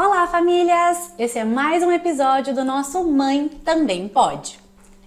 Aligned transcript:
Olá, 0.00 0.28
famílias! 0.28 1.12
Esse 1.18 1.40
é 1.40 1.44
mais 1.44 1.82
um 1.82 1.90
episódio 1.90 2.54
do 2.54 2.64
nosso 2.64 3.02
Mãe 3.02 3.48
Também 3.48 4.06
Pode. 4.06 4.60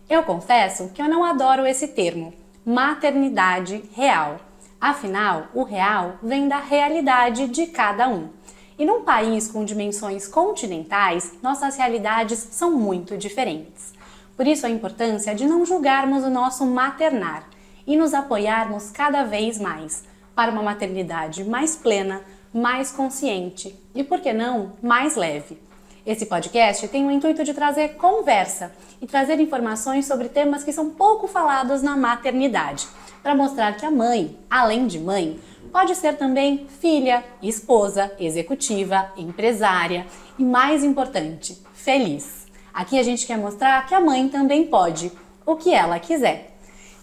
Eu 0.10 0.21
confesso 0.23 0.89
que 0.89 1.02
eu 1.02 1.07
não 1.07 1.23
adoro 1.23 1.66
esse 1.66 1.88
termo, 1.88 2.34
maternidade 2.66 3.86
real. 3.93 4.41
Afinal, 4.82 5.46
o 5.54 5.64
real 5.64 6.16
vem 6.21 6.50
da 6.50 6.59
realidade 6.59 7.48
de 7.48 7.68
cada 7.68 8.09
um. 8.09 8.32
E 8.77 8.84
num 8.84 9.05
país 9.05 9.48
com 9.48 9.64
dimensões 9.64 10.27
continentais, 10.27 11.36
nossas 11.42 11.78
realidades 11.78 12.50
são 12.52 12.71
muito 12.71 13.18
diferentes. 13.18 13.94
Por 14.36 14.46
isso 14.46 14.66
a 14.66 14.70
importância 14.70 15.34
de 15.34 15.48
não 15.48 15.66
julgarmos 15.66 16.26
o 16.26 16.30
nosso 16.30 16.66
maternar 16.66 17.48
e 17.88 17.96
nos 17.96 18.14
apoiarmos 18.14 18.92
cada 18.92 19.23
vez 19.23 19.58
mais 19.58 20.04
para 20.36 20.52
uma 20.52 20.61
maternidade 20.61 21.46
mais 21.46 21.78
plena, 21.78 22.21
mais 22.54 22.91
consciente 22.91 23.75
e, 23.96 24.04
por 24.04 24.19
que 24.19 24.33
não, 24.33 24.73
mais 24.82 25.15
leve. 25.15 25.57
Esse 26.05 26.25
podcast 26.25 26.87
tem 26.87 27.05
o 27.05 27.11
intuito 27.11 27.43
de 27.43 27.54
trazer 27.54 27.96
conversa 27.96 28.71
e 29.00 29.05
trazer 29.05 29.39
informações 29.39 30.07
sobre 30.07 30.29
temas 30.29 30.64
que 30.64 30.73
são 30.73 30.89
pouco 30.89 31.28
falados 31.28 31.83
na 31.83 31.95
maternidade, 31.95 32.88
para 33.22 33.36
mostrar 33.36 33.78
que 33.78 33.86
a 33.86 33.92
mãe, 33.92 34.36
além 34.50 34.88
de 34.88 35.00
mãe, 35.00 35.39
pode 35.72 35.95
ser 35.95 36.17
também 36.17 36.66
filha, 36.80 37.23
esposa, 37.42 38.11
executiva, 38.19 39.11
empresária 39.16 40.08
e, 40.39 40.44
mais 40.44 40.83
importante, 40.83 41.61
feliz. 41.73 42.47
Aqui 42.73 42.97
a 42.97 43.03
gente 43.03 43.28
quer 43.28 43.38
mostrar 43.38 43.86
que 43.86 43.94
a 43.94 44.02
mãe 44.02 44.28
também 44.28 44.66
pode, 44.66 45.11
o 45.45 45.56
que 45.56 45.73
ela 45.73 46.00
quiser. 46.00 46.50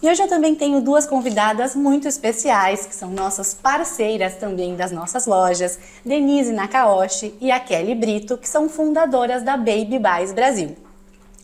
E 0.01 0.09
hoje 0.09 0.23
eu 0.23 0.29
também 0.29 0.55
tenho 0.55 0.79
duas 0.79 1.05
convidadas 1.05 1.75
muito 1.75 2.07
especiais, 2.07 2.85
que 2.85 2.95
são 2.95 3.09
nossas 3.09 3.53
parceiras 3.53 4.35
também 4.35 4.73
das 4.73 4.91
nossas 4.91 5.25
lojas, 5.25 5.77
Denise 6.05 6.53
Nakaoshi 6.53 7.35
e 7.41 7.51
a 7.51 7.59
Kelly 7.59 7.95
Brito, 7.95 8.37
que 8.37 8.47
são 8.47 8.69
fundadoras 8.69 9.43
da 9.43 9.57
Baby 9.57 9.99
Buys 9.99 10.31
Brasil. 10.31 10.77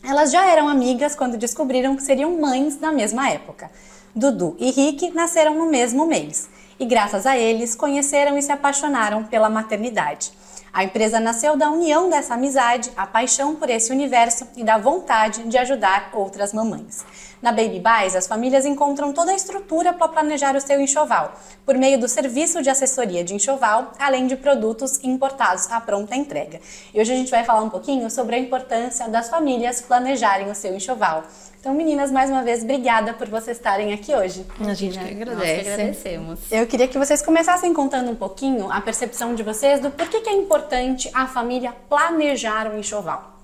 Elas 0.02 0.32
já 0.32 0.46
eram 0.46 0.68
amigas 0.68 1.14
quando 1.14 1.36
descobriram 1.36 1.96
que 1.96 2.02
seriam 2.02 2.40
mães 2.40 2.80
na 2.80 2.90
mesma 2.90 3.28
época. 3.28 3.70
Dudu 4.14 4.56
e 4.58 4.70
Rick 4.70 5.10
nasceram 5.10 5.54
no 5.54 5.66
mesmo 5.66 6.06
mês 6.06 6.48
e, 6.80 6.86
graças 6.86 7.26
a 7.26 7.36
eles, 7.36 7.74
conheceram 7.74 8.38
e 8.38 8.42
se 8.42 8.52
apaixonaram 8.52 9.24
pela 9.24 9.50
maternidade. 9.50 10.32
A 10.72 10.84
empresa 10.84 11.20
nasceu 11.20 11.56
da 11.56 11.70
união 11.70 12.08
dessa 12.08 12.34
amizade, 12.34 12.90
a 12.96 13.06
paixão 13.06 13.54
por 13.54 13.68
esse 13.68 13.92
universo 13.92 14.46
e 14.56 14.64
da 14.64 14.78
vontade 14.78 15.42
de 15.44 15.58
ajudar 15.58 16.10
outras 16.14 16.52
mamães. 16.52 17.04
Na 17.42 17.52
Baby 17.52 17.80
Buys, 17.80 18.16
as 18.16 18.26
famílias 18.26 18.64
encontram 18.64 19.12
toda 19.12 19.30
a 19.30 19.34
estrutura 19.34 19.92
para 19.92 20.08
planejar 20.08 20.56
o 20.56 20.60
seu 20.60 20.80
enxoval, 20.80 21.34
por 21.64 21.76
meio 21.76 22.00
do 22.00 22.08
serviço 22.08 22.62
de 22.62 22.70
assessoria 22.70 23.22
de 23.22 23.34
enxoval, 23.34 23.92
além 23.98 24.26
de 24.26 24.36
produtos 24.36 25.02
importados 25.04 25.70
à 25.70 25.80
pronta 25.80 26.16
entrega. 26.16 26.60
E 26.94 27.00
hoje 27.00 27.12
a 27.12 27.16
gente 27.16 27.30
vai 27.30 27.44
falar 27.44 27.62
um 27.62 27.68
pouquinho 27.68 28.10
sobre 28.10 28.36
a 28.36 28.38
importância 28.38 29.08
das 29.08 29.28
famílias 29.28 29.82
planejarem 29.82 30.50
o 30.50 30.54
seu 30.54 30.74
enxoval. 30.74 31.24
Então, 31.60 31.74
meninas, 31.74 32.10
mais 32.10 32.30
uma 32.30 32.42
vez, 32.42 32.62
obrigada 32.62 33.12
por 33.12 33.28
vocês 33.28 33.56
estarem 33.56 33.92
aqui 33.92 34.14
hoje. 34.14 34.46
A 34.60 34.72
gente 34.72 34.98
que 34.98 35.04
agradece. 35.04 35.34
Nós 35.34 35.64
que 35.64 35.70
agradecemos. 35.70 36.40
Eu 36.52 36.66
queria 36.66 36.88
que 36.88 36.96
vocês 36.96 37.20
começassem 37.20 37.74
contando 37.74 38.10
um 38.10 38.14
pouquinho 38.14 38.70
a 38.70 38.80
percepção 38.80 39.34
de 39.34 39.42
vocês 39.42 39.80
do 39.80 39.90
porquê 39.90 40.20
que 40.20 40.30
é 40.30 40.32
importante 40.32 41.10
a 41.12 41.26
família 41.26 41.74
planejar 41.88 42.70
o 42.70 42.78
enxoval. 42.78 43.35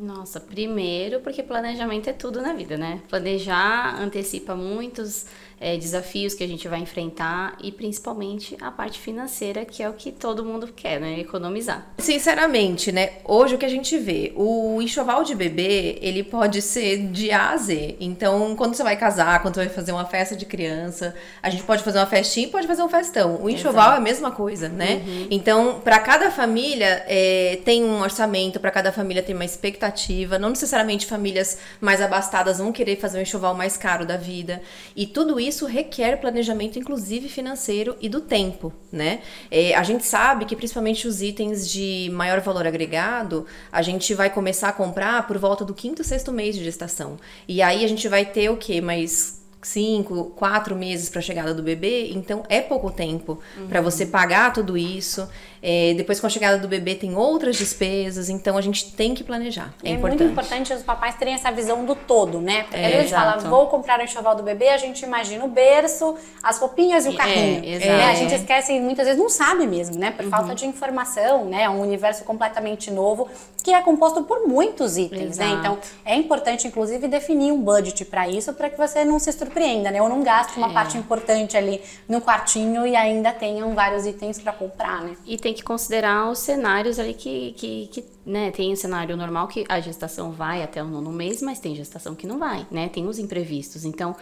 Nossa, 0.00 0.40
primeiro 0.40 1.20
porque 1.20 1.42
planejamento 1.42 2.08
é 2.08 2.12
tudo 2.12 2.40
na 2.40 2.52
vida, 2.52 2.76
né? 2.76 3.02
Planejar 3.08 4.00
antecipa 4.00 4.54
muitos 4.54 5.26
é, 5.60 5.76
desafios 5.76 6.34
que 6.34 6.44
a 6.44 6.46
gente 6.46 6.68
vai 6.68 6.80
enfrentar 6.80 7.56
e 7.62 7.72
principalmente 7.72 8.56
a 8.60 8.70
parte 8.70 8.98
financeira, 8.98 9.64
que 9.64 9.82
é 9.82 9.88
o 9.88 9.92
que 9.92 10.12
todo 10.12 10.44
mundo 10.44 10.68
quer, 10.74 11.00
né? 11.00 11.18
Economizar. 11.18 11.86
Sinceramente, 11.98 12.92
né? 12.92 13.14
Hoje 13.24 13.54
o 13.54 13.58
que 13.58 13.66
a 13.66 13.68
gente 13.68 13.96
vê, 13.98 14.32
o 14.36 14.80
enxoval 14.80 15.24
de 15.24 15.34
bebê, 15.34 15.98
ele 16.00 16.22
pode 16.22 16.62
ser 16.62 17.08
de 17.08 17.30
A 17.32 17.50
a 17.50 17.56
Z. 17.56 17.96
Então, 18.00 18.54
quando 18.56 18.74
você 18.74 18.82
vai 18.82 18.96
casar, 18.96 19.42
quando 19.42 19.54
você 19.54 19.66
vai 19.66 19.74
fazer 19.74 19.92
uma 19.92 20.04
festa 20.04 20.36
de 20.36 20.46
criança, 20.46 21.14
a 21.42 21.50
gente 21.50 21.62
pode 21.64 21.82
fazer 21.82 21.98
uma 21.98 22.06
festinha 22.06 22.46
e 22.46 22.50
pode 22.50 22.66
fazer 22.66 22.82
um 22.82 22.88
festão. 22.88 23.42
O 23.42 23.50
enxoval 23.50 23.86
Exato. 23.86 23.94
é 23.94 23.98
a 23.98 24.00
mesma 24.00 24.30
coisa, 24.30 24.68
né? 24.68 25.02
Uhum. 25.06 25.26
Então, 25.30 25.80
para 25.80 25.98
cada 25.98 26.30
família 26.30 27.04
é, 27.08 27.58
tem 27.64 27.84
um 27.84 28.00
orçamento, 28.00 28.60
para 28.60 28.70
cada 28.70 28.92
família 28.92 29.22
tem 29.22 29.34
uma 29.34 29.44
expectativa. 29.44 30.38
Não 30.38 30.50
necessariamente 30.50 31.06
famílias 31.06 31.58
mais 31.80 32.00
abastadas 32.00 32.58
vão 32.58 32.72
querer 32.72 32.96
fazer 32.96 33.18
um 33.18 33.22
enxoval 33.22 33.54
mais 33.54 33.76
caro 33.76 34.06
da 34.06 34.16
vida. 34.16 34.62
E 34.94 35.06
tudo 35.06 35.40
isso 35.40 35.47
isso 35.48 35.66
requer 35.66 36.20
planejamento, 36.20 36.78
inclusive 36.78 37.28
financeiro 37.28 37.96
e 38.00 38.08
do 38.08 38.20
tempo, 38.20 38.72
né? 38.92 39.20
É, 39.50 39.74
a 39.74 39.82
gente 39.82 40.04
sabe 40.04 40.44
que 40.44 40.54
principalmente 40.54 41.08
os 41.08 41.22
itens 41.22 41.68
de 41.68 42.10
maior 42.12 42.40
valor 42.40 42.66
agregado, 42.66 43.46
a 43.72 43.82
gente 43.82 44.14
vai 44.14 44.30
começar 44.30 44.68
a 44.68 44.72
comprar 44.72 45.26
por 45.26 45.38
volta 45.38 45.64
do 45.64 45.74
quinto, 45.74 46.04
sexto 46.04 46.32
mês 46.32 46.54
de 46.56 46.64
gestação. 46.64 47.16
E 47.46 47.60
aí 47.62 47.84
a 47.84 47.88
gente 47.88 48.06
vai 48.08 48.24
ter 48.24 48.50
o 48.50 48.56
quê? 48.56 48.80
Mais 48.80 49.38
cinco, 49.62 50.26
quatro 50.36 50.76
meses 50.76 51.08
para 51.08 51.18
a 51.18 51.22
chegada 51.22 51.52
do 51.52 51.62
bebê, 51.62 52.10
então 52.12 52.44
é 52.48 52.60
pouco 52.60 52.90
tempo 52.90 53.40
uhum. 53.56 53.66
para 53.66 53.80
você 53.80 54.06
pagar 54.06 54.52
tudo 54.52 54.76
isso. 54.76 55.28
É, 55.62 55.94
depois 55.94 56.20
com 56.20 56.26
a 56.26 56.30
chegada 56.30 56.58
do 56.58 56.68
bebê 56.68 56.94
tem 56.94 57.16
outras 57.16 57.56
despesas, 57.56 58.28
então 58.28 58.56
a 58.56 58.60
gente 58.60 58.92
tem 58.92 59.14
que 59.14 59.24
planejar. 59.24 59.74
É, 59.82 59.90
é 59.90 59.92
importante. 59.92 60.22
muito 60.22 60.32
importante 60.32 60.72
os 60.72 60.82
papais 60.82 61.16
terem 61.16 61.34
essa 61.34 61.50
visão 61.50 61.84
do 61.84 61.94
todo, 61.94 62.40
né? 62.40 62.64
Porque 62.64 62.76
é, 62.76 62.86
a 62.86 63.00
gente 63.00 63.10
fala, 63.10 63.36
vou 63.38 63.66
comprar 63.66 63.98
o 64.00 64.02
enxoval 64.02 64.34
do 64.34 64.42
bebê, 64.42 64.68
a 64.68 64.78
gente 64.78 65.02
imagina 65.04 65.44
o 65.44 65.48
berço, 65.48 66.16
as 66.42 66.58
roupinhas 66.58 67.06
e 67.06 67.08
o 67.10 67.12
é, 67.12 67.16
carrinho. 67.16 67.64
É, 67.64 67.78
né? 67.78 68.04
A 68.10 68.14
gente 68.14 68.34
esquece 68.34 68.72
e 68.72 68.80
muitas 68.80 69.06
vezes 69.06 69.20
não 69.20 69.28
sabe 69.28 69.66
mesmo, 69.66 69.98
né? 69.98 70.10
Por 70.10 70.24
uhum. 70.24 70.30
falta 70.30 70.54
de 70.54 70.66
informação, 70.66 71.44
né? 71.46 71.62
É 71.64 71.70
um 71.70 71.80
universo 71.80 72.24
completamente 72.24 72.90
novo 72.90 73.28
que 73.62 73.72
é 73.72 73.82
composto 73.82 74.22
por 74.22 74.46
muitos 74.46 74.96
itens, 74.96 75.36
né? 75.38 75.46
Exato. 75.46 75.54
né? 75.54 75.58
Então 75.58 75.78
é 76.04 76.14
importante, 76.14 76.66
inclusive, 76.66 77.08
definir 77.08 77.52
um 77.52 77.60
budget 77.60 78.04
para 78.04 78.28
isso, 78.28 78.52
para 78.52 78.70
que 78.70 78.78
você 78.78 79.04
não 79.04 79.18
se 79.18 79.32
surpreenda, 79.32 79.90
né? 79.90 80.00
Ou 80.00 80.08
não 80.08 80.22
gaste 80.22 80.56
uma 80.56 80.70
é. 80.70 80.72
parte 80.72 80.96
importante 80.96 81.56
ali 81.56 81.80
no 82.08 82.20
quartinho 82.20 82.86
e 82.86 82.94
ainda 82.94 83.32
tenham 83.32 83.74
vários 83.74 84.06
itens 84.06 84.38
para 84.38 84.52
comprar, 84.52 85.02
né? 85.02 85.16
E 85.26 85.36
tem 85.48 85.54
que 85.54 85.62
considerar 85.62 86.30
os 86.30 86.40
cenários 86.40 86.98
ali 86.98 87.14
que, 87.14 87.52
que, 87.52 87.86
que 87.86 88.04
né, 88.26 88.50
tem 88.50 88.70
o 88.70 88.76
cenário 88.76 89.16
normal 89.16 89.48
que 89.48 89.64
a 89.66 89.80
gestação 89.80 90.30
vai 90.30 90.62
até 90.62 90.82
o 90.82 90.86
nono 90.86 91.10
mês, 91.10 91.40
mas 91.40 91.58
tem 91.58 91.74
gestação 91.74 92.14
que 92.14 92.26
não 92.26 92.38
vai, 92.38 92.66
né? 92.70 92.90
Tem 92.90 93.06
os 93.06 93.18
imprevistos. 93.18 93.86
Então, 93.86 94.14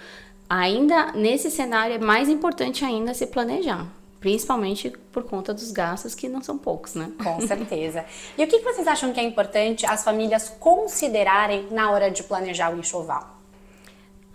ainda 0.48 1.10
nesse 1.12 1.50
cenário 1.50 1.96
é 1.96 1.98
mais 1.98 2.28
importante 2.28 2.84
ainda 2.84 3.12
se 3.12 3.26
planejar. 3.26 3.88
Principalmente 4.20 4.92
por 5.10 5.24
conta 5.24 5.52
dos 5.52 5.72
gastos 5.72 6.14
que 6.14 6.28
não 6.28 6.40
são 6.40 6.56
poucos, 6.56 6.94
né? 6.94 7.10
Com 7.20 7.40
certeza. 7.44 8.04
E 8.38 8.44
o 8.44 8.46
que 8.46 8.60
vocês 8.60 8.86
acham 8.86 9.12
que 9.12 9.18
é 9.18 9.24
importante 9.24 9.84
as 9.84 10.04
famílias 10.04 10.48
considerarem 10.60 11.66
na 11.72 11.90
hora 11.90 12.08
de 12.08 12.22
planejar 12.22 12.72
o 12.72 12.78
enxoval? 12.78 13.35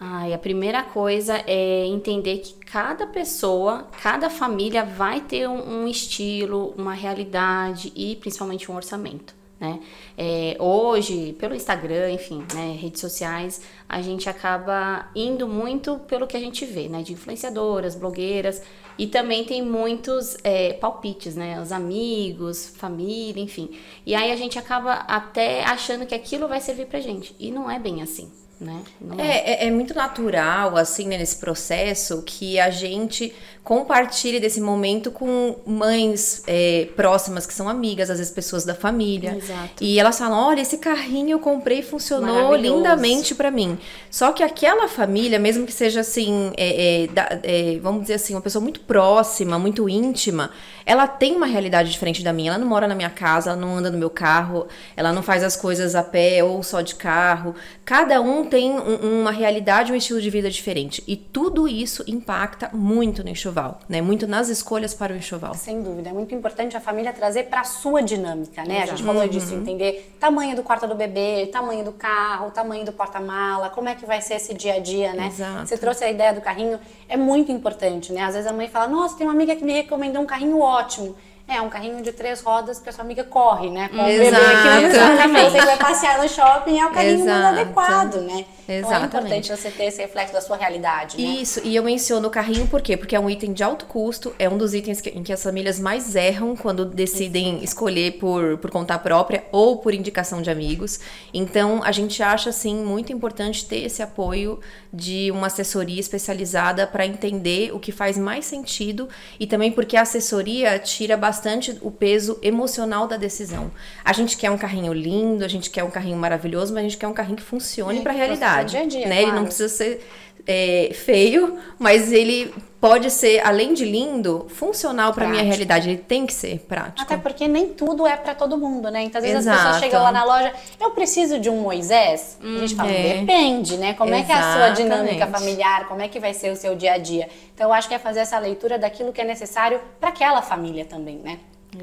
Ai, 0.04 0.34
a 0.34 0.38
primeira 0.40 0.82
coisa 0.82 1.44
é 1.46 1.86
entender 1.86 2.40
que 2.40 2.56
cada 2.56 3.06
pessoa, 3.06 3.88
cada 4.02 4.32
família 4.32 4.84
vai 4.84 5.22
ter 5.22 5.48
um, 5.48 5.84
um 5.84 5.88
estilo, 5.88 6.74
uma 6.76 6.96
realidade 6.96 7.94
e 7.96 8.16
principalmente 8.16 8.72
um 8.72 8.76
orçamento. 8.76 9.36
Né? 9.60 9.80
É, 10.18 10.58
hoje, 10.60 11.34
pelo 11.34 11.54
Instagram, 11.54 12.10
enfim, 12.10 12.44
né, 12.52 12.76
redes 12.82 13.00
sociais, 13.00 13.62
a 13.88 14.02
gente 14.02 14.28
acaba 14.28 15.08
indo 15.16 15.48
muito 15.48 16.00
pelo 16.08 16.26
que 16.26 16.36
a 16.36 16.40
gente 16.40 16.66
vê, 16.66 16.90
né, 16.90 17.04
de 17.04 17.14
influenciadoras, 17.14 17.94
blogueiras, 17.94 18.64
e 18.98 19.06
também 19.06 19.44
tem 19.44 19.62
muitos 19.62 20.36
é, 20.44 20.74
palpites, 20.74 21.36
né, 21.36 21.62
os 21.62 21.72
amigos, 21.72 22.74
família, 22.76 23.40
enfim. 23.40 23.70
E 24.04 24.16
aí 24.16 24.32
a 24.32 24.36
gente 24.36 24.58
acaba 24.58 24.94
até 24.94 25.64
achando 25.64 26.08
que 26.08 26.16
aquilo 26.16 26.48
vai 26.48 26.60
servir 26.60 26.88
pra 26.88 27.00
gente, 27.00 27.36
e 27.40 27.52
não 27.52 27.70
é 27.70 27.78
bem 27.78 28.02
assim. 28.02 28.41
Né? 28.62 28.84
É, 29.18 29.66
é, 29.66 29.68
é, 29.68 29.72
muito 29.72 29.96
natural, 29.96 30.78
assim, 30.78 31.08
né, 31.08 31.18
nesse 31.18 31.38
processo, 31.38 32.22
que 32.22 32.60
a 32.60 32.70
gente 32.70 33.34
compartilhe 33.64 34.40
desse 34.40 34.60
momento 34.60 35.12
com 35.12 35.56
mães 35.66 36.44
é, 36.48 36.90
próximas 36.96 37.46
que 37.46 37.54
são 37.54 37.70
amigas, 37.70 38.10
às 38.10 38.18
vezes 38.18 38.34
pessoas 38.34 38.66
da 38.66 38.74
família. 38.74 39.38
Exato. 39.38 39.84
E 39.84 40.00
elas 40.00 40.18
falam: 40.18 40.48
olha, 40.48 40.62
esse 40.62 40.78
carrinho 40.78 41.32
eu 41.32 41.40
comprei 41.40 41.82
funcionou 41.82 42.56
lindamente 42.56 43.36
para 43.36 43.52
mim. 43.52 43.78
Só 44.10 44.32
que 44.32 44.44
aquela 44.44 44.88
família, 44.88 45.38
mesmo 45.38 45.66
que 45.66 45.72
seja 45.72 46.02
assim, 46.02 46.52
é, 46.58 47.06
é, 47.06 47.10
é, 47.44 47.80
vamos 47.80 48.02
dizer 48.02 48.16
assim, 48.16 48.34
uma 48.34 48.42
pessoa 48.42 48.62
muito 48.62 48.80
próxima, 48.80 49.60
muito 49.60 49.88
íntima, 49.88 50.52
ela 50.86 51.08
tem 51.08 51.36
uma 51.36 51.46
realidade 51.46 51.92
diferente 51.92 52.24
da 52.24 52.34
minha. 52.34 52.52
Ela 52.52 52.58
não 52.58 52.68
mora 52.68 52.88
na 52.88 52.96
minha 52.96 53.10
casa, 53.10 53.52
ela 53.52 53.60
não 53.60 53.78
anda 53.78 53.92
no 53.92 53.98
meu 53.98 54.10
carro, 54.10 54.68
ela 54.98 55.14
não 55.14 55.22
faz 55.22 55.44
as 55.44 55.56
coisas 55.56 55.94
a 55.94 56.04
pé 56.04 56.44
ou 56.44 56.64
só 56.64 56.82
de 56.82 56.96
carro. 56.96 57.54
Cada 57.86 58.20
um 58.22 58.46
tem 58.46 58.72
um, 58.72 59.22
uma 59.22 59.32
realidade, 59.32 59.92
um 59.92 59.96
estilo 59.96 60.20
de 60.20 60.30
vida 60.30 60.50
diferente. 60.50 61.04
E 61.08 61.16
tudo 61.16 61.68
isso 61.68 62.04
impacta 62.08 62.70
muito 62.74 63.24
no 63.24 63.30
enxoval 63.30 63.51
enxoval, 63.52 63.80
né? 63.88 64.02
Muito 64.02 64.26
nas 64.26 64.50
escolhas 64.50 64.94
para 64.94 65.14
o 65.14 65.16
enxoval. 65.16 65.54
Sem 65.54 65.82
dúvida, 65.82 66.10
é 66.10 66.14
muito 66.14 66.34
importante 66.34 66.76
a 66.76 66.80
família 66.80 67.12
trazer 67.12 67.44
para 67.44 67.62
a 67.62 67.64
sua 67.64 68.02
dinâmica, 68.02 68.64
né? 68.64 68.78
Exato. 68.78 68.84
A 68.84 68.96
gente 68.96 69.06
falou 69.06 69.22
uhum. 69.22 69.28
disso, 69.28 69.54
entender 69.54 70.16
tamanho 70.20 70.56
do 70.56 70.64
quarto 70.64 70.88
do 70.88 70.96
bebê, 70.96 71.48
tamanho 71.52 71.84
do 71.84 71.92
carro, 71.92 72.50
tamanho 72.52 72.86
do 72.86 72.92
porta-mala, 72.92 73.70
como 73.70 73.90
é 73.90 73.96
que 73.96 74.06
vai 74.06 74.22
ser 74.22 74.36
esse 74.36 74.54
dia 74.54 74.76
a 74.76 74.80
dia, 74.80 75.14
né? 75.14 75.28
Exato. 75.28 75.68
Você 75.68 75.78
trouxe 75.78 76.04
a 76.04 76.10
ideia 76.10 76.34
do 76.34 76.42
carrinho, 76.42 76.80
é 77.08 77.18
muito 77.18 77.52
importante, 77.52 78.12
né? 78.14 78.24
Às 78.24 78.36
vezes 78.36 78.50
a 78.50 78.54
mãe 78.54 78.68
fala: 78.68 78.88
"Nossa, 78.88 79.18
tem 79.18 79.28
uma 79.28 79.34
amiga 79.34 79.56
que 79.56 79.64
me 79.64 79.74
recomendou 79.74 80.22
um 80.22 80.26
carrinho 80.26 80.60
ótimo". 80.60 81.16
É, 81.54 81.62
um 81.62 81.68
carrinho 81.70 82.02
de 82.02 82.14
três 82.14 82.40
rodas 82.40 82.80
que 82.80 82.88
a 82.88 82.94
sua 82.94 83.04
amiga 83.04 83.26
corre, 83.26 83.70
né? 83.70 83.90
Com 83.90 83.98
o 83.98 84.06
bebê 84.06 84.28
Exato. 84.28 84.44
mesa. 84.46 84.88
Exatamente. 84.88 85.52
Você 85.52 85.62
vai 85.66 85.78
passear 85.78 86.22
no 86.24 86.30
shopping, 86.30 86.80
é 86.80 86.86
o 86.86 86.92
carrinho 86.92 87.22
Exato. 87.24 87.42
mais 87.42 87.58
adequado, 87.60 88.16
né? 88.22 88.46
Então 88.64 88.74
é 88.74 88.80
Exatamente. 88.80 89.06
importante 89.18 89.50
você 89.58 89.70
ter 89.70 89.84
esse 89.86 90.02
reflexo 90.02 90.34
da 90.34 90.40
sua 90.40 90.56
realidade, 90.56 91.18
né? 91.18 91.24
Isso, 91.42 91.60
e 91.66 91.76
eu 91.76 91.84
menciono 91.84 92.26
o 92.30 92.32
carrinho 92.32 92.66
por 92.68 92.82
quê? 92.82 92.96
Porque 92.96 93.14
é 93.18 93.20
um 93.20 93.30
item 93.30 93.52
de 93.52 93.62
alto 93.64 93.86
custo, 93.86 94.34
é 94.40 94.48
um 94.48 94.58
dos 94.58 94.74
itens 94.74 95.02
que- 95.02 95.10
em 95.10 95.22
que 95.24 95.34
as 95.34 95.44
famílias 95.44 95.78
mais 95.78 96.16
erram 96.16 96.56
quando 96.56 96.86
decidem 96.86 97.62
escolher 97.62 98.14
por, 98.14 98.58
por 98.60 98.72
conta 98.72 98.98
própria 98.98 99.44
ou 99.52 99.76
por 99.80 99.94
indicação 99.94 100.42
de 100.42 100.50
amigos. 100.50 101.02
Então, 101.34 101.82
a 101.84 101.92
gente 101.92 102.24
acha, 102.24 102.50
assim, 102.50 102.78
muito 102.78 103.12
importante 103.12 103.66
ter 103.66 103.84
esse 103.84 104.02
apoio 104.02 104.58
de 104.94 105.30
uma 105.32 105.48
assessoria 105.48 106.00
especializada 106.00 106.88
para 106.88 107.06
entender 107.06 107.76
o 107.76 107.80
que 107.80 107.92
faz 107.92 108.18
mais 108.18 108.46
sentido 108.46 109.10
e 109.38 109.46
também 109.46 109.70
porque 109.70 109.98
a 109.98 110.04
assessoria 110.04 110.80
tira 110.80 111.18
bastante 111.18 111.41
o 111.82 111.92
peso 111.92 112.38
emocional 112.42 113.08
da 113.08 113.18
decisão. 113.18 113.72
A 114.04 114.14
gente 114.14 114.38
quer 114.38 114.52
um 114.52 114.58
carrinho 114.58 114.94
lindo, 114.94 115.44
a 115.44 115.48
gente 115.48 115.70
quer 115.70 115.84
um 115.84 115.90
carrinho 115.90 116.18
maravilhoso, 116.18 116.74
mas 116.74 116.82
a 116.86 116.88
gente 116.88 116.98
quer 116.98 117.08
um 117.08 117.14
carrinho 117.14 117.38
que 117.38 117.44
funcione 117.44 118.00
É, 118.00 118.02
para 118.02 118.12
a 118.12 118.16
realidade. 118.16 118.78
dia 118.88 119.08
né? 119.08 119.16
Ele 119.18 119.24
claro. 119.26 119.36
não 119.38 119.46
precisa 119.46 119.70
ser 119.70 120.06
é, 120.52 120.94
feio, 120.94 121.58
mas 121.80 122.12
ele 122.12 122.54
pode 122.82 123.12
ser, 123.12 123.46
além 123.46 123.76
de 123.76 123.86
lindo, 123.86 124.48
funcional 124.50 125.14
para 125.14 125.28
minha 125.28 125.44
realidade. 125.44 125.90
Ele 125.90 126.00
tem 126.00 126.26
que 126.26 126.34
ser 126.34 126.60
prático. 126.68 127.02
Até 127.02 127.16
porque 127.16 127.48
nem 127.48 127.70
tudo 127.70 128.08
é 128.08 128.18
pra 128.18 128.34
todo 128.34 128.58
mundo, 128.58 128.90
né? 128.90 129.04
Então, 129.04 129.20
às 129.20 129.24
vezes 129.24 129.46
as 129.46 129.56
pessoas 129.56 129.76
Exato. 129.76 129.84
chegam 129.86 130.02
lá 130.02 130.12
na 130.12 130.24
loja, 130.24 130.52
eu 130.80 130.90
preciso 130.90 131.40
de 131.40 131.48
um 131.50 131.62
Moisés. 131.62 132.40
a 132.42 132.60
gente 132.60 132.76
fala, 132.76 132.90
é. 132.90 133.20
depende, 133.20 133.78
né? 133.78 133.94
Como 133.94 134.14
é 134.14 134.24
que 134.24 134.32
é 134.32 134.36
a 134.36 134.54
sua 134.54 134.70
dinâmica 134.70 135.16
Exatamente. 135.16 135.40
familiar, 135.40 135.88
como 135.88 136.02
é 136.02 136.08
que 136.08 136.20
vai 136.20 136.34
ser 136.34 136.52
o 136.52 136.56
seu 136.56 136.76
dia 136.76 136.94
a 136.94 136.98
dia. 136.98 137.30
Então, 137.54 137.70
eu 137.70 137.74
acho 137.74 137.88
que 137.88 137.94
é 137.94 138.00
fazer 138.00 138.22
essa 138.22 138.40
leitura 138.40 138.80
daquilo 138.80 139.14
que 139.14 139.22
é 139.22 139.26
necessário 139.26 139.80
para 140.00 140.10
aquela 140.10 140.42
família 140.42 140.84
também, 140.84 141.18
né? 141.18 141.38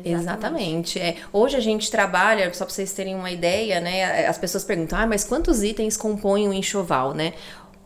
Exatamente. 0.04 0.98
É. 0.98 1.16
Hoje 1.32 1.56
a 1.56 1.60
gente 1.60 1.90
trabalha, 1.90 2.52
só 2.52 2.64
para 2.64 2.74
vocês 2.74 2.92
terem 2.92 3.14
uma 3.14 3.30
ideia, 3.30 3.80
né? 3.80 4.26
As 4.26 4.36
pessoas 4.36 4.64
perguntam, 4.64 4.98
ah, 4.98 5.06
mas 5.06 5.24
quantos 5.24 5.62
itens 5.62 5.96
compõem 5.96 6.48
um 6.48 6.52
enxoval, 6.52 7.14
né? 7.14 7.32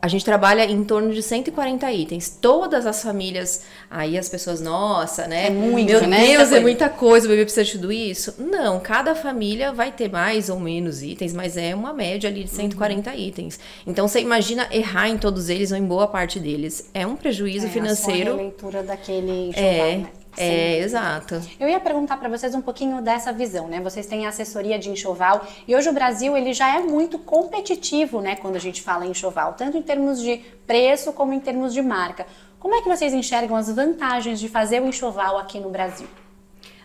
A 0.03 0.09
gente 0.09 0.25
trabalha 0.25 0.65
em 0.69 0.83
torno 0.83 1.13
de 1.13 1.23
140 1.23 1.89
itens. 1.93 2.27
Todas 2.41 2.85
as 2.85 3.01
famílias, 3.01 3.61
aí 3.89 4.17
as 4.17 4.27
pessoas, 4.27 4.59
nossa, 4.59 5.27
né? 5.27 5.47
É 5.47 5.49
muito, 5.49 5.89
Meu 5.89 6.05
né? 6.05 6.25
Deus, 6.27 6.39
Muita 6.49 6.57
é 6.57 6.59
muita 6.59 6.89
coisa, 6.89 7.25
o 7.25 7.29
bebê 7.29 7.43
precisa 7.45 7.63
de 7.63 7.71
tudo 7.71 7.89
isso. 7.89 8.35
Não, 8.37 8.81
cada 8.81 9.15
família 9.15 9.71
vai 9.71 9.93
ter 9.93 10.11
mais 10.11 10.49
ou 10.49 10.59
menos 10.59 11.01
itens, 11.01 11.31
mas 11.33 11.55
é 11.55 11.73
uma 11.73 11.93
média 11.93 12.29
ali 12.29 12.43
de 12.43 12.49
140 12.49 13.11
Uhum. 13.11 13.15
itens. 13.17 13.57
Então 13.87 14.05
você 14.05 14.19
imagina 14.19 14.67
errar 14.71 15.07
em 15.07 15.17
todos 15.17 15.47
eles 15.47 15.71
ou 15.71 15.77
em 15.77 15.85
boa 15.85 16.05
parte 16.05 16.37
deles. 16.37 16.89
É 16.93 17.07
um 17.07 17.15
prejuízo 17.15 17.67
É, 17.67 17.69
financeiro. 17.69 18.31
A 18.31 18.33
sua 18.33 18.37
releitura 18.39 18.83
daquele 18.83 19.31
enxoval, 19.51 19.63
É, 19.65 19.97
né? 19.99 20.07
É, 20.37 20.79
exato. 20.79 21.41
Eu 21.59 21.67
ia 21.69 21.79
perguntar 21.79 22.17
para 22.17 22.29
vocês 22.29 22.55
um 22.55 22.61
pouquinho 22.61 23.01
dessa 23.01 23.31
visão, 23.31 23.67
né? 23.67 23.79
Vocês 23.81 24.05
têm 24.05 24.25
assessoria 24.25 24.79
de 24.79 24.89
enxoval 24.89 25.45
e 25.67 25.75
hoje 25.75 25.89
o 25.89 25.93
Brasil 25.93 26.35
ele 26.35 26.53
já 26.53 26.75
é 26.75 26.79
muito 26.79 27.19
competitivo, 27.19 28.21
né? 28.21 28.35
Quando 28.35 28.55
a 28.55 28.59
gente 28.59 28.81
fala 28.81 29.05
em 29.05 29.11
enxoval, 29.11 29.53
tanto 29.53 29.77
em 29.77 29.81
termos 29.81 30.21
de 30.21 30.37
preço 30.65 31.13
como 31.13 31.33
em 31.33 31.39
termos 31.39 31.73
de 31.73 31.81
marca. 31.81 32.25
Como 32.59 32.73
é 32.75 32.81
que 32.81 32.87
vocês 32.87 33.13
enxergam 33.13 33.55
as 33.55 33.69
vantagens 33.69 34.39
de 34.39 34.47
fazer 34.47 34.81
o 34.81 34.87
enxoval 34.87 35.37
aqui 35.37 35.59
no 35.59 35.69
Brasil? 35.69 36.07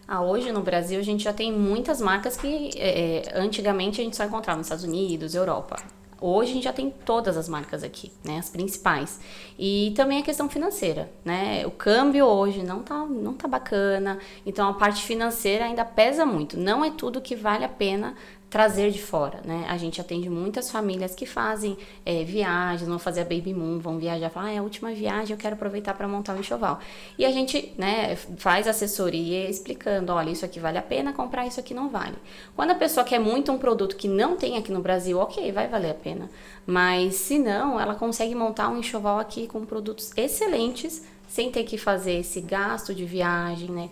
Ah, 0.06 0.22
hoje 0.22 0.50
no 0.50 0.62
Brasil 0.62 0.98
a 0.98 1.02
gente 1.02 1.22
já 1.22 1.32
tem 1.32 1.52
muitas 1.52 2.00
marcas 2.00 2.36
que 2.36 2.70
é, 2.76 3.30
antigamente 3.34 4.00
a 4.00 4.04
gente 4.04 4.16
só 4.16 4.24
encontrava 4.24 4.56
nos 4.56 4.66
Estados 4.66 4.84
Unidos, 4.84 5.34
Europa. 5.34 5.76
Hoje 6.20 6.50
a 6.50 6.55
gente 6.55 6.65
já 6.65 6.73
tem 6.73 6.91
todas 7.05 7.37
as 7.37 7.49
marcas 7.49 7.82
aqui, 7.82 8.11
né, 8.25 8.38
as 8.38 8.50
principais. 8.50 9.20
E 9.59 9.93
também 9.97 10.19
a 10.19 10.23
questão 10.23 10.49
financeira, 10.49 11.11
né? 11.25 11.65
O 11.67 11.70
câmbio 11.70 12.26
hoje 12.26 12.62
não 12.62 12.82
tá, 12.82 13.06
não 13.06 13.35
tá 13.35 13.47
bacana, 13.47 14.19
então 14.44 14.69
a 14.69 14.75
parte 14.75 15.03
financeira 15.05 15.65
ainda 15.65 15.85
pesa 15.85 16.26
muito. 16.26 16.59
Não 16.59 16.85
é 16.85 16.91
tudo 16.91 17.20
que 17.20 17.37
vale 17.37 17.65
a 17.65 17.69
pena 17.69 18.15
trazer 18.50 18.90
de 18.90 19.00
fora, 19.00 19.40
né? 19.44 19.66
A 19.68 19.76
gente 19.76 20.00
atende 20.00 20.30
muitas 20.30 20.70
famílias 20.70 21.14
que 21.14 21.26
fazem 21.26 21.76
é, 22.04 22.24
viagens, 22.24 22.88
vão 22.88 22.98
fazer 22.98 23.20
a 23.20 23.24
baby 23.24 23.52
moon, 23.52 23.78
vão 23.78 23.98
viajar, 23.98 24.30
falar, 24.30 24.46
ah, 24.46 24.52
é 24.52 24.58
a 24.58 24.62
última 24.62 24.90
viagem, 24.92 25.32
eu 25.32 25.38
quero 25.38 25.54
aproveitar 25.54 25.92
para 25.94 26.08
montar 26.08 26.34
um 26.34 26.40
enxoval. 26.40 26.80
E 27.18 27.26
a 27.26 27.30
gente, 27.30 27.74
né, 27.76 28.16
faz 28.16 28.66
assessoria 28.66 29.50
explicando, 29.50 30.12
olha, 30.12 30.30
isso 30.30 30.44
aqui 30.44 30.58
vale 30.58 30.78
a 30.78 30.82
pena 30.82 31.12
comprar, 31.12 31.46
isso 31.46 31.60
aqui 31.60 31.74
não 31.74 31.90
vale. 31.90 32.16
Quando 32.56 32.70
a 32.70 32.74
pessoa 32.74 33.04
quer 33.04 33.18
muito 33.18 33.52
um 33.52 33.58
produto 33.58 33.96
que 33.96 34.08
não 34.08 34.36
tem 34.36 34.56
aqui 34.56 34.72
no 34.72 34.80
Brasil, 34.80 35.18
ok, 35.18 35.52
vai 35.52 35.68
valer 35.68 35.90
a 35.90 35.94
pena. 35.94 36.30
Mas 36.66 37.16
se 37.16 37.38
não, 37.38 37.78
ela 37.78 37.94
consegue 37.94 38.34
montar 38.34 38.70
um 38.70 38.78
enxoval 38.78 39.18
aqui 39.18 39.46
com 39.46 39.64
produtos 39.66 40.10
excelentes, 40.16 41.04
sem 41.28 41.50
ter 41.50 41.64
que 41.64 41.76
fazer 41.76 42.14
esse 42.14 42.40
gasto 42.40 42.94
de 42.94 43.04
viagem, 43.04 43.70
né? 43.70 43.90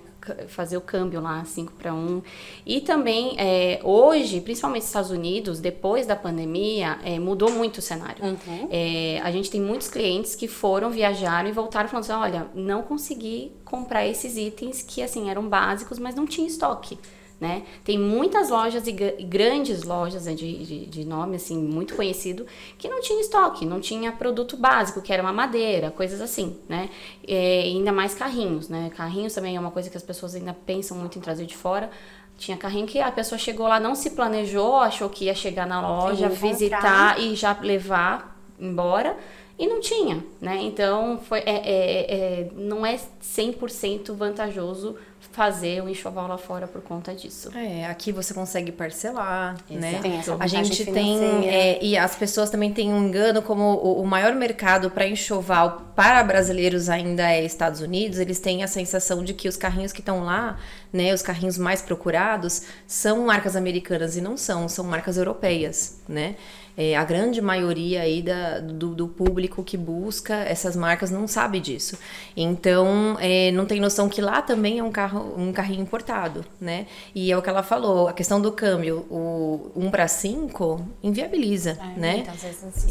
Fazer 0.49 0.76
o 0.76 0.81
câmbio 0.81 1.20
lá, 1.20 1.44
5 1.44 1.73
para 1.73 1.94
1. 1.94 2.23
E 2.64 2.81
também, 2.81 3.34
é, 3.38 3.81
hoje, 3.82 4.40
principalmente 4.40 4.82
nos 4.82 4.88
Estados 4.88 5.11
Unidos, 5.11 5.61
depois 5.61 6.06
da 6.06 6.17
pandemia, 6.17 6.99
é, 7.05 7.19
mudou 7.19 7.50
muito 7.50 7.78
o 7.78 7.82
cenário. 7.82 8.25
É, 8.70 9.20
a 9.23 9.31
gente 9.31 9.50
tem 9.50 9.61
muitos 9.61 9.88
clientes 9.88 10.34
que 10.34 10.49
foram, 10.49 10.90
viajaram 10.90 11.49
e 11.49 11.52
voltaram 11.52 11.88
falando 11.88 12.05
assim: 12.05 12.12
olha, 12.12 12.46
não 12.55 12.82
consegui 12.82 13.52
comprar 13.64 14.06
esses 14.06 14.37
itens 14.37 14.82
que, 14.82 15.02
assim, 15.02 15.31
eram 15.31 15.49
básicos, 15.49 15.99
mas 15.99 16.14
não 16.14 16.26
tinha 16.26 16.46
estoque. 16.46 16.99
Né? 17.38 17.64
Tem 17.84 17.98
muitas 17.98 18.48
lojas 18.48 18.86
e 18.86 18.92
gra- 18.92 19.14
e 19.18 19.22
grandes 19.22 19.82
lojas 19.82 20.24
né, 20.24 20.32
de, 20.32 20.64
de, 20.64 20.86
de 20.86 21.04
nome 21.04 21.36
assim 21.36 21.58
muito 21.58 21.94
conhecido 21.94 22.46
que 22.78 22.88
não 22.88 23.02
tinha 23.02 23.20
estoque, 23.20 23.66
não 23.66 23.78
tinha 23.78 24.10
produto 24.10 24.56
básico, 24.56 25.02
que 25.02 25.12
era 25.12 25.22
uma 25.22 25.34
madeira, 25.34 25.90
coisas 25.90 26.22
assim, 26.22 26.56
né? 26.66 26.88
É, 27.28 27.60
ainda 27.60 27.92
mais 27.92 28.14
carrinhos, 28.14 28.70
né? 28.70 28.90
Carrinhos 28.96 29.34
também 29.34 29.54
é 29.54 29.60
uma 29.60 29.70
coisa 29.70 29.90
que 29.90 29.98
as 29.98 30.02
pessoas 30.02 30.34
ainda 30.34 30.56
pensam 30.64 30.96
muito 30.96 31.18
em 31.18 31.20
trazer 31.20 31.44
de 31.44 31.54
fora. 31.54 31.90
Tinha 32.38 32.56
carrinho 32.56 32.86
que 32.86 32.98
a 33.00 33.12
pessoa 33.12 33.38
chegou 33.38 33.68
lá, 33.68 33.78
não 33.78 33.94
se 33.94 34.10
planejou, 34.10 34.76
achou 34.76 35.10
que 35.10 35.26
ia 35.26 35.34
chegar 35.34 35.66
na 35.66 35.80
loja, 35.86 36.28
visitar 36.50 37.20
e 37.20 37.34
já 37.34 37.54
levar 37.60 38.34
embora. 38.58 39.14
E 39.58 39.66
não 39.66 39.80
tinha, 39.80 40.22
né? 40.40 40.58
Então, 40.62 41.18
foi, 41.28 41.38
é, 41.40 41.44
é- 41.50 42.14
é- 42.14 42.48
não 42.54 42.84
é 42.84 42.98
100% 43.20 44.14
vantajoso 44.14 44.96
fazer 45.36 45.82
um 45.82 45.88
enxoval 45.90 46.26
lá 46.26 46.38
fora 46.38 46.66
por 46.66 46.80
conta 46.80 47.14
disso. 47.14 47.50
É, 47.54 47.84
aqui 47.84 48.10
você 48.10 48.32
consegue 48.32 48.72
parcelar, 48.72 49.54
né? 49.68 49.98
Tem 50.00 50.16
essa 50.16 50.34
A 50.40 50.46
gente 50.46 50.86
tem, 50.86 51.46
é, 51.46 51.78
e 51.84 51.94
as 51.94 52.16
pessoas 52.16 52.48
também 52.48 52.72
têm 52.72 52.90
um 52.90 53.06
engano 53.06 53.42
como 53.42 53.62
o, 53.62 54.00
o 54.00 54.06
maior 54.06 54.34
mercado 54.34 54.90
para 54.90 55.06
enxoval 55.06 55.92
para 55.94 56.24
brasileiros 56.24 56.88
ainda 56.88 57.30
é 57.30 57.44
Estados 57.44 57.82
Unidos. 57.82 58.18
Eles 58.18 58.38
têm 58.38 58.64
a 58.64 58.66
sensação 58.66 59.22
de 59.22 59.34
que 59.34 59.46
os 59.46 59.58
carrinhos 59.58 59.92
que 59.92 60.00
estão 60.00 60.25
lá, 60.25 60.58
né, 60.90 61.12
os 61.12 61.20
carrinhos 61.20 61.58
mais 61.58 61.82
procurados, 61.82 62.62
são 62.87 63.26
marcas 63.26 63.56
americanas 63.56 64.16
e 64.16 64.22
não 64.22 64.38
são, 64.38 64.66
são 64.70 64.87
marcas 64.87 65.18
europeias, 65.18 65.99
né? 66.08 66.37
É, 66.76 66.95
a 66.97 67.04
grande 67.04 67.40
maioria 67.40 68.02
aí 68.02 68.21
da, 68.21 68.59
do, 68.61 68.95
do 68.95 69.09
público 69.09 69.64
que 69.64 69.76
busca 69.76 70.35
essas 70.35 70.76
marcas 70.76 71.11
não 71.11 71.26
sabe 71.26 71.59
disso. 71.59 71.99
Então, 72.37 73.16
é, 73.18 73.50
não 73.52 73.64
tem 73.64 73.80
noção 73.80 74.09
que 74.09 74.21
lá 74.21 74.42
também 74.42 74.78
é 74.78 74.83
um 74.83 74.90
carro, 74.92 75.35
um 75.38 75.52
carrinho 75.52 75.83
importado, 75.83 76.45
né? 76.61 76.87
E 77.14 77.33
é 77.33 77.37
o 77.37 77.40
que 77.40 77.49
ela 77.49 77.62
falou, 77.62 78.09
a 78.09 78.12
questão 78.12 78.40
do 78.40 78.52
câmbio, 78.52 79.06
o 79.11 79.71
1 79.75 79.90
para 79.90 80.06
5 80.06 80.87
inviabiliza, 81.02 81.78
É, 81.97 81.99
né? 81.99 82.25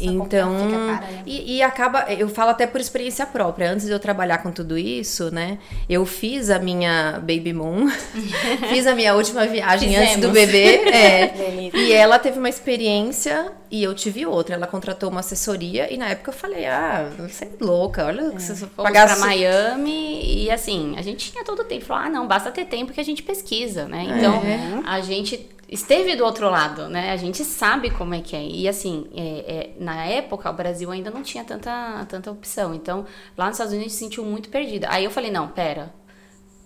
Então, 0.00 0.52
cara, 0.70 1.06
né? 1.06 1.22
e, 1.24 1.56
e 1.56 1.62
acaba, 1.62 2.06
eu 2.12 2.28
falo 2.28 2.50
até 2.50 2.66
por 2.66 2.80
experiência 2.80 3.24
própria. 3.26 3.70
Antes 3.70 3.86
de 3.86 3.92
eu 3.92 4.00
trabalhar 4.00 4.38
com 4.38 4.50
tudo 4.50 4.76
isso, 4.76 5.30
né? 5.32 5.58
Eu 5.88 6.04
fiz 6.04 6.50
a 6.50 6.58
minha 6.58 7.18
baby 7.20 7.52
moon, 7.52 7.88
fiz 8.68 8.86
a 8.86 8.94
minha 8.94 9.14
última 9.14 9.46
viagem 9.46 9.96
antes 9.96 10.16
do 10.16 10.32
Fizemos. 10.32 10.34
bebê, 10.34 10.88
é, 10.90 11.70
e 11.74 11.92
ela 11.92 12.18
teve 12.18 12.38
uma 12.38 12.48
experiência 12.48 13.52
e 13.70 13.82
eu 13.82 13.94
tive 13.94 14.24
outra. 14.26 14.54
Ela 14.54 14.66
contratou 14.66 15.10
uma 15.10 15.20
assessoria 15.20 15.92
e 15.92 15.96
na 15.96 16.08
época 16.08 16.30
eu 16.30 16.34
falei, 16.34 16.66
ah, 16.66 17.10
você 17.18 17.44
é 17.44 17.50
louca, 17.60 18.04
olha, 18.06 18.30
que 18.30 18.42
você 18.42 18.66
pagar 18.66 19.06
pra 19.06 19.16
Miami 19.26 20.44
e 20.44 20.50
assim, 20.50 20.94
a 20.96 21.02
gente 21.02 21.30
tinha 21.32 21.44
todo 21.44 21.60
o 21.60 21.64
tempo. 21.64 21.84
Falou, 21.84 22.04
ah, 22.04 22.10
não, 22.10 22.26
basta 22.26 22.50
ter 22.50 22.64
tempo 22.66 22.92
que 22.92 23.00
a 23.00 23.04
gente 23.04 23.22
pesquisa, 23.22 23.86
né? 23.86 24.04
Então, 24.16 24.42
É. 24.42 24.82
a 24.84 25.00
gente 25.00 25.48
esteve 25.68 26.14
do 26.14 26.24
outro 26.24 26.48
lado, 26.48 26.88
né? 26.88 27.10
A 27.12 27.16
gente 27.16 27.44
sabe 27.44 27.90
como 27.90 28.14
é 28.14 28.20
que 28.20 28.36
é. 28.36 28.42
E 28.46 28.68
assim, 28.68 29.06
é- 29.14 29.44
é, 29.48 29.70
na 29.82 30.04
época, 30.04 30.48
o 30.48 30.52
Brasil 30.52 30.90
ainda 30.90 31.10
não 31.10 31.22
tinha 31.22 31.42
tanta, 31.44 32.04
tanta 32.08 32.30
opção. 32.30 32.72
Então, 32.74 33.04
lá 33.36 33.46
nos 33.46 33.54
Estados 33.56 33.72
Unidos, 33.72 33.92
a 33.92 33.94
gente 33.94 33.98
se 33.98 34.04
sentiu 34.04 34.24
muito 34.24 34.48
perdida. 34.48 34.86
Aí 34.90 35.04
eu 35.04 35.10
falei, 35.10 35.30
não, 35.30 35.48
pera. 35.48 35.92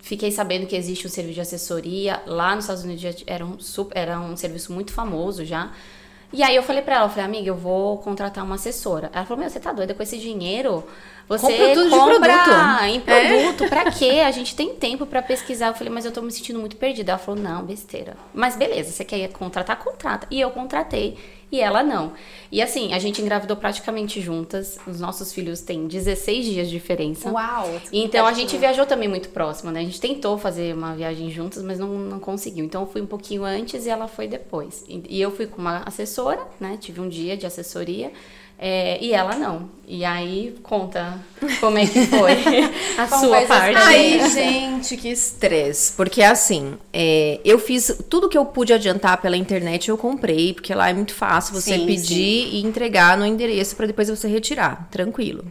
Fiquei 0.02 0.30
sabendo 0.30 0.66
que 0.66 0.74
existe 0.74 1.06
um 1.06 1.10
serviço 1.10 1.34
de 1.34 1.40
assessoria. 1.42 2.22
Lá 2.26 2.54
nos 2.54 2.64
Estados 2.64 2.84
Unidos 2.84 3.02
já 3.02 3.10
era 3.26 3.44
um, 3.44 3.58
super, 3.58 3.96
era 3.98 4.18
um 4.18 4.34
serviço 4.36 4.72
muito 4.72 4.92
famoso 4.92 5.44
já. 5.44 5.72
E 6.32 6.42
aí 6.42 6.54
eu 6.54 6.62
falei 6.62 6.82
pra 6.82 6.96
ela, 6.96 7.06
eu 7.06 7.08
falei, 7.10 7.24
amiga, 7.24 7.48
eu 7.48 7.56
vou 7.56 7.98
contratar 7.98 8.44
uma 8.44 8.54
assessora. 8.54 9.10
Ela 9.12 9.24
falou, 9.24 9.40
meu, 9.40 9.50
você 9.50 9.58
tá 9.58 9.72
doida 9.72 9.94
com 9.94 10.02
esse 10.02 10.16
dinheiro? 10.18 10.84
Você 11.30 11.46
Compra 11.46 11.74
tudo 11.74 11.84
de 11.84 11.96
compra 11.96 12.18
produto." 12.18 12.84
em 12.88 13.00
produto, 13.00 13.64
é? 13.64 13.68
pra 13.68 13.90
quê? 13.92 14.20
A 14.26 14.32
gente 14.32 14.56
tem 14.56 14.74
tempo 14.74 15.06
para 15.06 15.22
pesquisar. 15.22 15.68
Eu 15.68 15.74
falei, 15.74 15.92
mas 15.92 16.04
eu 16.04 16.10
tô 16.10 16.20
me 16.20 16.32
sentindo 16.32 16.58
muito 16.58 16.76
perdida. 16.76 17.12
Ela 17.12 17.18
falou, 17.20 17.40
não, 17.40 17.62
besteira. 17.62 18.16
Mas 18.34 18.56
beleza, 18.56 18.90
você 18.90 19.04
quer 19.04 19.28
contratar? 19.28 19.78
Contrata. 19.78 20.26
E 20.28 20.40
eu 20.40 20.50
contratei 20.50 21.16
e 21.52 21.60
ela 21.60 21.84
não. 21.84 22.14
E 22.50 22.60
assim, 22.60 22.92
a 22.92 22.98
gente 22.98 23.22
engravidou 23.22 23.56
praticamente 23.56 24.20
juntas. 24.20 24.76
Os 24.84 24.98
nossos 24.98 25.32
filhos 25.32 25.60
têm 25.60 25.86
16 25.86 26.46
dias 26.46 26.66
de 26.68 26.72
diferença. 26.72 27.30
Uau! 27.30 27.80
Então 27.92 28.26
a 28.26 28.32
gente 28.32 28.56
viajou 28.56 28.84
também 28.84 29.08
muito 29.08 29.28
próximo, 29.28 29.70
né? 29.70 29.80
A 29.80 29.84
gente 29.84 30.00
tentou 30.00 30.36
fazer 30.36 30.74
uma 30.74 30.96
viagem 30.96 31.30
juntas, 31.30 31.62
mas 31.62 31.78
não, 31.78 31.88
não 31.88 32.18
conseguiu. 32.18 32.64
Então 32.64 32.82
eu 32.82 32.88
fui 32.88 33.00
um 33.00 33.06
pouquinho 33.06 33.44
antes 33.44 33.86
e 33.86 33.88
ela 33.88 34.08
foi 34.08 34.26
depois. 34.26 34.84
E 34.88 35.20
eu 35.20 35.30
fui 35.30 35.46
com 35.46 35.60
uma 35.60 35.84
assessora, 35.86 36.44
né? 36.58 36.76
Tive 36.80 37.00
um 37.00 37.08
dia 37.08 37.36
de 37.36 37.46
assessoria. 37.46 38.12
É, 38.62 38.98
e 39.02 39.14
ela 39.14 39.36
não. 39.36 39.70
E 39.88 40.04
aí, 40.04 40.54
conta 40.62 41.18
como 41.60 41.78
é 41.78 41.86
que 41.86 42.06
foi 42.06 42.32
a 42.98 43.08
sua 43.08 43.40
parte. 43.46 43.74
Aí, 43.74 44.30
gente, 44.30 44.98
que 44.98 45.08
estresse. 45.08 45.94
Porque 45.94 46.22
assim, 46.22 46.74
é, 46.92 47.40
eu 47.42 47.58
fiz 47.58 47.96
tudo 48.10 48.28
que 48.28 48.36
eu 48.36 48.44
pude 48.44 48.74
adiantar 48.74 49.18
pela 49.22 49.36
internet, 49.36 49.88
eu 49.88 49.96
comprei, 49.96 50.52
porque 50.52 50.74
lá 50.74 50.90
é 50.90 50.92
muito 50.92 51.14
fácil 51.14 51.54
você 51.54 51.74
sim, 51.78 51.86
pedir 51.86 52.04
sim. 52.04 52.50
e 52.52 52.62
entregar 52.62 53.16
no 53.16 53.24
endereço 53.24 53.74
para 53.74 53.86
depois 53.86 54.10
você 54.10 54.28
retirar. 54.28 54.86
Tranquilo. 54.90 55.42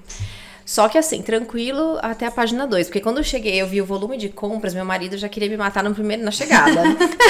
Só 0.70 0.88
que 0.88 1.00
assim, 1.00 1.24
tranquilo 1.24 1.98
até 2.00 2.28
a 2.28 2.32
página 2.32 2.68
2. 2.68 2.86
Porque 2.86 3.00
quando 3.00 3.18
eu 3.18 3.24
cheguei, 3.24 3.60
eu 3.60 3.66
vi 3.66 3.82
o 3.82 3.86
volume 3.88 4.16
de 4.16 4.30
compras, 4.30 4.72
meu 4.72 4.86
marido 4.86 5.18
já 5.18 5.28
queria 5.28 5.50
me 5.50 5.58
matar 5.58 5.84
no 5.84 5.96
primeiro, 5.96 6.24
na 6.24 6.30
chegada. 6.30 6.84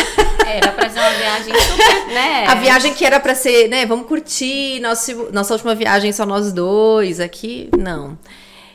Era 0.45 0.73
pra 0.73 0.89
ser 0.89 0.99
uma 0.99 1.09
viagem 1.11 1.53
super, 1.53 2.07
né? 2.07 2.45
A 2.47 2.55
viagem 2.55 2.93
que 2.93 3.05
era 3.05 3.17
pra 3.17 3.33
ser, 3.35 3.69
né? 3.69 3.85
Vamos 3.85 4.07
curtir 4.07 4.81
nosso, 4.81 5.29
nossa 5.31 5.53
última 5.53 5.73
viagem 5.73 6.11
só 6.11 6.25
nós 6.25 6.51
dois 6.51 7.21
aqui. 7.21 7.69
Não. 7.77 8.17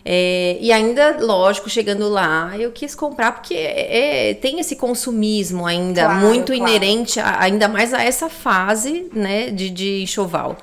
É, 0.03 0.57
e 0.59 0.73
ainda, 0.73 1.19
lógico, 1.21 1.69
chegando 1.69 2.09
lá, 2.09 2.53
eu 2.59 2.73
quis 2.73 2.95
comprar 2.95 3.33
porque 3.33 3.55
é, 3.55 4.31
é 4.31 4.35
tem 4.35 4.61
esse 4.61 4.77
consumismo 4.77 5.67
ainda 5.67 6.05
claro, 6.05 6.21
muito 6.21 6.55
claro. 6.55 6.71
inerente, 6.71 7.21
a, 7.21 7.43
ainda 7.43 7.69
mais 7.69 7.93
a 7.93 8.03
essa 8.03 8.31
fase, 8.31 9.11
né, 9.13 9.51
de, 9.51 9.69
de 9.69 10.03
enxoval. 10.05 10.57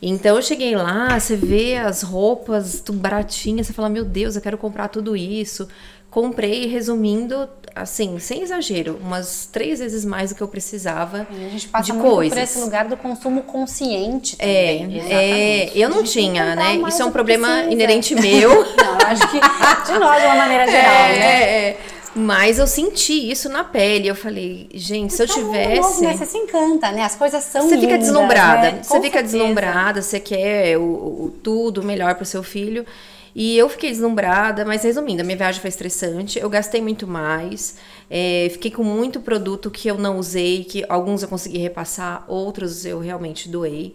Então 0.00 0.36
eu 0.36 0.42
cheguei 0.42 0.76
lá, 0.76 1.18
você 1.18 1.36
vê 1.36 1.76
as 1.76 2.02
roupas 2.02 2.80
tudo 2.80 2.98
baratinhas, 2.98 3.66
você 3.66 3.72
fala, 3.72 3.88
meu 3.88 4.04
Deus, 4.04 4.36
eu 4.36 4.42
quero 4.42 4.58
comprar 4.58 4.88
tudo 4.88 5.16
isso. 5.16 5.68
Comprei, 6.10 6.66
resumindo, 6.66 7.46
assim, 7.74 8.18
sem 8.18 8.42
exagero, 8.42 8.98
umas 9.02 9.50
três 9.52 9.80
vezes 9.80 10.02
mais 10.02 10.30
do 10.30 10.36
que 10.36 10.42
eu 10.42 10.48
precisava. 10.48 11.26
E 11.30 11.44
a 11.44 11.48
gente 11.50 11.68
passa 11.68 11.92
de 11.92 11.98
coisas. 11.98 12.32
por 12.32 12.42
esse 12.42 12.58
lugar 12.58 12.88
do 12.88 12.96
consumo 12.96 13.42
consciente 13.42 14.34
é, 14.38 14.78
também. 14.78 15.00
É, 15.00 15.68
é 15.68 15.72
eu 15.74 15.90
não 15.90 16.02
tinha, 16.02 16.54
né? 16.54 16.76
Isso 16.88 17.02
é 17.02 17.04
um 17.04 17.10
problema 17.10 17.48
precisa. 17.48 17.72
inerente 17.72 18.14
meu. 18.14 18.50
Não, 18.76 18.96
acho 19.06 19.28
que 19.30 19.38
de 19.38 19.98
nós 19.98 20.22
de 20.22 20.26
uma 20.26 20.36
maneira 20.36 20.66
geral, 20.66 20.94
é, 20.94 21.18
né? 21.18 21.42
É, 21.42 21.78
mas 22.16 22.58
eu 22.58 22.66
senti 22.66 23.30
isso 23.30 23.48
na 23.48 23.62
pele. 23.62 24.08
Eu 24.08 24.14
falei, 24.14 24.68
gente, 24.72 25.12
se 25.12 25.22
eu 25.22 25.26
então, 25.26 25.36
tivesse. 25.36 25.80
Novo, 25.80 26.00
né? 26.02 26.16
Você 26.16 26.26
se 26.26 26.38
encanta, 26.38 26.90
né? 26.90 27.02
As 27.02 27.14
coisas 27.14 27.44
são 27.44 27.62
Você 27.62 27.74
lindas, 27.74 27.90
fica 27.90 27.98
deslumbrada. 27.98 28.72
Né? 28.72 28.82
Você 28.82 29.00
fica 29.02 29.22
deslumbrada, 29.22 30.02
você 30.02 30.18
quer 30.18 30.78
o, 30.78 30.82
o 30.82 31.34
tudo 31.42 31.82
melhor 31.82 32.14
para 32.14 32.22
o 32.22 32.26
seu 32.26 32.42
filho. 32.42 32.86
E 33.38 33.54
eu 33.58 33.68
fiquei 33.68 33.90
deslumbrada, 33.90 34.64
mas 34.64 34.82
resumindo, 34.82 35.20
a 35.20 35.24
minha 35.24 35.36
viagem 35.36 35.60
foi 35.60 35.68
estressante, 35.68 36.38
eu 36.38 36.48
gastei 36.48 36.80
muito 36.80 37.06
mais, 37.06 37.76
é, 38.08 38.48
fiquei 38.50 38.70
com 38.70 38.82
muito 38.82 39.20
produto 39.20 39.70
que 39.70 39.86
eu 39.86 39.98
não 39.98 40.18
usei, 40.18 40.64
que 40.64 40.86
alguns 40.88 41.22
eu 41.22 41.28
consegui 41.28 41.58
repassar, 41.58 42.24
outros 42.26 42.86
eu 42.86 42.98
realmente 42.98 43.46
doei. 43.46 43.94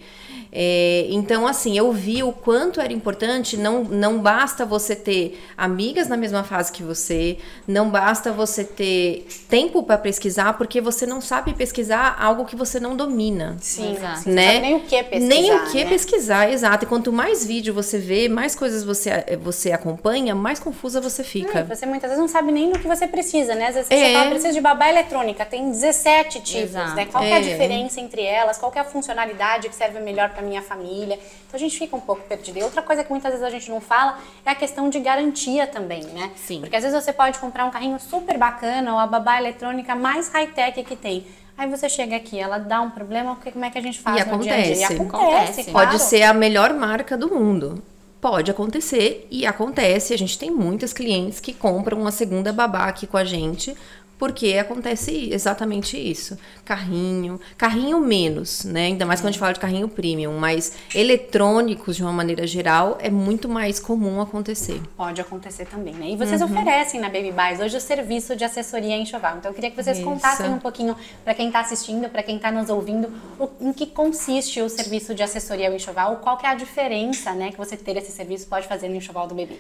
É, 0.52 1.06
então, 1.10 1.48
assim, 1.48 1.78
eu 1.78 1.92
vi 1.94 2.22
o 2.24 2.34
quanto 2.34 2.82
era 2.82 2.92
importante. 2.92 3.56
Não, 3.56 3.84
não 3.84 4.20
basta 4.20 4.66
você 4.66 4.96
ter 4.96 5.42
amigas 5.58 6.08
na 6.08 6.18
mesma 6.18 6.44
fase 6.44 6.72
que 6.72 6.84
você, 6.84 7.38
não 7.68 7.90
basta 7.90 8.32
você 8.32 8.64
ter 8.64 9.26
tempo 9.48 9.84
para 9.84 9.98
pesquisar, 9.98 10.54
porque 10.58 10.82
você 10.82 11.06
não 11.06 11.22
sabe 11.22 11.54
pesquisar 11.54 12.18
algo 12.20 12.46
que 12.46 12.56
você 12.56 12.80
não 12.80 12.96
domina. 12.96 13.56
Sim, 13.62 13.94
exato. 13.96 14.30
Né? 14.30 14.60
nem 14.60 14.76
o 14.76 14.80
que 14.82 15.04
pesquisar. 15.04 15.28
Nem 15.28 15.54
o 15.54 15.66
que 15.72 15.84
né? 15.84 15.90
pesquisar, 15.90 16.52
exato. 16.52 16.86
E 16.86 16.88
quanto 16.88 17.14
mais 17.14 17.46
vídeo 17.46 17.74
você 17.74 17.98
vê, 17.98 18.28
mais 18.28 18.56
coisas 18.56 18.84
você, 18.84 19.38
você 19.42 19.72
acompanha, 19.72 20.36
mais 20.36 20.60
confusa 20.60 21.00
você 21.00 21.24
fica. 21.24 21.60
É, 21.60 21.64
você 21.64 21.86
muitas 21.86 22.10
vezes 22.10 22.20
não 22.20 22.28
sabe 22.28 22.52
nem 22.52 22.72
do 22.72 22.80
que 22.80 22.88
você 22.88 23.08
precisa, 23.08 23.56
né? 23.56 23.68
Às 23.68 23.76
vezes 23.76 23.88
você 23.88 23.96
é. 23.96 24.14
fala, 24.14 24.30
precisa 24.30 24.54
de 24.54 24.62
babá 24.62 24.90
eletrônica, 24.90 25.46
tem 25.46 25.70
17 25.70 26.42
tipos, 26.42 26.62
exato. 26.62 26.96
né? 26.96 27.06
Qual 27.06 27.24
é. 27.24 27.30
é 27.30 27.38
a 27.38 27.42
diferença 27.42 28.02
entre 28.02 28.22
elas? 28.22 28.58
Qual 28.58 28.72
é 28.76 28.80
a 28.80 28.84
funcionalidade 28.84 29.70
que 29.70 29.76
serve 29.76 30.00
melhor 30.00 30.30
para 30.30 30.41
minha 30.42 30.62
família. 30.62 31.20
Então 31.48 31.56
a 31.56 31.58
gente 31.58 31.78
fica 31.78 31.96
um 31.96 32.00
pouco 32.00 32.24
perdido. 32.24 32.58
E 32.58 32.64
outra 32.64 32.82
coisa 32.82 33.04
que 33.04 33.10
muitas 33.10 33.32
vezes 33.32 33.46
a 33.46 33.50
gente 33.50 33.70
não 33.70 33.82
fala 33.82 34.20
é 34.46 34.52
a 34.52 34.56
questão 34.56 34.90
de 34.90 35.00
garantia 35.00 35.68
também, 35.68 36.04
né? 36.06 36.32
Sim. 36.36 36.62
Porque 36.62 36.76
às 36.76 36.84
vezes 36.84 37.04
você 37.04 37.14
pode 37.14 37.40
comprar 37.40 37.66
um 37.66 37.72
carrinho 37.72 38.00
super 38.00 38.38
bacana 38.38 38.94
ou 38.94 39.00
a 39.00 39.08
babá 39.08 39.38
eletrônica 39.38 39.96
mais 39.96 40.30
high-tech 40.30 40.84
que 40.84 40.96
tem. 40.96 41.26
Aí 41.58 41.70
você 41.70 41.88
chega 41.88 42.16
aqui, 42.16 42.40
ela 42.40 42.58
dá 42.58 42.82
um 42.82 42.90
problema, 42.90 43.38
como 43.54 43.66
é 43.66 43.70
que 43.70 43.78
a 43.78 43.82
gente 43.82 44.00
faz 44.00 44.20
e 44.20 44.26
no 44.26 44.34
acontece. 44.34 44.74
dia 44.74 44.86
a 44.86 44.90
dia? 44.90 44.98
E 44.98 45.00
acontece, 45.00 45.64
claro. 45.66 45.88
Pode 45.90 46.02
ser 46.02 46.24
a 46.24 46.34
melhor 46.34 46.74
marca 46.74 47.16
do 47.16 47.30
mundo. 47.30 47.84
Pode 48.20 48.50
acontecer 48.52 49.28
e 49.32 49.46
acontece. 49.46 50.14
A 50.14 50.18
gente 50.18 50.38
tem 50.38 50.50
muitas 50.50 50.94
clientes 50.94 51.40
que 51.40 51.54
compram 51.54 52.00
uma 52.00 52.12
segunda 52.12 52.54
babá 52.54 52.86
aqui 52.86 53.06
com 53.06 53.18
a 53.18 53.24
gente 53.24 53.76
porque 54.22 54.56
acontece 54.60 55.34
exatamente 55.34 55.98
isso. 55.98 56.38
Carrinho, 56.64 57.42
carrinho 57.58 58.00
menos, 58.00 58.64
né? 58.64 58.86
Ainda 58.86 59.04
mais 59.04 59.20
quando 59.20 59.30
a 59.30 59.32
gente 59.32 59.40
fala 59.40 59.52
de 59.52 59.60
carrinho 59.60 59.90
premium, 59.90 60.38
mas 60.38 60.74
eletrônicos 60.94 61.96
de 61.96 62.04
uma 62.04 62.14
maneira 62.14 62.46
geral 62.46 63.00
é 63.02 63.10
muito 63.10 63.50
mais 63.50 63.80
comum 63.80 64.22
acontecer. 64.22 64.80
Pode 64.96 65.20
acontecer 65.20 65.66
também, 65.66 65.96
né? 65.96 66.12
E 66.12 66.16
vocês 66.16 66.40
uhum. 66.40 66.52
oferecem 66.52 67.00
na 67.00 67.10
Baby 67.10 67.32
Buys 67.32 67.60
hoje 67.60 67.76
o 67.76 67.82
serviço 67.82 68.36
de 68.36 68.44
assessoria 68.44 68.96
enxoval. 68.96 69.38
Então 69.38 69.50
eu 69.50 69.56
queria 69.56 69.72
que 69.72 69.84
vocês 69.84 69.98
isso. 69.98 70.06
contassem 70.06 70.52
um 70.52 70.60
pouquinho 70.60 70.96
para 71.24 71.34
quem 71.34 71.48
está 71.48 71.62
assistindo, 71.62 72.08
para 72.08 72.22
quem 72.22 72.36
está 72.36 72.52
nos 72.52 72.70
ouvindo, 72.70 73.12
o, 73.40 73.50
em 73.60 73.74
que 73.74 73.88
consiste 73.88 74.62
o 74.62 74.70
serviço 74.70 75.16
de 75.16 75.24
assessoria 75.24 75.68
ao 75.68 75.74
enxoval, 75.74 76.18
qual 76.18 76.38
que 76.38 76.46
é 76.46 76.50
a 76.50 76.54
diferença, 76.54 77.34
né, 77.34 77.50
que 77.50 77.58
você 77.58 77.76
ter 77.76 77.98
esse 77.98 78.12
serviço 78.12 78.46
pode 78.46 78.68
fazer 78.68 78.88
no 78.88 78.96
enxoval 78.98 79.26
do 79.26 79.34
bebê. 79.34 79.58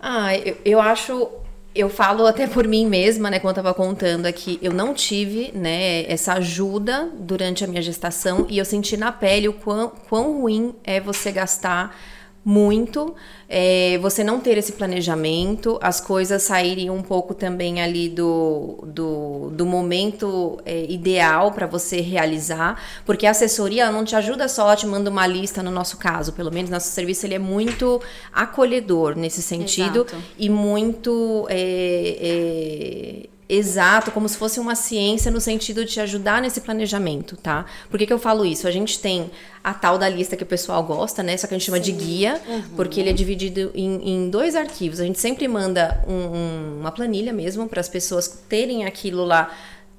Ah, 0.00 0.36
eu, 0.36 0.56
eu 0.64 0.80
acho 0.80 1.28
eu 1.74 1.88
falo 1.88 2.26
até 2.26 2.46
por 2.46 2.66
mim 2.68 2.86
mesma, 2.86 3.30
né, 3.30 3.38
como 3.38 3.48
eu 3.48 3.52
estava 3.52 3.72
contando 3.72 4.26
aqui, 4.26 4.58
eu 4.60 4.72
não 4.72 4.92
tive, 4.92 5.50
né, 5.54 6.04
essa 6.10 6.34
ajuda 6.34 7.10
durante 7.18 7.64
a 7.64 7.66
minha 7.66 7.80
gestação 7.80 8.46
e 8.48 8.58
eu 8.58 8.64
senti 8.64 8.96
na 8.96 9.10
pele 9.10 9.48
o 9.48 9.52
quão, 9.52 9.92
quão 10.08 10.40
ruim 10.40 10.74
é 10.84 11.00
você 11.00 11.32
gastar 11.32 11.96
muito, 12.44 13.14
é, 13.48 13.98
você 13.98 14.24
não 14.24 14.40
ter 14.40 14.58
esse 14.58 14.72
planejamento, 14.72 15.78
as 15.80 16.00
coisas 16.00 16.42
saírem 16.42 16.90
um 16.90 17.00
pouco 17.02 17.34
também 17.34 17.80
ali 17.80 18.08
do, 18.08 18.82
do, 18.84 19.50
do 19.50 19.64
momento 19.64 20.58
é, 20.64 20.84
ideal 20.90 21.52
para 21.52 21.66
você 21.66 22.00
realizar, 22.00 22.80
porque 23.06 23.26
a 23.26 23.30
assessoria 23.30 23.90
não 23.92 24.04
te 24.04 24.16
ajuda 24.16 24.48
só, 24.48 24.74
te 24.74 24.86
manda 24.86 25.08
uma 25.08 25.26
lista, 25.26 25.62
no 25.62 25.70
nosso 25.70 25.96
caso, 25.96 26.32
pelo 26.32 26.52
menos 26.52 26.70
nosso 26.70 26.88
serviço 26.88 27.26
ele 27.26 27.34
é 27.34 27.38
muito 27.38 28.00
acolhedor 28.32 29.16
nesse 29.16 29.40
sentido 29.40 30.00
Exato. 30.00 30.16
e 30.36 30.48
muito 30.50 31.46
é, 31.48 33.26
é 33.28 33.31
exato, 33.54 34.10
como 34.10 34.26
se 34.26 34.38
fosse 34.38 34.58
uma 34.58 34.74
ciência 34.74 35.30
no 35.30 35.38
sentido 35.38 35.84
de 35.84 35.92
te 35.92 36.00
ajudar 36.00 36.40
nesse 36.40 36.62
planejamento, 36.62 37.36
tá? 37.36 37.66
Por 37.90 37.98
que, 37.98 38.06
que 38.06 38.12
eu 38.12 38.18
falo 38.18 38.46
isso? 38.46 38.66
A 38.66 38.70
gente 38.70 38.98
tem 38.98 39.30
a 39.62 39.74
tal 39.74 39.98
da 39.98 40.08
lista 40.08 40.36
que 40.36 40.42
o 40.42 40.46
pessoal 40.46 40.82
gosta, 40.82 41.22
né? 41.22 41.36
Só 41.36 41.46
que 41.46 41.54
a 41.54 41.58
gente 41.58 41.66
chama 41.66 41.76
Sim. 41.76 41.84
de 41.84 41.92
guia, 41.92 42.40
uhum. 42.48 42.62
porque 42.74 42.98
ele 42.98 43.10
é 43.10 43.12
dividido 43.12 43.70
em, 43.74 44.08
em, 44.08 44.30
dois 44.30 44.56
arquivos. 44.56 45.00
A 45.00 45.04
gente 45.04 45.20
sempre 45.20 45.46
manda 45.46 46.02
um, 46.08 46.14
um, 46.14 46.80
uma 46.80 46.90
planilha 46.90 47.32
mesmo 47.32 47.68
para 47.68 47.80
as 47.80 47.90
pessoas 47.90 48.26
terem 48.48 48.86
aquilo 48.86 49.22
lá 49.22 49.50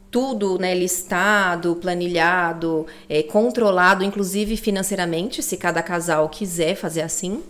tudo 0.10 0.60
né, 0.60 0.76
listado, 0.76 1.76
planilhado, 1.76 2.86
é, 3.10 3.24
controlado, 3.24 4.04
inclusive 4.04 4.56
financeiramente, 4.58 5.42
se 5.42 5.58
cada 5.58 5.82
casal 5.82 6.30
quiser 6.30 6.76
fazer 6.76 7.02
assim 7.02 7.42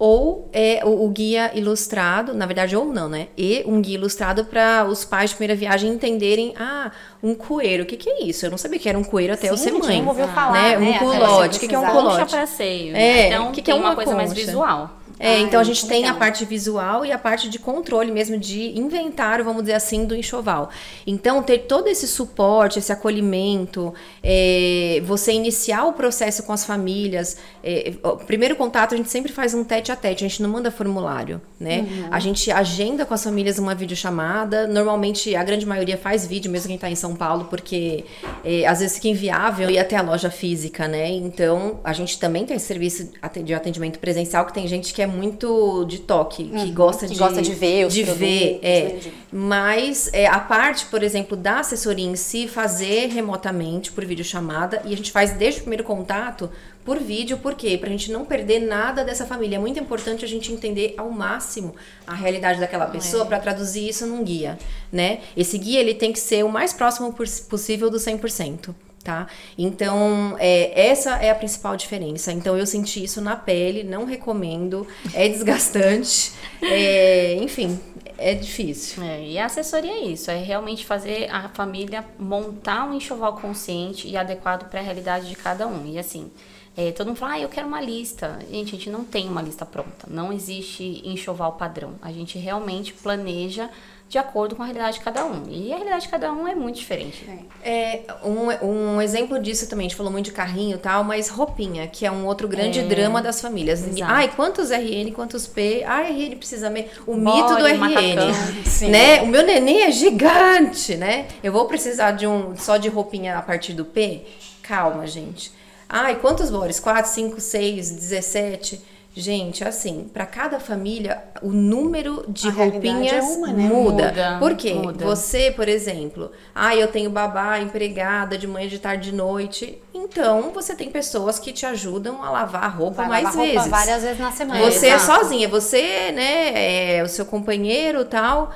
ou 0.00 0.48
é 0.50 0.80
o, 0.82 1.04
o, 1.04 1.08
guia 1.10 1.50
ilustrado, 1.54 2.32
na 2.32 2.46
verdade, 2.46 2.74
ou 2.74 2.86
não, 2.86 3.06
né? 3.06 3.28
E 3.36 3.62
um 3.66 3.82
guia 3.82 3.96
ilustrado 3.96 4.46
para 4.46 4.86
os 4.86 5.04
pais 5.04 5.28
de 5.28 5.36
primeira 5.36 5.54
viagem 5.54 5.92
entenderem, 5.92 6.54
ah, 6.58 6.90
um 7.22 7.34
coeiro, 7.34 7.82
o 7.82 7.86
que, 7.86 7.98
que 7.98 8.08
é 8.08 8.24
isso? 8.24 8.46
Eu 8.46 8.50
não 8.50 8.56
sabia 8.56 8.78
que 8.78 8.88
era 8.88 8.98
um 8.98 9.04
coeiro 9.04 9.34
até 9.34 9.42
Sim, 9.42 9.48
eu 9.48 9.56
ser 9.58 9.72
mãe. 9.72 10.00
Não 10.00 10.08
ouviu 10.08 10.26
falar, 10.28 10.52
né? 10.52 10.78
Um 10.78 10.98
culote, 10.98 11.58
o 11.58 11.60
que, 11.60 11.68
que 11.68 11.74
é 11.74 11.78
um 11.78 11.84
culote? 11.84 12.20
Concha 12.22 12.26
para 12.26 12.46
seio, 12.46 12.94
né? 12.94 13.02
É, 13.02 13.26
então, 13.26 13.52
que, 13.52 13.60
que 13.60 13.70
é 13.70 13.74
uma, 13.74 13.90
uma 13.90 13.94
coisa 13.94 14.12
concha? 14.12 14.26
mais 14.26 14.32
visual. 14.32 14.99
É, 15.22 15.38
então 15.40 15.60
a 15.60 15.64
gente 15.64 15.86
tem 15.86 16.00
legal. 16.00 16.16
a 16.16 16.18
parte 16.18 16.46
visual 16.46 17.04
e 17.04 17.12
a 17.12 17.18
parte 17.18 17.50
de 17.50 17.58
controle 17.58 18.10
mesmo, 18.10 18.38
de 18.38 18.78
inventário, 18.78 19.44
vamos 19.44 19.62
dizer 19.62 19.74
assim, 19.74 20.06
do 20.06 20.16
enxoval. 20.16 20.70
Então, 21.06 21.42
ter 21.42 21.58
todo 21.58 21.88
esse 21.88 22.08
suporte, 22.08 22.78
esse 22.78 22.90
acolhimento, 22.90 23.92
é, 24.22 25.02
você 25.04 25.32
iniciar 25.32 25.84
o 25.84 25.92
processo 25.92 26.42
com 26.44 26.54
as 26.54 26.64
famílias. 26.64 27.36
É, 27.62 27.92
o 28.02 28.16
primeiro 28.16 28.56
contato, 28.56 28.94
a 28.94 28.96
gente 28.96 29.10
sempre 29.10 29.30
faz 29.30 29.52
um 29.52 29.62
tete 29.62 29.92
a 29.92 29.96
tete, 29.96 30.24
a 30.24 30.28
gente 30.28 30.42
não 30.42 30.48
manda 30.48 30.70
formulário, 30.70 31.38
né? 31.58 31.80
Uhum. 31.80 32.08
A 32.10 32.18
gente 32.18 32.50
agenda 32.50 33.04
com 33.04 33.12
as 33.12 33.22
famílias 33.22 33.58
uma 33.58 33.74
videochamada. 33.74 34.66
Normalmente, 34.66 35.36
a 35.36 35.44
grande 35.44 35.66
maioria 35.66 35.98
faz 35.98 36.26
vídeo, 36.26 36.50
mesmo 36.50 36.68
quem 36.68 36.76
está 36.76 36.90
em 36.90 36.94
São 36.94 37.14
Paulo, 37.14 37.44
porque 37.50 38.06
é, 38.42 38.66
às 38.66 38.80
vezes 38.80 38.96
fica 38.96 39.08
inviável 39.08 39.68
ir 39.68 39.78
até 39.78 39.96
a 39.96 40.02
loja 40.02 40.30
física, 40.30 40.88
né? 40.88 41.10
Então, 41.10 41.78
a 41.84 41.92
gente 41.92 42.18
também 42.18 42.46
tem 42.46 42.56
esse 42.56 42.66
serviço 42.66 43.10
de 43.44 43.52
atendimento 43.52 43.98
presencial, 43.98 44.46
que 44.46 44.54
tem 44.54 44.66
gente 44.66 44.94
que 44.94 45.02
é 45.02 45.09
muito 45.10 45.84
de 45.84 45.98
toque, 45.98 46.44
que 46.44 46.56
uhum, 46.56 46.74
gosta 46.74 47.06
que 47.06 47.12
de 47.12 47.18
gosta 47.18 47.42
de 47.42 47.52
ver, 47.52 47.88
de 47.88 48.02
ver, 48.02 48.58
é. 48.62 48.98
Mas 49.32 50.08
é, 50.12 50.26
a 50.26 50.38
parte, 50.38 50.86
por 50.86 51.02
exemplo, 51.02 51.36
da 51.36 51.60
assessoria 51.60 52.06
em 52.06 52.16
si, 52.16 52.48
fazer 52.48 53.08
remotamente 53.08 53.92
por 53.92 54.04
videochamada 54.04 54.82
e 54.84 54.92
a 54.92 54.96
gente 54.96 55.12
faz 55.12 55.32
desde 55.32 55.60
o 55.60 55.62
primeiro 55.62 55.84
contato 55.84 56.50
por 56.84 56.98
vídeo, 56.98 57.38
por 57.38 57.54
quê? 57.54 57.76
Pra 57.78 57.88
gente 57.90 58.10
não 58.10 58.24
perder 58.24 58.60
nada 58.60 59.04
dessa 59.04 59.26
família. 59.26 59.56
É 59.56 59.58
muito 59.58 59.78
importante 59.78 60.24
a 60.24 60.28
gente 60.28 60.52
entender 60.52 60.94
ao 60.96 61.10
máximo 61.10 61.74
a 62.06 62.14
realidade 62.14 62.58
daquela 62.58 62.86
pessoa 62.86 63.24
é. 63.24 63.26
para 63.26 63.38
traduzir 63.38 63.88
isso 63.88 64.06
num 64.06 64.24
guia, 64.24 64.58
né? 64.90 65.20
Esse 65.36 65.58
guia 65.58 65.80
ele 65.80 65.94
tem 65.94 66.12
que 66.12 66.18
ser 66.18 66.44
o 66.44 66.48
mais 66.48 66.72
próximo 66.72 67.14
possível 67.48 67.90
do 67.90 67.98
100% 67.98 68.74
tá? 69.02 69.26
Então, 69.56 70.36
é, 70.38 70.88
essa 70.88 71.16
é 71.16 71.30
a 71.30 71.34
principal 71.34 71.76
diferença. 71.76 72.32
Então, 72.32 72.56
eu 72.56 72.66
senti 72.66 73.02
isso 73.02 73.20
na 73.20 73.36
pele, 73.36 73.82
não 73.82 74.04
recomendo, 74.04 74.86
é 75.14 75.28
desgastante, 75.28 76.32
é, 76.62 77.34
enfim, 77.36 77.78
é 78.18 78.34
difícil. 78.34 79.02
É, 79.02 79.26
e 79.26 79.38
a 79.38 79.46
assessoria 79.46 79.92
é 79.92 80.04
isso, 80.04 80.30
é 80.30 80.36
realmente 80.36 80.84
fazer 80.84 81.28
a 81.30 81.48
família 81.48 82.04
montar 82.18 82.84
um 82.84 82.94
enxoval 82.94 83.34
consciente 83.36 84.06
e 84.06 84.16
adequado 84.16 84.68
para 84.68 84.80
a 84.80 84.82
realidade 84.82 85.28
de 85.28 85.36
cada 85.36 85.66
um. 85.66 85.86
E 85.86 85.98
assim, 85.98 86.30
é, 86.76 86.92
todo 86.92 87.08
mundo 87.08 87.16
fala, 87.16 87.34
ah, 87.34 87.40
eu 87.40 87.48
quero 87.48 87.66
uma 87.66 87.80
lista. 87.80 88.38
Gente, 88.50 88.68
a 88.68 88.78
gente 88.78 88.90
não 88.90 89.04
tem 89.04 89.28
uma 89.28 89.42
lista 89.42 89.66
pronta, 89.66 90.06
não 90.08 90.32
existe 90.32 91.02
enxoval 91.04 91.52
padrão. 91.54 91.94
A 92.02 92.12
gente 92.12 92.38
realmente 92.38 92.92
planeja 92.92 93.70
de 94.10 94.18
acordo 94.18 94.56
com 94.56 94.62
a 94.64 94.66
realidade 94.66 94.98
de 94.98 95.04
cada 95.04 95.24
um. 95.24 95.44
E 95.48 95.72
a 95.72 95.76
realidade 95.76 96.02
de 96.02 96.08
cada 96.08 96.32
um 96.32 96.48
é 96.48 96.52
muito 96.52 96.74
diferente. 96.74 97.24
É, 97.62 98.02
um, 98.24 98.66
um 98.66 99.00
exemplo 99.00 99.38
disso 99.38 99.68
também, 99.68 99.86
a 99.86 99.88
gente 99.88 99.96
falou 99.96 100.10
muito 100.10 100.24
de 100.24 100.32
carrinho 100.32 100.74
e 100.74 100.80
tal, 100.80 101.04
mas 101.04 101.28
roupinha, 101.28 101.86
que 101.86 102.04
é 102.04 102.10
um 102.10 102.26
outro 102.26 102.48
grande 102.48 102.80
é. 102.80 102.82
drama 102.82 103.22
das 103.22 103.40
famílias. 103.40 103.86
Exato. 103.86 104.12
Ai, 104.12 104.26
quantos 104.34 104.70
RN, 104.70 105.12
quantos 105.14 105.46
P? 105.46 105.84
Ah, 105.86 106.00
RN 106.00 106.34
precisa 106.36 106.68
me... 106.68 106.88
O 107.06 107.14
mito 107.14 107.54
do 107.54 107.64
RN, 107.64 108.90
né? 108.90 109.22
O 109.22 109.28
meu 109.28 109.46
neném 109.46 109.84
é 109.84 109.92
gigante, 109.92 110.96
né? 110.96 111.28
Eu 111.40 111.52
vou 111.52 111.66
precisar 111.66 112.10
de 112.10 112.26
um 112.26 112.56
só 112.56 112.78
de 112.78 112.88
roupinha 112.88 113.38
a 113.38 113.42
partir 113.42 113.74
do 113.74 113.84
P? 113.84 114.26
Calma, 114.60 115.06
gente. 115.06 115.52
Ai, 115.88 116.16
quantos 116.16 116.50
bores? 116.50 116.80
4, 116.80 117.08
5, 117.08 117.40
6, 117.40 117.90
17? 117.92 118.82
Gente, 119.14 119.64
assim, 119.64 120.08
para 120.12 120.24
cada 120.24 120.60
família, 120.60 121.20
o 121.42 121.50
número 121.50 122.24
de 122.28 122.48
a 122.48 122.52
roupinhas 122.52 123.12
é 123.12 123.20
uma, 123.20 123.48
né? 123.48 123.64
muda. 123.64 124.08
muda. 124.08 124.36
Por 124.38 124.54
quê? 124.54 124.74
Muda. 124.74 125.04
Você, 125.04 125.50
por 125.50 125.68
exemplo, 125.68 126.30
ah, 126.54 126.76
eu 126.76 126.86
tenho 126.86 127.10
babá, 127.10 127.58
empregada 127.58 128.38
de 128.38 128.46
manhã, 128.46 128.68
de 128.68 128.78
tarde, 128.78 129.10
de 129.10 129.16
noite. 129.16 129.82
Então, 129.92 130.52
você 130.54 130.76
tem 130.76 130.90
pessoas 130.90 131.40
que 131.40 131.52
te 131.52 131.66
ajudam 131.66 132.22
a 132.22 132.30
lavar 132.30 132.64
a 132.64 132.68
roupa 132.68 133.02
Vai 133.02 133.22
mais 133.22 133.34
vezes. 133.34 133.56
Roupa 133.56 133.68
várias 133.68 134.02
vezes 134.02 134.18
na 134.20 134.30
semana. 134.30 134.70
Você 134.70 134.86
é, 134.86 134.90
é 134.90 134.98
sozinha, 135.00 135.48
você, 135.48 136.12
né, 136.12 136.98
é 136.98 137.02
o 137.02 137.08
seu 137.08 137.26
companheiro 137.26 138.04
tal. 138.04 138.52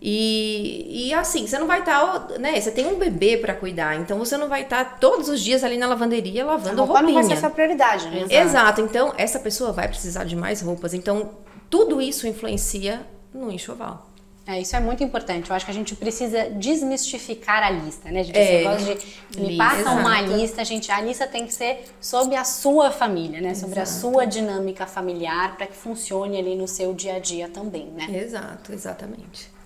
E, 0.00 1.08
e 1.08 1.14
assim, 1.14 1.46
você 1.46 1.58
não 1.58 1.66
vai 1.66 1.80
estar, 1.80 2.20
tá, 2.20 2.38
né? 2.38 2.60
Você 2.60 2.70
tem 2.70 2.86
um 2.86 2.98
bebê 2.98 3.36
para 3.36 3.52
cuidar, 3.52 3.96
então 3.96 4.16
você 4.18 4.36
não 4.36 4.48
vai 4.48 4.62
estar 4.62 4.84
tá 4.84 4.90
todos 5.00 5.28
os 5.28 5.40
dias 5.40 5.64
ali 5.64 5.76
na 5.76 5.88
lavanderia 5.88 6.46
lavando 6.46 6.82
a 6.82 6.84
roupa 6.84 7.00
roupinha. 7.00 7.20
não 7.20 7.28
vai 7.28 7.36
ser 7.36 7.40
sua 7.40 7.50
prioridade, 7.50 8.08
né? 8.08 8.18
Exato. 8.22 8.34
Exato. 8.34 8.80
Então, 8.82 9.12
essa 9.16 9.40
pessoa 9.40 9.72
vai 9.72 9.88
precisar 9.88 10.24
de 10.24 10.36
mais 10.36 10.60
roupas. 10.60 10.94
Então, 10.94 11.30
tudo 11.68 12.00
isso 12.00 12.26
influencia 12.28 13.04
no 13.34 13.50
enxoval. 13.50 14.08
É, 14.46 14.58
isso 14.58 14.74
é 14.74 14.80
muito 14.80 15.04
importante. 15.04 15.50
Eu 15.50 15.56
acho 15.56 15.66
que 15.66 15.70
a 15.70 15.74
gente 15.74 15.94
precisa 15.94 16.48
desmistificar 16.48 17.62
a 17.62 17.68
lista, 17.68 18.10
né? 18.10 18.20
A 18.20 18.22
gente 18.22 18.38
é, 18.38 18.62
gosta 18.62 18.94
de 19.30 19.40
me 19.40 19.56
passa 19.58 19.80
exato. 19.80 19.96
uma 19.98 20.20
lista, 20.22 20.62
a 20.62 20.64
gente 20.64 20.90
a 20.90 21.00
lista 21.02 21.26
tem 21.26 21.44
que 21.44 21.52
ser 21.52 21.84
sobre 22.00 22.34
a 22.34 22.44
sua 22.44 22.90
família, 22.90 23.42
né? 23.42 23.52
Sobre 23.54 23.78
exato. 23.78 23.82
a 23.82 24.00
sua 24.00 24.24
dinâmica 24.24 24.86
familiar 24.86 25.54
para 25.56 25.66
que 25.66 25.76
funcione 25.76 26.38
ali 26.38 26.56
no 26.56 26.66
seu 26.66 26.94
dia 26.94 27.16
a 27.16 27.18
dia 27.18 27.48
também, 27.50 27.88
né? 27.88 28.06
Exato, 28.10 28.72
exatamente. 28.72 29.57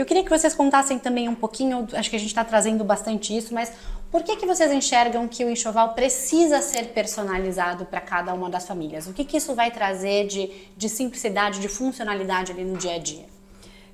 Eu 0.00 0.06
queria 0.06 0.22
que 0.22 0.30
vocês 0.30 0.54
contassem 0.54 0.96
também 0.96 1.28
um 1.28 1.34
pouquinho, 1.34 1.88
acho 1.92 2.08
que 2.08 2.14
a 2.14 2.18
gente 2.18 2.28
está 2.28 2.44
trazendo 2.44 2.84
bastante 2.84 3.36
isso, 3.36 3.52
mas 3.52 3.72
por 4.12 4.22
que, 4.22 4.36
que 4.36 4.46
vocês 4.46 4.70
enxergam 4.70 5.26
que 5.26 5.44
o 5.44 5.50
enxoval 5.50 5.92
precisa 5.94 6.62
ser 6.62 6.90
personalizado 6.90 7.84
para 7.84 8.00
cada 8.00 8.32
uma 8.32 8.48
das 8.48 8.64
famílias? 8.64 9.08
O 9.08 9.12
que, 9.12 9.24
que 9.24 9.36
isso 9.36 9.56
vai 9.56 9.72
trazer 9.72 10.28
de, 10.28 10.50
de 10.76 10.88
simplicidade, 10.88 11.58
de 11.58 11.66
funcionalidade 11.66 12.52
ali 12.52 12.64
no 12.64 12.78
dia 12.78 12.94
a 12.94 12.98
dia? 12.98 13.26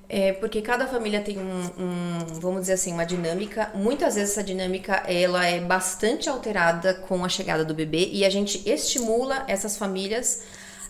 É 0.07 0.33
porque 0.33 0.61
cada 0.61 0.85
família 0.85 1.21
tem 1.21 1.39
um, 1.39 1.63
um, 1.79 2.39
vamos 2.39 2.61
dizer 2.61 2.73
assim, 2.73 2.93
uma 2.93 3.05
dinâmica. 3.05 3.71
Muitas 3.73 4.13
vezes 4.13 4.31
essa 4.31 4.43
dinâmica 4.43 5.03
ela 5.07 5.43
é 5.43 5.59
bastante 5.59 6.29
alterada 6.29 6.93
com 6.93 7.25
a 7.25 7.29
chegada 7.29 7.65
do 7.65 7.73
bebê 7.73 8.09
e 8.11 8.23
a 8.23 8.29
gente 8.29 8.61
estimula 8.69 9.43
essas 9.47 9.75
famílias 9.75 10.43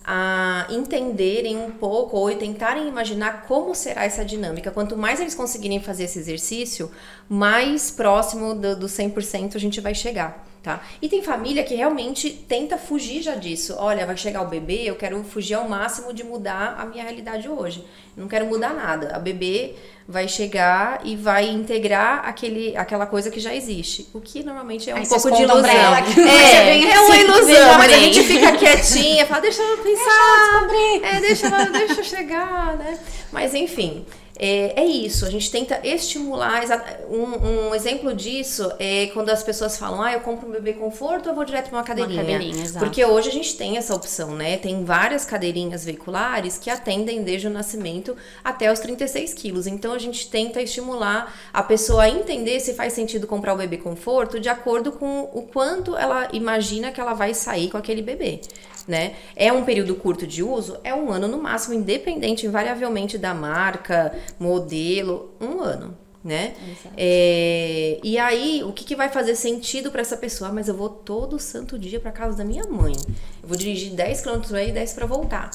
a 0.07 0.67
entenderem 0.69 1.57
um 1.57 1.71
pouco 1.71 2.15
ou 2.17 2.33
tentarem 2.35 2.87
imaginar 2.87 3.43
como 3.47 3.73
será 3.73 4.05
essa 4.05 4.23
dinâmica. 4.23 4.69
Quanto 4.69 4.95
mais 4.95 5.19
eles 5.19 5.33
conseguirem 5.33 5.81
fazer 5.81 6.03
esse 6.03 6.19
exercício, 6.19 6.91
mais 7.27 7.89
próximo 7.89 8.53
do, 8.53 8.75
do 8.75 8.85
100% 8.85 9.55
a 9.55 9.59
gente 9.59 9.81
vai 9.81 9.95
chegar. 9.95 10.45
Tá? 10.65 10.81
E 10.99 11.07
tem 11.07 11.21
família 11.21 11.63
que 11.63 11.75
realmente 11.75 12.27
tenta 12.31 12.75
fugir 12.75 13.21
já 13.21 13.35
disso. 13.35 13.75
Olha, 13.77 14.03
vai 14.03 14.17
chegar 14.17 14.41
o 14.41 14.47
bebê, 14.47 14.81
eu 14.83 14.95
quero 14.95 15.23
fugir 15.23 15.53
ao 15.53 15.69
máximo 15.69 16.11
de 16.11 16.23
mudar 16.23 16.77
a 16.79 16.85
minha 16.85 17.03
realidade 17.03 17.47
hoje. 17.47 17.85
Não 18.17 18.27
quero 18.27 18.47
mudar 18.47 18.73
nada. 18.73 19.15
A 19.15 19.19
bebê 19.19 19.75
vai 20.07 20.27
chegar 20.27 21.01
e 21.03 21.15
vai 21.15 21.47
integrar 21.47 22.27
aquele, 22.27 22.75
aquela 22.75 23.05
coisa 23.05 23.29
que 23.29 23.39
já 23.39 23.53
existe. 23.53 24.09
O 24.11 24.19
que 24.19 24.41
normalmente 24.41 24.89
é 24.89 24.95
um 24.95 24.97
Aí 24.97 25.07
pouco 25.07 25.29
de 25.29 25.43
ilusão. 25.43 25.61
É, 26.25 26.81
é 26.81 26.99
uma 26.99 27.15
ilusão, 27.15 27.77
mas 27.77 27.93
a 27.93 27.97
gente 27.99 28.23
fica 28.23 28.51
quietinha, 28.53 29.23
fala, 29.27 29.41
deixa 29.41 29.61
eu 29.61 29.77
pensar. 29.85 30.03
Deixa 30.03 30.51
eu 30.51 30.67
descobrir. 30.67 31.03
É, 31.05 31.21
deixa, 31.21 31.65
deixa 31.65 32.01
eu 32.01 32.03
chegar, 32.03 32.75
né? 32.77 32.97
Mas 33.31 33.53
enfim. 33.53 34.03
É, 34.37 34.81
é, 34.81 34.85
isso, 34.85 35.25
a 35.25 35.29
gente 35.29 35.49
tenta 35.49 35.79
estimular. 35.83 36.61
Um, 37.09 37.69
um, 37.69 37.75
exemplo 37.75 38.13
disso 38.13 38.69
é 38.79 39.07
quando 39.07 39.29
as 39.29 39.41
pessoas 39.43 39.77
falam: 39.77 40.01
ah, 40.01 40.11
eu 40.11 40.19
compro 40.19 40.49
um 40.49 40.51
bebê 40.51 40.73
conforto 40.73 41.27
ou 41.27 41.31
eu 41.31 41.35
vou 41.35 41.45
direto 41.45 41.69
para 41.69 41.77
uma 41.77 41.83
cadeirinha? 41.83 42.21
Uma 42.21 42.31
cadeirinha 42.31 42.79
Porque 42.79 43.05
hoje 43.05 43.29
a 43.29 43.31
gente 43.31 43.55
tem 43.55 43.77
essa 43.77 43.95
opção, 43.95 44.35
né? 44.35 44.57
Tem 44.57 44.83
várias 44.83 45.23
cadeirinhas 45.23 45.85
veiculares 45.85 46.57
que 46.57 46.69
atendem 46.69 47.23
desde 47.23 47.47
o 47.47 47.49
nascimento 47.49 48.15
até 48.43 48.71
os 48.71 48.79
36 48.79 49.33
quilos. 49.33 49.67
Então 49.67 49.93
a 49.93 49.99
gente 49.99 50.29
tenta 50.29 50.61
estimular 50.61 51.33
a 51.53 51.63
pessoa 51.63 52.03
a 52.03 52.09
entender 52.09 52.59
se 52.59 52.73
faz 52.73 52.91
sentido 52.91 53.27
comprar 53.27 53.53
o 53.53 53.57
bebê 53.57 53.77
conforto 53.77 54.39
de 54.39 54.49
acordo 54.49 54.91
com 54.91 55.29
o 55.33 55.43
quanto 55.43 55.95
ela 55.95 56.27
imagina 56.33 56.91
que 56.91 56.99
ela 56.99 57.13
vai 57.13 57.33
sair 57.33 57.69
com 57.69 57.77
aquele 57.77 58.01
bebê 58.01 58.41
né? 58.87 59.15
É 59.35 59.51
um 59.51 59.63
período 59.63 59.95
curto 59.95 60.25
de 60.27 60.43
uso? 60.43 60.77
É 60.83 60.93
um 60.93 61.11
ano 61.11 61.27
no 61.27 61.41
máximo, 61.41 61.73
independente, 61.73 62.45
invariavelmente 62.45 63.17
da 63.17 63.33
marca, 63.33 64.13
modelo, 64.39 65.33
um 65.39 65.61
ano. 65.61 65.97
Né? 66.23 66.55
É, 66.97 67.99
e 68.03 68.17
aí, 68.17 68.63
o 68.63 68.73
que, 68.73 68.83
que 68.83 68.95
vai 68.95 69.09
fazer 69.09 69.35
sentido 69.35 69.91
para 69.91 70.01
essa 70.01 70.17
pessoa? 70.17 70.49
Ah, 70.49 70.53
mas 70.53 70.67
eu 70.67 70.75
vou 70.75 70.89
todo 70.89 71.37
santo 71.37 71.77
dia 71.77 71.99
para 71.99 72.11
casa 72.11 72.35
da 72.35 72.43
minha 72.43 72.63
mãe. 72.63 72.95
Eu 73.43 73.47
vou 73.47 73.55
dirigir 73.55 73.93
10 73.93 74.21
km 74.21 74.55
aí 74.55 74.69
e 74.69 74.71
10 74.71 74.93
para 74.93 75.05
voltar. 75.05 75.51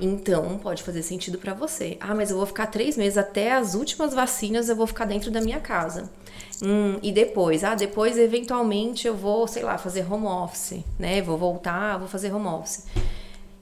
Então, 0.00 0.58
pode 0.58 0.82
fazer 0.82 1.02
sentido 1.02 1.36
para 1.36 1.52
você. 1.52 1.98
Ah, 2.00 2.14
mas 2.14 2.30
eu 2.30 2.38
vou 2.38 2.46
ficar 2.46 2.68
três 2.68 2.96
meses 2.96 3.18
até 3.18 3.52
as 3.52 3.74
últimas 3.74 4.14
vacinas, 4.14 4.70
eu 4.70 4.76
vou 4.76 4.86
ficar 4.86 5.04
dentro 5.04 5.30
da 5.30 5.42
minha 5.42 5.60
casa. 5.60 6.10
Hum, 6.62 6.98
e 7.02 7.10
depois? 7.10 7.64
Ah, 7.64 7.74
depois 7.74 8.16
eventualmente 8.16 9.06
eu 9.06 9.14
vou, 9.14 9.46
sei 9.46 9.62
lá, 9.62 9.76
fazer 9.78 10.10
home 10.10 10.26
office, 10.26 10.80
né? 10.98 11.20
Vou 11.20 11.36
voltar, 11.36 11.98
vou 11.98 12.08
fazer 12.08 12.32
home 12.32 12.46
office. 12.46 12.86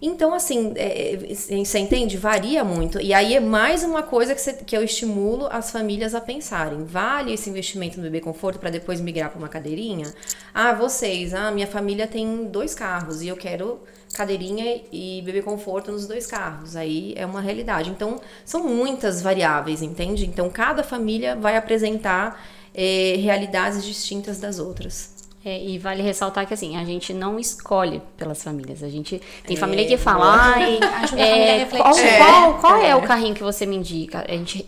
Então, 0.04 0.34
assim, 0.34 0.72
é, 0.74 1.14
é 1.14 1.34
você 1.34 1.78
entende? 1.78 2.16
Varia 2.16 2.64
muito. 2.64 3.00
E 3.00 3.14
aí 3.14 3.36
é 3.36 3.40
mais 3.40 3.84
uma 3.84 4.02
coisa 4.02 4.34
que, 4.34 4.40
você, 4.40 4.52
que 4.54 4.76
eu 4.76 4.82
estimulo 4.82 5.46
as 5.48 5.70
famílias 5.70 6.12
a 6.12 6.20
pensarem. 6.20 6.84
Vale 6.84 7.32
esse 7.32 7.48
investimento 7.48 7.98
no 7.98 8.02
bebê 8.02 8.20
conforto 8.20 8.58
para 8.58 8.68
depois 8.68 9.00
migrar 9.00 9.30
para 9.30 9.38
uma 9.38 9.48
cadeirinha? 9.48 10.12
Ah, 10.52 10.72
vocês, 10.72 11.32
ah, 11.32 11.52
minha 11.52 11.68
família 11.68 12.08
tem 12.08 12.46
dois 12.46 12.74
carros 12.74 13.22
e 13.22 13.28
eu 13.28 13.36
quero 13.36 13.80
cadeirinha 14.12 14.82
e 14.90 15.22
bebê 15.24 15.40
conforto 15.40 15.92
nos 15.92 16.08
dois 16.08 16.26
carros. 16.26 16.74
Aí 16.74 17.14
é 17.16 17.24
uma 17.24 17.40
realidade. 17.40 17.88
Então, 17.88 18.20
são 18.44 18.66
muitas 18.66 19.22
variáveis, 19.22 19.82
entende? 19.82 20.26
Então, 20.26 20.50
cada 20.50 20.82
família 20.82 21.36
vai 21.36 21.56
apresentar 21.56 22.42
é, 22.74 23.16
realidades 23.18 23.84
distintas 23.84 24.38
das 24.38 24.58
outras. 24.58 25.12
É, 25.44 25.60
e 25.60 25.76
vale 25.76 26.02
ressaltar 26.02 26.46
que 26.46 26.54
assim, 26.54 26.76
a 26.76 26.84
gente 26.84 27.12
não 27.12 27.38
escolhe 27.38 28.00
pelas 28.16 28.42
famílias. 28.42 28.82
A 28.82 28.88
gente 28.88 29.20
tem 29.44 29.56
é, 29.56 29.58
família 29.58 29.86
que 29.86 29.96
fala, 29.96 30.24
ai, 30.24 30.78
é, 31.18 31.64
qual, 31.64 31.94
qual, 31.94 32.54
qual 32.60 32.76
é. 32.76 32.90
é 32.90 32.96
o 32.96 33.02
carrinho 33.02 33.34
que 33.34 33.42
você 33.42 33.66
me 33.66 33.76
indica? 33.76 34.24
A 34.28 34.32
gente 34.32 34.64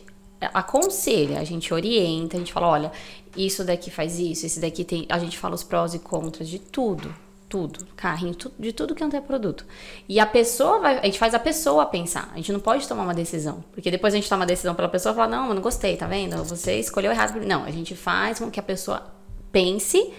aconselha, 0.53 1.39
a 1.39 1.45
gente 1.45 1.73
orienta, 1.73 2.37
a 2.37 2.41
gente 2.41 2.53
fala, 2.53 2.69
olha, 2.69 2.93
isso 3.37 3.65
daqui 3.65 3.91
faz 3.91 4.19
isso, 4.19 4.47
esse 4.47 4.61
daqui 4.61 4.85
tem. 4.85 5.07
A 5.09 5.19
gente 5.19 5.39
fala 5.39 5.55
os 5.55 5.63
prós 5.63 5.95
e 5.95 5.99
contras 5.99 6.49
de 6.49 6.59
tudo. 6.59 7.15
Tudo, 7.55 7.87
carrinho, 7.95 8.35
de 8.59 8.73
tudo 8.73 8.97
que 8.97 9.05
não 9.05 9.17
é 9.17 9.21
produto. 9.21 9.65
E 10.09 10.19
a 10.19 10.27
pessoa 10.27 10.81
vai, 10.81 10.99
a 10.99 11.05
gente 11.05 11.21
faz 11.21 11.35
a 11.35 11.39
pessoa 11.39 11.87
pensar. 11.87 12.29
A 12.33 12.37
gente 12.39 12.51
não 12.51 12.59
pode 12.59 12.89
tomar 12.89 13.05
uma 13.05 13.15
decisão. 13.15 13.63
Porque 13.73 13.93
depois 13.93 14.13
a 14.13 14.17
gente 14.17 14.29
toma 14.29 14.41
uma 14.41 14.47
decisão 14.47 14.75
pela 14.75 14.89
pessoa 14.89 15.13
e 15.13 15.15
fala, 15.15 15.29
não, 15.29 15.49
eu 15.51 15.55
não 15.55 15.63
gostei, 15.63 15.97
tá 15.97 16.05
vendo? 16.05 16.43
Você 16.43 16.81
escolheu 16.81 17.13
errado. 17.13 17.41
Não, 17.47 17.63
a 17.63 17.71
gente 17.71 17.95
faz 17.95 18.41
com 18.41 18.51
que 18.51 18.59
a 18.59 18.63
pessoa 18.63 19.05
pense 19.53 20.13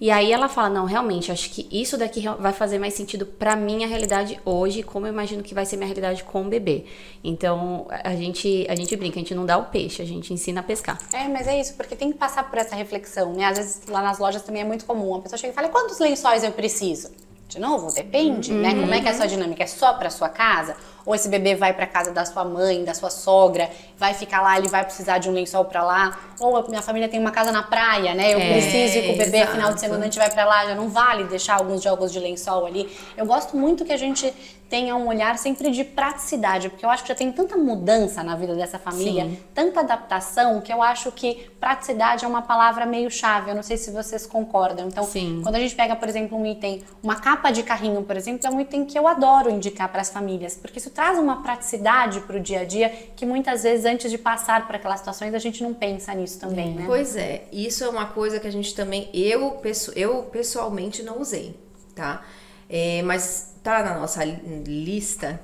E 0.00 0.10
aí 0.10 0.32
ela 0.32 0.48
fala: 0.48 0.70
não, 0.70 0.86
realmente, 0.86 1.30
acho 1.30 1.50
que 1.50 1.68
isso 1.70 1.98
daqui 1.98 2.24
vai 2.38 2.52
fazer 2.52 2.78
mais 2.78 2.94
sentido 2.94 3.26
pra 3.26 3.54
minha 3.54 3.86
realidade 3.86 4.40
hoje, 4.44 4.82
como 4.82 5.06
eu 5.06 5.12
imagino 5.12 5.42
que 5.42 5.54
vai 5.54 5.66
ser 5.66 5.76
minha 5.76 5.86
realidade 5.86 6.24
com 6.24 6.46
o 6.46 6.48
bebê. 6.48 6.86
Então 7.22 7.86
a 7.90 8.14
gente, 8.14 8.66
a 8.68 8.74
gente 8.74 8.96
brinca, 8.96 9.16
a 9.16 9.22
gente 9.22 9.34
não 9.34 9.44
dá 9.44 9.58
o 9.58 9.64
peixe, 9.64 10.00
a 10.00 10.06
gente 10.06 10.32
ensina 10.32 10.60
a 10.60 10.62
pescar. 10.62 10.98
É, 11.12 11.28
mas 11.28 11.46
é 11.46 11.60
isso, 11.60 11.74
porque 11.74 11.94
tem 11.94 12.10
que 12.10 12.18
passar 12.18 12.48
por 12.48 12.58
essa 12.58 12.74
reflexão, 12.74 13.34
né? 13.34 13.44
Às 13.44 13.58
vezes 13.58 13.82
lá 13.86 14.00
nas 14.00 14.18
lojas 14.18 14.42
também 14.42 14.62
é 14.62 14.64
muito 14.64 14.86
comum. 14.86 15.16
A 15.16 15.20
pessoa 15.20 15.38
chega 15.38 15.52
e 15.52 15.54
fala: 15.54 15.68
quantos 15.68 15.98
lençóis 15.98 16.42
eu 16.42 16.52
preciso? 16.52 17.10
De 17.50 17.58
novo, 17.58 17.92
depende, 17.92 18.52
né? 18.52 18.70
Como 18.74 18.94
é 18.94 19.00
que 19.00 19.08
é 19.08 19.10
a 19.10 19.14
sua 19.14 19.26
dinâmica? 19.26 19.64
É 19.64 19.66
só 19.66 19.94
para 19.94 20.08
sua 20.08 20.28
casa? 20.28 20.76
Ou 21.04 21.14
esse 21.16 21.28
bebê 21.28 21.56
vai 21.56 21.72
para 21.72 21.84
casa 21.84 22.12
da 22.12 22.24
sua 22.24 22.44
mãe, 22.44 22.84
da 22.84 22.94
sua 22.94 23.10
sogra, 23.10 23.68
vai 23.98 24.14
ficar 24.14 24.40
lá, 24.40 24.56
ele 24.56 24.68
vai 24.68 24.84
precisar 24.84 25.18
de 25.18 25.28
um 25.28 25.32
lençol 25.32 25.64
para 25.64 25.82
lá? 25.82 26.16
Ou 26.38 26.56
a 26.56 26.68
minha 26.68 26.80
família 26.80 27.08
tem 27.08 27.18
uma 27.18 27.32
casa 27.32 27.50
na 27.50 27.64
praia, 27.64 28.14
né? 28.14 28.32
Eu 28.32 28.38
É, 28.38 28.52
preciso 28.52 28.98
ir 28.98 29.06
com 29.08 29.14
o 29.14 29.16
bebê, 29.16 29.38
exato. 29.38 29.52
final 29.52 29.74
de 29.74 29.80
semana 29.80 30.02
a 30.02 30.04
gente 30.04 30.18
vai 30.18 30.30
para 30.30 30.44
lá, 30.44 30.64
já 30.66 30.74
não 30.76 30.88
vale 30.88 31.24
deixar 31.24 31.56
alguns 31.56 31.82
jogos 31.82 32.12
de 32.12 32.20
lençol 32.20 32.64
ali. 32.66 32.88
Eu 33.16 33.26
gosto 33.26 33.56
muito 33.56 33.84
que 33.84 33.92
a 33.92 33.96
gente 33.96 34.32
tenha 34.70 34.94
um 34.94 35.08
olhar 35.08 35.36
sempre 35.36 35.68
de 35.72 35.82
praticidade, 35.82 36.68
porque 36.68 36.86
eu 36.86 36.88
acho 36.88 37.02
que 37.02 37.08
já 37.08 37.14
tem 37.14 37.32
tanta 37.32 37.56
mudança 37.56 38.22
na 38.22 38.36
vida 38.36 38.54
dessa 38.54 38.78
família, 38.78 39.24
Sim. 39.24 39.38
tanta 39.52 39.80
adaptação, 39.80 40.60
que 40.60 40.72
eu 40.72 40.80
acho 40.80 41.10
que 41.10 41.50
praticidade 41.58 42.24
é 42.24 42.28
uma 42.28 42.40
palavra 42.40 42.86
meio 42.86 43.10
chave. 43.10 43.50
Eu 43.50 43.56
não 43.56 43.64
sei 43.64 43.76
se 43.76 43.90
vocês 43.90 44.26
concordam. 44.26 44.86
Então, 44.86 45.02
Sim. 45.02 45.40
quando 45.42 45.56
a 45.56 45.58
gente 45.58 45.74
pega, 45.74 45.96
por 45.96 46.08
exemplo, 46.08 46.38
um 46.38 46.46
item, 46.46 46.84
uma 47.02 47.16
capa 47.16 47.50
de 47.50 47.64
carrinho, 47.64 48.04
por 48.04 48.16
exemplo, 48.16 48.46
é 48.46 48.50
um 48.50 48.60
item 48.60 48.84
que 48.84 48.96
eu 48.96 49.08
adoro 49.08 49.50
indicar 49.50 49.88
para 49.88 50.02
as 50.02 50.08
famílias, 50.08 50.54
porque 50.54 50.78
isso 50.78 50.90
traz 50.90 51.18
uma 51.18 51.42
praticidade 51.42 52.20
para 52.20 52.36
o 52.36 52.40
dia 52.40 52.60
a 52.60 52.64
dia 52.64 52.88
que 53.16 53.26
muitas 53.26 53.64
vezes 53.64 53.84
antes 53.84 54.08
de 54.08 54.18
passar 54.18 54.68
para 54.68 54.76
aquelas 54.76 55.00
situações 55.00 55.34
a 55.34 55.38
gente 55.38 55.64
não 55.64 55.74
pensa 55.74 56.14
nisso 56.14 56.38
também, 56.38 56.74
né? 56.74 56.84
Pois 56.86 57.16
é, 57.16 57.42
isso 57.50 57.82
é 57.82 57.88
uma 57.88 58.06
coisa 58.06 58.38
que 58.38 58.46
a 58.46 58.52
gente 58.52 58.72
também, 58.72 59.10
eu, 59.12 59.60
eu 59.96 60.22
pessoalmente 60.24 61.02
não 61.02 61.20
usei, 61.20 61.56
tá? 61.92 62.22
É, 62.70 63.02
mas 63.02 63.54
tá 63.62 63.82
na 63.82 63.98
nossa 63.98 64.24
li- 64.24 64.62
lista, 64.64 65.40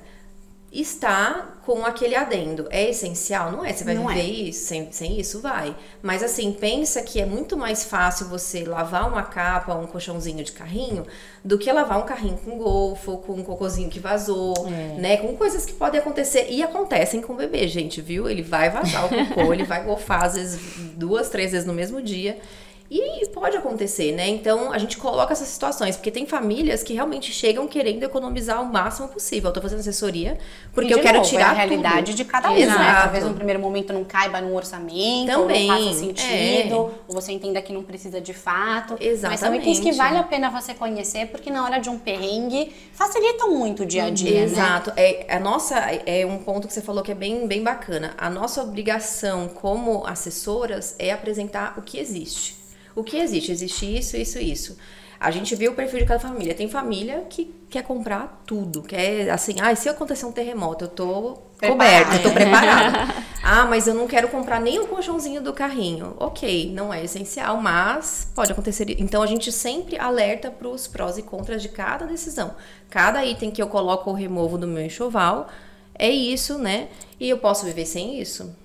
está 0.71 1.55
com 1.65 1.85
aquele 1.85 2.15
adendo. 2.15 2.67
É 2.69 2.89
essencial? 2.89 3.51
Não 3.51 3.65
é, 3.65 3.73
você 3.73 3.83
vai 3.83 3.95
Não 3.95 4.09
é. 4.09 4.15
viver 4.15 4.27
isso, 4.49 4.65
sem, 4.67 4.91
sem 4.91 5.19
isso 5.19 5.41
vai. 5.41 5.75
Mas 6.01 6.21
assim, 6.23 6.51
pensa 6.53 7.01
que 7.01 7.19
é 7.19 7.25
muito 7.25 7.57
mais 7.57 7.83
fácil 7.85 8.27
você 8.27 8.63
lavar 8.63 9.07
uma 9.09 9.23
capa, 9.23 9.73
um 9.75 9.87
colchãozinho 9.87 10.43
de 10.43 10.51
carrinho, 10.51 11.05
do 11.43 11.57
que 11.57 11.71
lavar 11.71 11.97
um 11.99 12.05
carrinho 12.05 12.37
com 12.37 12.57
golfo, 12.57 13.17
com 13.17 13.33
um 13.33 13.43
cocôzinho 13.43 13.89
que 13.89 13.99
vazou, 13.99 14.53
É. 14.67 14.99
né? 14.99 15.17
Com 15.17 15.35
coisas 15.35 15.65
que 15.65 15.73
podem 15.73 15.99
acontecer 15.99 16.47
e 16.49 16.61
acontecem 16.63 17.21
com 17.21 17.33
o 17.33 17.37
bebê, 17.37 17.67
gente, 17.67 18.01
viu? 18.01 18.29
Ele 18.29 18.41
vai 18.41 18.69
vazar 18.69 19.05
o 19.05 19.09
cocô, 19.09 19.53
ele 19.53 19.63
vai 19.63 19.83
golfar 19.83 20.23
às 20.25 20.35
vezes 20.35 20.59
duas, 20.95 21.29
três 21.29 21.51
vezes 21.51 21.65
no 21.67 21.73
mesmo 21.73 22.01
dia. 22.01 22.39
E 22.89 23.27
pode 23.27 23.57
acontecer, 23.57 24.13
né? 24.13 24.27
Então 24.27 24.71
a 24.71 24.77
gente 24.77 24.97
coloca 24.97 25.33
essas 25.33 25.47
situações, 25.49 25.95
porque 25.95 26.09
tem 26.09 26.25
famílias 26.25 26.83
que 26.83 26.93
realmente 26.93 27.31
chegam 27.31 27.67
querendo 27.67 28.03
economizar 28.03 28.61
o 28.61 28.65
máximo 28.65 29.07
possível. 29.09 29.49
Eu 29.49 29.53
tô 29.53 29.61
fazendo 29.61 29.79
assessoria 29.79 30.37
porque 30.73 30.93
eu 30.93 30.99
quero 30.99 31.19
novo, 31.19 31.29
tirar 31.29 31.47
é 31.47 31.49
a 31.49 31.53
realidade 31.53 32.11
tudo. 32.11 32.15
de 32.15 32.25
cada 32.25 32.49
um, 32.49 32.55
né? 32.55 32.99
Talvez 33.01 33.23
num 33.25 33.33
primeiro 33.33 33.59
momento 33.59 33.93
não 33.93 34.03
caiba 34.03 34.41
no 34.41 34.55
orçamento, 34.55 35.31
Também, 35.31 35.67
não 35.67 35.77
faça 35.77 35.99
sentido, 35.99 36.75
é. 36.75 36.75
ou 37.07 37.15
você 37.15 37.31
entenda 37.31 37.61
que 37.61 37.73
não 37.73 37.83
precisa 37.83 38.19
de 38.19 38.33
fato. 38.33 38.93
Mas 38.93 39.19
são 39.19 39.29
Exatamente. 39.29 39.61
itens 39.63 39.79
que 39.79 39.91
vale 39.91 40.17
a 40.17 40.23
pena 40.23 40.49
você 40.49 40.73
conhecer, 40.73 41.27
porque 41.27 41.51
na 41.51 41.63
hora 41.63 41.79
de 41.79 41.89
um 41.89 41.99
perrengue 41.99 42.73
facilitam 42.93 43.53
muito 43.53 43.83
o 43.83 43.85
dia 43.85 44.05
a 44.05 44.09
dia, 44.09 44.39
né? 44.39 44.43
Exato. 44.43 44.93
É, 44.95 45.25
a 45.29 45.39
nossa 45.39 45.77
é 46.05 46.25
um 46.25 46.37
ponto 46.37 46.67
que 46.67 46.73
você 46.73 46.81
falou 46.81 47.03
que 47.03 47.11
é 47.11 47.15
bem, 47.15 47.47
bem 47.47 47.63
bacana. 47.63 48.13
A 48.17 48.29
nossa 48.29 48.61
obrigação 48.61 49.47
como 49.47 50.05
assessoras 50.07 50.95
é 50.97 51.11
apresentar 51.11 51.75
o 51.77 51.81
que 51.81 51.99
existe. 51.99 52.66
O 52.97 53.03
que 53.03 53.17
existe? 53.17 53.51
Existe 53.51 53.85
isso, 53.95 54.17
isso, 54.17 54.39
isso. 54.39 54.77
A 55.19 55.29
gente 55.29 55.55
viu 55.55 55.71
o 55.71 55.75
perfil 55.75 55.99
de 55.99 56.05
cada 56.05 56.19
família. 56.19 56.55
Tem 56.55 56.67
família 56.67 57.27
que 57.29 57.53
quer 57.69 57.83
comprar 57.83 58.41
tudo. 58.43 58.81
Quer, 58.81 59.29
assim, 59.29 59.55
ah, 59.61 59.75
se 59.75 59.87
acontecer 59.87 60.25
um 60.25 60.31
terremoto, 60.31 60.85
eu 60.85 60.87
tô 60.87 61.37
coberta, 61.61 62.15
eu 62.15 62.23
tô 62.23 62.31
preparada. 62.31 63.13
ah, 63.43 63.65
mas 63.65 63.85
eu 63.85 63.93
não 63.93 64.07
quero 64.07 64.29
comprar 64.29 64.59
nem 64.59 64.79
o 64.79 64.87
colchãozinho 64.87 65.43
do 65.43 65.53
carrinho. 65.53 66.15
Ok, 66.17 66.71
não 66.73 66.91
é 66.91 67.03
essencial, 67.03 67.57
mas 67.61 68.31
pode 68.33 68.51
acontecer. 68.51 68.89
Então 68.99 69.21
a 69.21 69.27
gente 69.27 69.51
sempre 69.51 69.95
alerta 69.99 70.49
para 70.49 70.67
os 70.67 70.87
prós 70.87 71.19
e 71.19 71.21
contras 71.21 71.61
de 71.61 71.69
cada 71.69 72.07
decisão. 72.07 72.55
Cada 72.89 73.23
item 73.23 73.51
que 73.51 73.61
eu 73.61 73.67
coloco 73.67 74.09
ou 74.09 74.15
removo 74.15 74.57
do 74.57 74.65
meu 74.65 74.83
enxoval 74.83 75.49
é 75.93 76.09
isso, 76.09 76.57
né? 76.57 76.87
E 77.19 77.29
eu 77.29 77.37
posso 77.37 77.63
viver 77.63 77.85
sem 77.85 78.19
isso? 78.19 78.55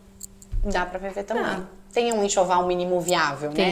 Dá 0.64 0.86
pra 0.86 0.98
viver 0.98 1.24
também. 1.24 1.42
Dá. 1.42 1.81
Tem 1.92 2.12
um 2.12 2.24
enxoval 2.24 2.66
mínimo 2.66 3.00
viável, 3.00 3.50
né? 3.50 3.62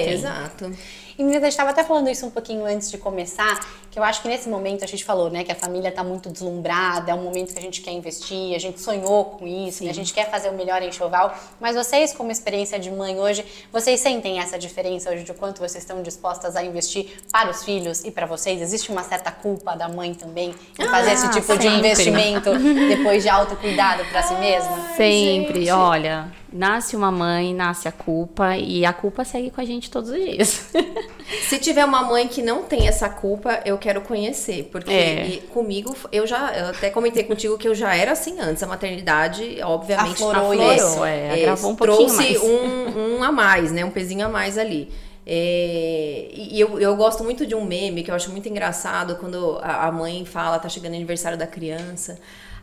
É, 0.00 0.04
Tem. 0.04 0.12
exato. 0.14 0.72
E 1.18 1.24
Menina, 1.24 1.40
a 1.40 1.44
gente 1.46 1.54
estava 1.54 1.70
até 1.70 1.82
falando 1.82 2.08
isso 2.08 2.24
um 2.24 2.30
pouquinho 2.30 2.64
antes 2.64 2.88
de 2.92 2.96
começar, 2.96 3.58
que 3.90 3.98
eu 3.98 4.04
acho 4.04 4.22
que 4.22 4.28
nesse 4.28 4.48
momento 4.48 4.84
a 4.84 4.86
gente 4.86 5.04
falou, 5.04 5.28
né, 5.28 5.42
que 5.42 5.50
a 5.50 5.54
família 5.56 5.88
está 5.88 6.04
muito 6.04 6.30
deslumbrada, 6.30 7.10
é 7.10 7.14
um 7.14 7.24
momento 7.24 7.52
que 7.52 7.58
a 7.58 7.62
gente 7.62 7.80
quer 7.80 7.90
investir, 7.90 8.54
a 8.54 8.58
gente 8.60 8.80
sonhou 8.80 9.24
com 9.24 9.44
isso, 9.44 9.82
né, 9.82 9.90
a 9.90 9.92
gente 9.92 10.14
quer 10.14 10.30
fazer 10.30 10.48
o 10.48 10.52
melhor 10.52 10.80
enxoval, 10.80 11.36
mas 11.58 11.74
vocês, 11.74 12.12
como 12.12 12.30
experiência 12.30 12.78
de 12.78 12.88
mãe 12.92 13.18
hoje, 13.18 13.44
vocês 13.72 13.98
sentem 13.98 14.38
essa 14.38 14.56
diferença 14.56 15.10
hoje 15.10 15.24
de 15.24 15.34
quanto 15.34 15.58
vocês 15.58 15.82
estão 15.82 16.00
dispostas 16.04 16.54
a 16.54 16.62
investir 16.62 17.08
para 17.32 17.50
os 17.50 17.64
filhos 17.64 18.04
e 18.04 18.12
para 18.12 18.24
vocês? 18.26 18.60
Existe 18.62 18.92
uma 18.92 19.02
certa 19.02 19.32
culpa 19.32 19.74
da 19.74 19.88
mãe 19.88 20.14
também 20.14 20.54
em 20.78 20.86
fazer 20.86 21.10
Ah, 21.10 21.14
esse 21.14 21.30
tipo 21.32 21.56
de 21.58 21.64
sempre. 21.64 21.78
investimento 21.80 22.50
depois 22.88 23.24
de 23.24 23.28
autocuidado 23.28 24.04
para 24.04 24.22
si 24.22 24.34
mesma? 24.34 24.90
Sempre, 24.96 25.60
gente. 25.64 25.70
olha, 25.72 26.28
nasce 26.52 26.96
uma 26.96 27.10
mãe, 27.10 27.54
nasce 27.54 27.86
a 27.88 27.92
culpa 27.92 28.56
e 28.56 28.84
a 28.84 28.92
culpa 28.92 29.24
segue 29.24 29.50
com 29.50 29.60
a 29.60 29.64
gente 29.64 29.90
todos 29.90 30.10
os 30.10 30.16
dias. 30.16 30.66
Se 31.48 31.58
tiver 31.58 31.84
uma 31.84 32.02
mãe 32.02 32.26
que 32.26 32.40
não 32.40 32.62
tem 32.62 32.88
essa 32.88 33.08
culpa, 33.08 33.60
eu 33.64 33.76
quero 33.76 34.00
conhecer. 34.00 34.68
Porque 34.72 34.90
É. 34.90 35.40
comigo, 35.52 35.94
eu 36.10 36.26
já 36.26 36.52
eu 36.56 36.66
até 36.68 36.88
comentei 36.90 37.24
contigo 37.24 37.58
que 37.58 37.68
eu 37.68 37.74
já 37.74 37.94
era 37.94 38.12
assim 38.12 38.40
antes. 38.40 38.62
A 38.62 38.66
maternidade, 38.66 39.58
obviamente, 39.62 40.22
Aflorou 40.22 40.54
isso. 40.54 41.04
É, 41.04 41.32
agravou 41.32 41.72
um 41.72 41.76
pouquinho 41.76 41.98
trouxe 41.98 42.16
mais. 42.16 42.42
Um, 42.42 43.16
um 43.18 43.22
a 43.22 43.30
mais, 43.30 43.70
né? 43.70 43.84
Um 43.84 43.90
pezinho 43.90 44.24
a 44.24 44.28
mais 44.28 44.56
ali. 44.56 44.90
É, 45.26 46.28
e 46.32 46.58
eu, 46.58 46.80
eu 46.80 46.96
gosto 46.96 47.22
muito 47.22 47.46
de 47.46 47.54
um 47.54 47.62
meme 47.62 48.02
que 48.02 48.10
eu 48.10 48.14
acho 48.14 48.30
muito 48.30 48.48
engraçado 48.48 49.16
quando 49.16 49.58
a, 49.62 49.88
a 49.88 49.92
mãe 49.92 50.24
fala, 50.24 50.58
tá 50.58 50.70
chegando 50.70 50.92
o 50.92 50.96
aniversário 50.96 51.36
da 51.36 51.46
criança. 51.46 52.18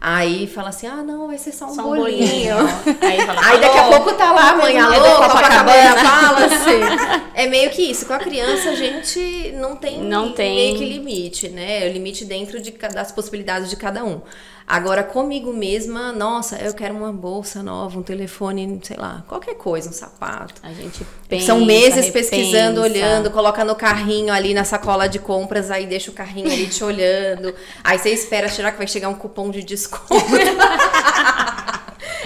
Aí 0.07 0.45
fala 0.45 0.69
assim: 0.69 0.85
ah, 0.85 0.97
não, 1.03 1.25
vai 1.25 1.37
ser 1.39 1.51
só 1.51 1.65
um, 1.65 1.73
Só 1.73 1.81
um 1.81 1.95
bolinho. 1.95 2.55
bolinho. 2.55 2.55
Aí 3.01 3.25
fala, 3.25 3.41
Aí 3.43 3.59
daqui 3.59 3.77
a 3.79 3.81
"Alô, 3.81 3.95
pouco 3.95 4.13
tá 4.13 4.31
lá 4.31 4.51
a 4.51 4.55
mãe, 4.55 4.75
é 4.75 4.79
alô, 4.79 4.93
Copacabana, 5.15 5.95
Copacabana." 5.95 5.95
fala 6.05 6.45
assim. 6.45 7.23
É 7.33 7.47
meio 7.47 7.71
que 7.71 7.81
isso. 7.89 8.05
Com 8.05 8.13
a 8.13 8.19
criança, 8.19 8.69
a 8.69 8.75
gente 8.75 9.51
não 9.55 9.75
tem, 9.75 10.03
Não 10.03 10.31
tem. 10.31 10.53
meio 10.55 10.77
que 10.77 10.85
limite, 10.85 11.49
né? 11.49 11.87
O 11.89 11.91
limite 11.91 12.23
dentro 12.23 12.61
de, 12.61 12.69
das 12.71 13.11
possibilidades 13.11 13.67
de 13.67 13.75
cada 13.77 14.03
um. 14.03 14.21
Agora, 14.67 15.03
comigo 15.03 15.53
mesma, 15.53 16.11
nossa, 16.11 16.57
eu 16.57 16.73
quero 16.73 16.95
uma 16.95 17.13
bolsa 17.13 17.61
nova, 17.61 17.99
um 17.99 18.01
telefone, 18.01 18.79
sei 18.81 18.97
lá, 18.97 19.23
qualquer 19.27 19.53
coisa, 19.55 19.89
um 19.89 19.93
sapato. 19.93 20.55
A 20.63 20.73
gente 20.73 21.05
pensa, 21.29 21.45
São 21.45 21.63
meses 21.63 22.05
repensa. 22.07 22.11
pesquisando, 22.31 22.81
olhando, 22.81 23.29
coloca 23.29 23.63
no 23.63 23.75
carrinho 23.75 24.33
ali 24.33 24.55
na 24.55 24.63
sacola 24.63 25.07
de 25.07 25.19
compras, 25.19 25.69
aí 25.69 25.85
deixa 25.85 26.09
o 26.09 26.13
carrinho 26.15 26.51
ali 26.51 26.65
te 26.65 26.83
olhando. 26.83 27.53
Aí 27.83 27.99
você 27.99 28.09
espera, 28.09 28.49
será 28.49 28.71
que 28.71 28.77
vai 28.79 28.87
chegar 28.87 29.07
um 29.09 29.13
cupom 29.13 29.51
de 29.51 29.61
desconto? 29.61 30.15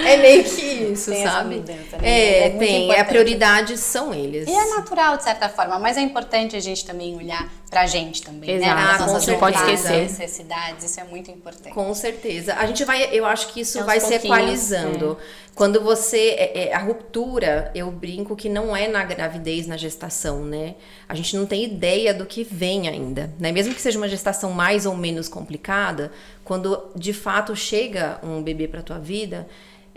é 0.07 0.17
meio 0.17 0.43
que 0.43 0.61
isso, 0.91 1.11
Tem 1.11 1.23
sabe? 1.23 1.55
mudança, 1.55 1.97
né? 1.97 2.09
É, 2.09 2.45
É 2.45 2.49
tem. 2.51 2.83
importante. 2.85 2.99
A 3.01 3.05
prioridade 3.05 3.77
são 3.77 4.13
eles. 4.13 4.47
E 4.47 4.51
é 4.51 4.75
natural, 4.75 5.17
de 5.17 5.23
certa 5.23 5.49
forma, 5.49 5.77
mas 5.79 5.97
é 5.97 6.01
importante 6.01 6.55
a 6.55 6.59
gente 6.59 6.85
também 6.85 7.15
olhar 7.15 7.47
pra 7.69 7.85
gente 7.85 8.21
também, 8.21 8.57
né? 8.59 8.65
Exato, 8.65 8.75
Nas 8.81 8.97
com 8.97 9.05
nossas 9.07 9.23
certeza. 9.25 9.45
vontades, 9.51 9.79
esquecer. 9.81 10.01
necessidades, 10.01 10.83
isso 10.85 10.99
é 10.99 11.03
muito 11.03 11.29
importante. 11.31 11.73
Com 11.73 11.93
certeza. 11.93 12.55
A 12.55 12.65
gente 12.65 12.83
vai, 12.85 13.09
eu 13.11 13.25
acho 13.25 13.49
que 13.53 13.61
isso 13.61 13.77
Aos 13.77 13.85
vai 13.85 13.99
se 13.99 14.13
equalizando. 14.13 15.17
Quando 15.55 15.81
você. 15.81 16.35
é, 16.37 16.69
é, 16.69 16.73
a 16.73 16.79
ruptura, 16.79 17.69
eu 17.75 17.91
brinco 17.91 18.33
que 18.35 18.47
não 18.47 18.75
é 18.75 18.87
na 18.87 19.03
gravidez, 19.03 19.67
na 19.67 19.75
gestação, 19.75 20.43
né? 20.45 20.75
A 21.07 21.13
gente 21.13 21.35
não 21.35 21.45
tem 21.45 21.63
ideia 21.65 22.13
do 22.13 22.25
que 22.25 22.43
vem 22.43 22.87
ainda. 22.87 23.29
Né? 23.37 23.51
Mesmo 23.51 23.73
que 23.75 23.81
seja 23.81 23.97
uma 23.97 24.07
gestação 24.07 24.51
mais 24.51 24.85
ou 24.85 24.95
menos 24.95 25.27
complicada, 25.27 26.11
quando 26.45 26.89
de 26.95 27.11
fato 27.11 27.55
chega 27.55 28.19
um 28.23 28.41
bebê 28.41 28.67
pra 28.69 28.81
tua 28.81 28.99
vida. 28.99 29.47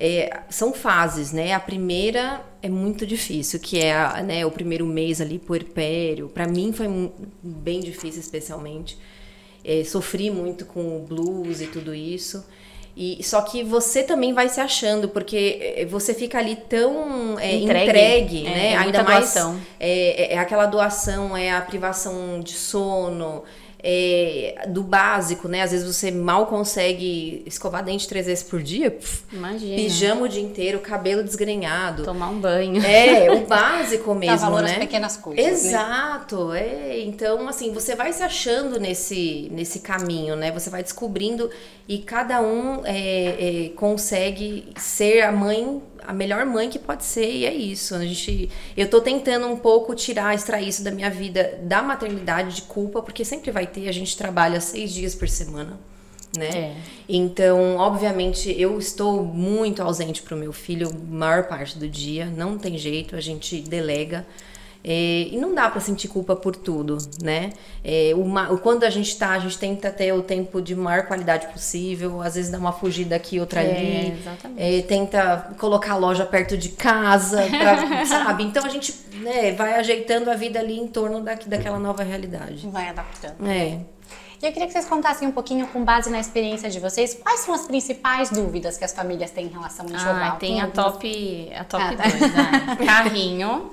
É, 0.05 0.41
são 0.51 0.73
fases, 0.73 1.31
né? 1.33 1.53
A 1.53 1.61
primeira 1.61 2.41
é 2.61 2.69
muito 2.69 3.07
difícil, 3.07 3.61
que 3.61 3.79
é 3.79 3.95
a, 3.95 4.21
né, 4.21 4.45
o 4.45 4.51
primeiro 4.51 4.85
mês 4.85 5.21
ali, 5.21 5.39
puerpério. 5.39 6.29
Pra 6.29 6.49
mim 6.49 6.73
foi 6.73 6.89
bem 7.43 7.79
difícil, 7.81 8.21
especialmente. 8.21 8.99
É, 9.65 9.85
sofri 9.85 10.29
muito 10.29 10.65
com 10.67 10.97
o 10.97 11.01
blues 11.07 11.61
e 11.61 11.69
tudo 11.69 11.95
isso. 11.95 12.45
E 12.97 13.23
só 13.23 13.41
que 13.43 13.63
você 13.65 14.03
também 14.03 14.35
vai 14.35 14.49
se 14.49 14.61
achando, 14.61 15.09
porque 15.09 15.59
é, 15.77 15.87
você 15.87 16.13
fica 16.13 16.39
ali 16.39 16.57
tão 16.57 17.39
é, 17.39 17.55
Entregue. 17.55 17.89
entregue, 17.89 18.47
É, 18.47 18.51
né? 18.51 18.73
é 18.73 18.77
Ainda 18.77 19.03
mais 19.05 19.21
doação. 19.33 19.61
é, 19.81 20.33
é- 20.33 20.35
é 20.35 20.39
aquela 20.39 20.67
doação, 20.67 21.35
é 21.37 21.53
a 21.53 21.61
privação 21.63 22.41
de 22.41 22.53
sono, 22.53 23.45
é, 23.83 24.65
do 24.69 24.83
básico, 24.83 25.49
né? 25.49 25.63
Às 25.63 25.73
vezes 25.73 25.87
você 25.87 26.11
mal 26.11 26.47
consegue 26.47 27.43
escovar 27.47 27.83
dente 27.83 28.07
três 28.07 28.27
vezes 28.27 28.45
por 28.45 28.63
dia. 28.63 28.93
Pff, 28.93 29.25
Imagina. 29.33 29.77
Pijama 29.77 30.23
o 30.23 30.29
dia 30.29 30.41
inteiro, 30.41 30.79
cabelo 30.79 31.25
desgrenhado. 31.25 32.05
Tomar 32.05 32.29
um 32.29 32.39
banho. 32.39 32.81
É, 32.85 33.31
o 33.33 33.45
básico 33.47 34.15
mesmo, 34.15 34.37
Dá 34.37 34.43
valor 34.43 34.63
né? 34.63 34.73
às 34.73 34.79
pequenas 34.79 35.17
coisas, 35.17 35.45
né? 35.45 35.51
Exato, 35.51 36.53
é. 36.53 37.01
Então, 37.01 37.49
assim, 37.49 37.73
você 37.73 37.97
vai 37.97 38.13
se 38.13 38.23
achando 38.23 38.79
nesse, 38.79 39.49
nesse 39.51 39.81
caminho, 39.81 40.37
né? 40.37 40.53
Você 40.53 40.71
vai 40.71 40.83
descobrindo 40.83 41.51
e 41.89 41.99
cada 41.99 42.41
um 42.41 42.83
é, 42.85 43.67
é, 43.67 43.69
consegue 43.71 44.73
ser 44.77 45.23
a 45.23 45.33
mãe, 45.33 45.83
a 46.07 46.13
melhor 46.13 46.45
mãe 46.47 46.69
que 46.69 46.79
pode 46.79 47.05
ser, 47.05 47.31
e 47.31 47.47
é 47.47 47.55
isso. 47.55 47.95
A 47.95 48.05
gente, 48.05 48.51
eu 48.77 48.89
tô 48.89 49.01
tentando 49.01 49.47
um 49.47 49.57
pouco 49.57 49.95
tirar, 49.95 50.35
extrair 50.35 50.69
isso 50.69 50.83
da 50.83 50.91
minha 50.91 51.11
vida, 51.11 51.59
da 51.63 51.83
maternidade, 51.83 52.57
de 52.57 52.63
culpa, 52.63 53.03
porque 53.03 53.25
sempre 53.25 53.51
vai 53.51 53.67
ter, 53.67 53.89
a 53.89 53.93
gente 53.93 54.17
trabalha 54.17 54.61
seis 54.61 54.93
dias 54.93 55.15
por 55.15 55.29
semana. 55.29 55.79
Né? 56.37 56.49
É. 56.49 56.77
Então, 57.09 57.77
obviamente, 57.77 58.55
eu 58.59 58.79
estou 58.79 59.23
muito 59.23 59.83
ausente 59.83 60.23
pro 60.23 60.37
meu 60.37 60.53
filho 60.53 60.91
maior 61.09 61.45
parte 61.45 61.79
do 61.79 61.87
dia, 61.87 62.27
não 62.27 62.57
tem 62.57 62.79
jeito, 62.79 63.15
a 63.15 63.21
gente 63.21 63.61
delega. 63.61 64.27
É, 64.85 65.29
e 65.31 65.39
não 65.39 65.55
dá 65.55 65.71
pra 65.71 65.81
sentir 65.81 66.09
culpa 66.09 66.35
por 66.35 66.57
tudo, 66.57 66.99
né? 67.23 67.51
É, 67.85 68.13
o, 68.17 68.25
ma- 68.25 68.51
o- 68.51 68.59
quando 68.59 68.83
a 68.83 68.91
gente 68.91 69.17
tá, 69.17 69.31
a 69.31 69.39
gente 69.39 69.57
tenta 69.57 69.91
ter 69.93 70.13
o 70.13 70.23
tempo 70.23 70.61
de 70.61 70.75
maior 70.75 71.07
qualidade 71.07 71.47
possível, 71.53 72.21
às 72.21 72.35
vezes 72.35 72.51
dá 72.51 72.59
uma 72.59 72.73
fugida 72.73 73.15
aqui, 73.15 73.39
outra 73.39 73.63
É, 73.63 73.71
ali. 73.77 74.19
exatamente. 74.21 74.61
É, 74.61 74.83
tenta 74.83 75.55
colocar 75.59 75.93
a 75.93 75.97
loja 75.97 76.27
perto 76.27 76.57
de 76.59 76.71
casa, 76.71 77.47
pra- 77.49 78.05
sabe? 78.07 78.43
Então 78.43 78.65
a 78.65 78.69
gente 78.69 78.93
né, 79.21 79.53
vai 79.53 79.75
ajeitando 79.75 80.29
a 80.31 80.35
vida 80.35 80.59
ali 80.59 80.77
em 80.81 80.89
torno 80.89 81.21
da, 81.21 81.35
daquela 81.35 81.79
nova 81.79 82.03
realidade. 82.03 82.69
Vai 82.69 82.89
adaptando. 82.89 83.47
É. 83.47 83.79
E 84.43 84.47
eu 84.47 84.51
queria 84.53 84.67
que 84.67 84.73
vocês 84.73 84.87
contassem 84.87 85.29
um 85.29 85.31
pouquinho, 85.33 85.69
com 85.69 85.85
base 85.85 86.11
na 86.11 86.19
experiência 86.19 86.69
de 86.69 86.81
vocês, 86.81 87.15
quais 87.15 87.39
são 87.41 87.55
as 87.55 87.65
principais 87.67 88.31
dúvidas 88.31 88.77
que 88.77 88.85
as 88.85 88.93
famílias 88.93 89.31
têm 89.31 89.47
em 89.47 89.51
relação 89.51 89.87
ao 89.87 89.93
enxoval? 89.93 90.15
Ah, 90.17 90.31
tem 90.33 90.61
a 90.61 90.65
algumas- 90.65 90.93
top, 90.95 91.53
a 91.57 91.63
top 91.63 91.85
Ah, 91.85 91.97
tá. 91.97 92.03
2, 92.09 92.21
né? 92.21 92.77
Carrinho. 92.85 93.71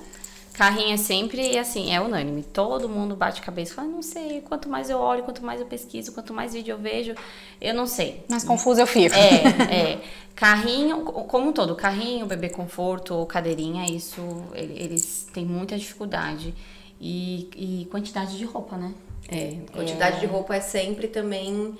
Carrinho 0.59 0.93
é 0.93 0.97
sempre 0.97 1.57
assim, 1.57 1.93
é 1.95 2.01
unânime. 2.01 2.43
Todo 2.43 2.89
mundo 2.89 3.15
bate 3.15 3.41
cabeça 3.41 3.71
e 3.71 3.75
fala, 3.75 3.87
não 3.87 4.01
sei, 4.01 4.41
quanto 4.41 4.67
mais 4.67 4.89
eu 4.89 4.97
olho, 4.99 5.23
quanto 5.23 5.41
mais 5.41 5.61
eu 5.61 5.65
pesquiso, 5.65 6.11
quanto 6.11 6.33
mais 6.33 6.53
vídeo 6.53 6.73
eu 6.73 6.77
vejo, 6.77 7.15
eu 7.61 7.73
não 7.73 7.87
sei. 7.87 8.25
Mais 8.27 8.43
confuso 8.43 8.81
eu 8.81 8.85
fico. 8.85 9.15
É, 9.15 9.43
é. 9.93 10.01
Carrinho, 10.35 11.05
co- 11.05 11.23
como 11.23 11.47
um 11.47 11.53
todo, 11.53 11.77
carrinho, 11.77 12.25
bebê 12.25 12.49
conforto 12.49 13.15
ou 13.15 13.25
cadeirinha, 13.25 13.89
isso 13.89 14.19
ele- 14.53 14.73
eles 14.77 15.29
têm 15.33 15.45
muita 15.45 15.77
dificuldade. 15.77 16.53
E, 16.99 17.49
e 17.55 17.85
quantidade 17.89 18.37
de 18.37 18.43
roupa, 18.43 18.75
né? 18.75 18.93
É, 19.29 19.59
quantidade 19.71 20.19
de 20.19 20.25
roupa 20.25 20.57
é 20.57 20.59
sempre 20.59 21.07
também 21.07 21.73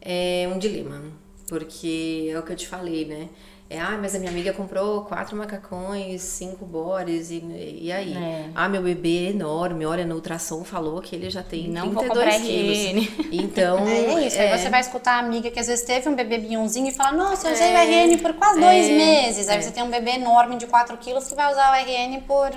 é, 0.00 0.48
um 0.50 0.58
dilema. 0.58 1.02
Porque 1.48 2.30
é 2.32 2.38
o 2.38 2.42
que 2.42 2.52
eu 2.52 2.56
te 2.56 2.66
falei, 2.66 3.04
né? 3.04 3.28
É, 3.72 3.80
ah, 3.80 3.98
mas 4.00 4.14
a 4.14 4.18
minha 4.18 4.30
amiga 4.30 4.52
comprou 4.52 5.02
quatro 5.02 5.36
macacões, 5.36 6.22
cinco 6.22 6.64
bores, 6.64 7.30
e, 7.30 7.42
e 7.82 7.92
aí? 7.92 8.14
É. 8.16 8.46
Ah, 8.54 8.68
meu 8.68 8.82
bebê 8.82 9.26
é 9.26 9.30
enorme, 9.30 9.84
olha, 9.86 10.04
no 10.04 10.14
ultrassom 10.16 10.62
falou 10.64 11.00
que 11.00 11.14
ele 11.16 11.30
já 11.30 11.42
tem 11.42 11.68
Não 11.68 11.90
vou 11.90 12.02
32 12.02 12.34
comprar 12.34 12.40
quilos. 12.40 12.78
RN. 12.78 13.28
Então, 13.32 13.78
É, 13.86 13.98
é 14.22 14.26
isso, 14.26 14.36
é, 14.38 14.52
aí 14.52 14.58
você 14.58 14.68
vai 14.68 14.80
escutar 14.80 15.14
a 15.14 15.18
amiga 15.20 15.50
que 15.50 15.58
às 15.58 15.66
vezes 15.66 15.84
teve 15.84 16.08
um 16.08 16.14
bebê 16.14 16.38
minhãozinho 16.38 16.88
e 16.88 16.92
fala, 16.92 17.12
nossa, 17.12 17.48
eu 17.48 17.54
usei 17.54 17.68
É, 17.68 17.74
o 17.74 18.10
RN 18.12 18.18
por 18.18 18.32
quase 18.34 18.60
dois 18.60 18.86
é, 18.88 18.92
meses. 18.96 19.48
Aí 19.48 19.58
é. 19.58 19.62
você 19.62 19.70
tem 19.70 19.82
um 19.82 19.90
bebê 19.90 20.12
enorme 20.12 20.56
de 20.56 20.66
4 20.66 20.96
quilos 20.98 21.26
que 21.28 21.34
vai 21.34 21.50
usar 21.50 21.70
o 21.72 21.74
RN 21.84 22.20
por... 22.26 22.50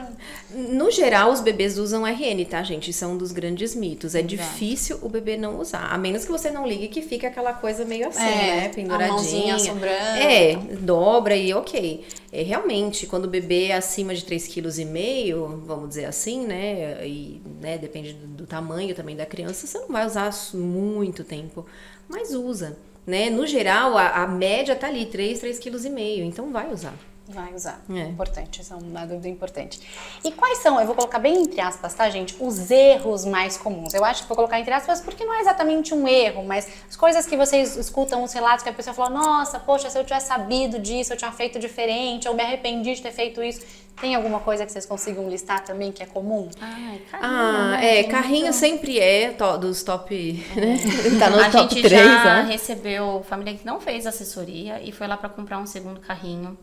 No 0.54 0.92
geral, 0.92 1.32
os 1.32 1.40
bebês 1.42 1.78
usam 1.78 2.06
RN, 2.06 2.46
tá, 2.50 2.62
gente? 2.64 2.92
Isso 2.92 3.04
é 3.04 3.08
um 3.08 3.18
dos 3.18 3.32
grandes 3.32 3.74
mitos. 3.76 4.16
É 4.16 4.22
difícil 4.22 5.00
o 5.02 5.10
bebê 5.10 5.38
não 5.38 5.60
usar. 5.60 5.88
A 5.92 5.98
menos 5.98 6.24
que 6.26 6.32
você 6.32 6.50
não 6.50 6.68
ligue 6.68 6.88
que 6.88 7.02
fica 7.02 7.28
aquela 7.28 7.54
coisa 7.54 7.84
meio 7.86 8.08
assim, 8.08 8.22
É, 8.24 8.56
né? 8.56 8.66
a 8.68 8.70
Penduradinha. 8.70 9.14
mãozinha 9.14 9.60
sobrando. 9.60 10.18
É, 10.20 10.56
dobra 11.06 11.36
e 11.36 11.54
ok. 11.54 12.04
É, 12.32 12.42
realmente, 12.42 13.06
quando 13.06 13.26
o 13.26 13.30
bebê 13.30 13.68
é 13.68 13.76
acima 13.76 14.16
de 14.16 14.26
3,5 14.26 14.54
kg, 14.54 15.66
vamos 15.66 15.90
dizer 15.90 16.06
assim, 16.06 16.46
né? 16.48 17.08
E 17.08 17.42
né, 17.62 17.78
depende 17.78 18.14
do, 18.14 18.28
do 18.28 18.48
tamanho 18.48 18.96
também 18.96 19.16
da 19.16 19.26
criança, 19.26 19.68
você 19.68 19.78
não 19.78 19.90
vai 19.90 20.06
usar 20.06 20.32
muito 20.56 21.24
tempo. 21.24 21.66
Mas 22.10 22.34
usa. 22.34 22.78
Né? 23.06 23.30
No 23.30 23.46
geral, 23.46 23.96
a, 23.98 24.24
a 24.24 24.28
média 24.28 24.76
tá 24.76 24.88
ali, 24.88 25.06
3, 25.06 25.40
3,5 25.40 25.60
kg. 25.60 26.26
Então 26.26 26.52
vai 26.52 26.74
usar. 26.74 26.96
Vai 27.28 27.54
usar. 27.56 27.82
É. 27.90 28.02
Importante, 28.02 28.62
essa 28.62 28.76
é 28.76 28.78
uma 28.78 29.06
dúvida 29.06 29.28
importante. 29.28 29.80
E 30.24 30.32
quais 30.32 30.60
são, 30.60 30.80
eu 30.80 30.86
vou 30.86 30.94
colocar 30.96 31.18
bem 31.18 31.42
entre 31.42 31.60
aspas, 31.60 31.94
tá, 31.96 32.08
gente? 32.10 32.36
Os 32.40 32.70
erros 32.70 33.26
mais 33.26 33.58
comuns. 33.58 33.96
Eu 33.96 34.06
acho 34.06 34.22
que 34.22 34.28
vou 34.28 34.36
colocar 34.36 34.60
entre 34.60 34.72
aspas 34.74 35.02
porque 35.02 35.26
não 35.26 35.34
é 35.34 35.42
exatamente 35.42 35.94
um 35.94 36.08
erro, 36.08 36.44
mas 36.46 36.68
as 36.88 36.96
coisas 36.96 37.26
que 37.26 37.36
vocês 37.36 37.76
escutam, 37.78 38.24
os 38.24 38.32
relatos 38.32 38.62
que 38.64 38.70
a 38.70 38.74
pessoa 38.74 38.94
fala, 38.94 39.10
nossa, 39.10 39.60
poxa, 39.60 39.90
se 39.90 39.98
eu 39.98 40.04
tivesse 40.04 40.28
sabido 40.28 40.78
disso, 40.78 41.14
eu 41.14 41.18
tinha 41.18 41.32
feito 41.32 41.58
diferente, 41.58 42.28
ou 42.28 42.36
me 42.36 42.44
arrependi 42.44 42.94
de 42.94 43.02
ter 43.02 43.12
feito 43.12 43.42
isso. 43.44 43.62
Tem 44.00 44.14
alguma 44.14 44.42
coisa 44.42 44.66
que 44.66 44.72
vocês 44.74 44.86
consigam 44.86 45.28
listar 45.30 45.64
também 45.64 45.90
que 45.92 46.04
é 46.04 46.06
comum? 46.06 46.50
Ai, 46.62 47.02
carrinho, 47.10 47.32
Ah, 47.32 47.78
né? 47.78 48.00
é, 48.00 48.04
carrinho 48.04 48.42
muito- 48.44 48.56
sempre 48.58 49.00
é 49.00 49.32
to- 49.32 49.58
dos 49.58 49.82
top. 49.84 50.46
Né? 50.56 50.78
Tá 51.18 51.30
no 51.30 51.40
a 51.40 51.50
top 51.50 51.74
gente 51.74 51.82
3, 51.88 52.04
já 52.06 52.44
né? 52.44 52.52
recebeu 52.52 53.26
família 53.28 53.56
que 53.56 53.66
não 53.66 53.80
fez 53.80 54.06
assessoria 54.06 54.82
e 54.84 54.92
foi 54.92 55.08
lá 55.08 55.16
pra 55.18 55.30
comprar 55.30 55.58
um 55.60 55.66
segundo 55.66 56.02
carrinho. 56.02 56.58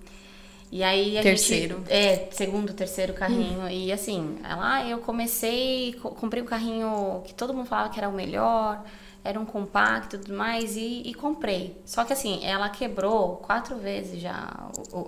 E 0.73 0.83
aí 0.83 1.19
a 1.19 1.23
Terceiro. 1.23 1.77
gente. 1.79 1.93
É, 1.93 2.29
segundo, 2.33 2.75
terceiro 2.75 3.15
carrinho. 3.15 3.69
E 3.71 3.93
assim, 3.93 4.39
ela, 4.45 4.77
ah, 4.77 4.89
eu 4.89 4.99
comecei, 5.01 5.95
co- 6.03 6.13
comprei 6.13 6.43
um 6.43 6.47
carrinho 6.47 7.23
que 7.27 7.35
todo 7.35 7.55
mundo 7.55 7.67
falava 7.67 7.91
que 7.91 7.99
era 8.01 8.09
o 8.09 8.13
melhor, 8.13 8.83
era 9.23 9.39
um 9.39 9.45
compacto 9.45 10.17
e 10.17 10.19
tudo 10.21 10.35
mais, 10.37 10.77
e, 10.77 11.03
e 11.07 11.15
comprei. 11.15 11.77
Só 11.87 12.05
que 12.05 12.13
assim, 12.15 12.41
ela 12.45 12.69
quebrou 12.71 13.37
quatro 13.37 13.77
vezes 13.79 14.21
já 14.21 14.49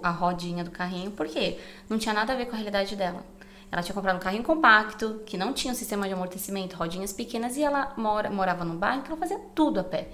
a 0.03 0.11
rodinha 0.11 0.63
do 0.65 0.71
carrinho, 0.71 1.11
por 1.13 1.27
quê? 1.27 1.59
Não 1.89 1.99
tinha 1.99 2.15
nada 2.15 2.35
a 2.35 2.37
ver 2.37 2.47
com 2.47 2.53
a 2.53 2.57
realidade 2.57 2.95
dela. 2.95 3.25
Ela 3.73 3.83
tinha 3.83 3.95
comprado 3.95 4.17
um 4.17 4.21
carrinho 4.21 4.45
compacto, 4.45 5.23
que 5.27 5.37
não 5.37 5.53
tinha 5.53 5.73
um 5.73 5.77
sistema 5.77 6.07
de 6.07 6.15
amortecimento, 6.15 6.77
rodinhas 6.77 7.13
pequenas, 7.13 7.57
e 7.57 7.63
ela 7.63 7.93
mora, 7.97 8.31
morava 8.31 8.65
num 8.65 8.77
bairro 8.77 9.03
que 9.03 9.11
ela 9.11 9.19
fazia 9.19 9.41
tudo 9.55 9.81
a 9.81 9.85
pé. 9.85 10.09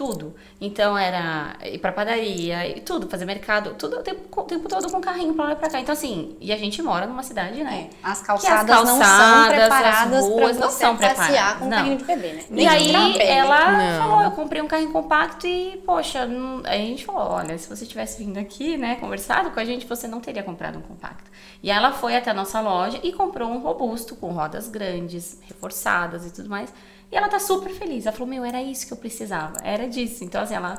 Tudo. 0.00 0.34
Então 0.58 0.96
era 0.96 1.58
ir 1.62 1.76
pra 1.76 1.92
padaria, 1.92 2.66
e 2.66 2.80
tudo, 2.80 3.06
fazer 3.06 3.26
mercado, 3.26 3.74
tudo 3.74 3.98
o 3.98 4.02
tempo, 4.02 4.40
o 4.40 4.44
tempo 4.44 4.66
todo 4.66 4.90
com 4.90 4.98
carrinho 4.98 5.34
pra 5.34 5.44
lá 5.44 5.52
e 5.52 5.56
pra 5.56 5.68
cá. 5.68 5.78
Então, 5.78 5.92
assim, 5.92 6.38
e 6.40 6.50
a 6.50 6.56
gente 6.56 6.80
mora 6.80 7.06
numa 7.06 7.22
cidade, 7.22 7.62
né? 7.62 7.90
É, 7.92 7.96
as 8.02 8.20
que 8.20 8.26
calçadas, 8.28 8.76
não 8.76 8.86
são 8.86 8.98
calçadas, 8.98 9.54
preparadas 9.58 10.12
as 10.14 10.24
ruas 10.24 10.56
para 10.56 10.60
não 10.60 10.70
você 10.70 10.78
são 10.78 10.96
passear 10.96 11.18
preparadas, 11.18 11.58
com 11.58 11.64
um 11.66 11.68
não. 11.68 11.76
carrinho 11.76 11.98
de 11.98 12.04
bebê, 12.04 12.32
né? 12.32 12.44
E 12.50 12.66
aí 12.66 12.92
pra 12.92 13.22
ela 13.22 13.72
Não. 13.72 13.98
falou, 13.98 14.22
eu 14.22 14.30
comprei 14.30 14.62
um 14.62 14.66
carrinho 14.66 14.90
compacto 14.90 15.46
e, 15.46 15.76
poxa, 15.84 16.24
não... 16.24 16.62
aí 16.64 16.82
a 16.82 16.86
gente 16.86 17.04
falou, 17.04 17.32
olha, 17.32 17.58
se 17.58 17.68
você 17.68 17.84
tivesse 17.84 18.24
vindo 18.24 18.38
aqui, 18.38 18.78
né, 18.78 18.94
conversado 18.94 19.50
com 19.50 19.60
a 19.60 19.64
gente, 19.66 19.86
você 19.86 20.08
não 20.08 20.18
teria 20.18 20.42
comprado 20.42 20.78
um 20.78 20.82
compacto. 20.82 21.30
E 21.62 21.70
ela 21.70 21.92
foi 21.92 22.16
até 22.16 22.30
a 22.30 22.34
nossa 22.34 22.58
loja 22.58 22.98
e 23.02 23.12
comprou 23.12 23.50
um 23.50 23.58
robusto 23.58 24.16
com 24.16 24.32
rodas 24.32 24.66
grandes, 24.66 25.38
reforçadas 25.42 26.24
e 26.24 26.32
tudo 26.32 26.48
mais. 26.48 26.72
E 27.10 27.16
ela 27.16 27.28
tá 27.28 27.38
super 27.38 27.70
feliz. 27.70 28.06
Ela 28.06 28.14
falou, 28.14 28.28
meu, 28.28 28.44
era 28.44 28.62
isso 28.62 28.86
que 28.86 28.92
eu 28.92 28.96
precisava, 28.96 29.56
era 29.62 29.88
disso. 29.88 30.24
Então, 30.24 30.42
assim, 30.42 30.54
ela 30.54 30.78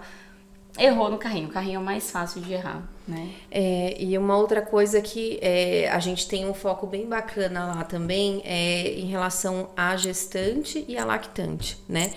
errou 0.78 1.10
no 1.10 1.18
carrinho. 1.18 1.50
O 1.50 1.52
carrinho 1.52 1.76
é 1.76 1.80
o 1.80 1.84
mais 1.84 2.10
fácil 2.10 2.42
de 2.42 2.54
errar, 2.54 2.88
né? 3.08 3.30
É, 3.50 3.96
e 4.02 4.18
uma 4.18 4.38
outra 4.38 4.62
coisa 4.62 5.02
que 5.02 5.38
é, 5.42 5.90
a 5.92 6.00
gente 6.00 6.28
tem 6.28 6.48
um 6.48 6.54
foco 6.54 6.88
bem 6.88 7.06
bacana 7.08 7.66
lá 7.66 7.84
também 7.84 8.42
é 8.46 9.00
em 9.00 9.06
relação 9.06 9.70
à 9.76 9.96
gestante 9.96 10.86
e 10.88 10.98
à 10.98 11.04
lactante, 11.04 11.78
né? 11.88 12.14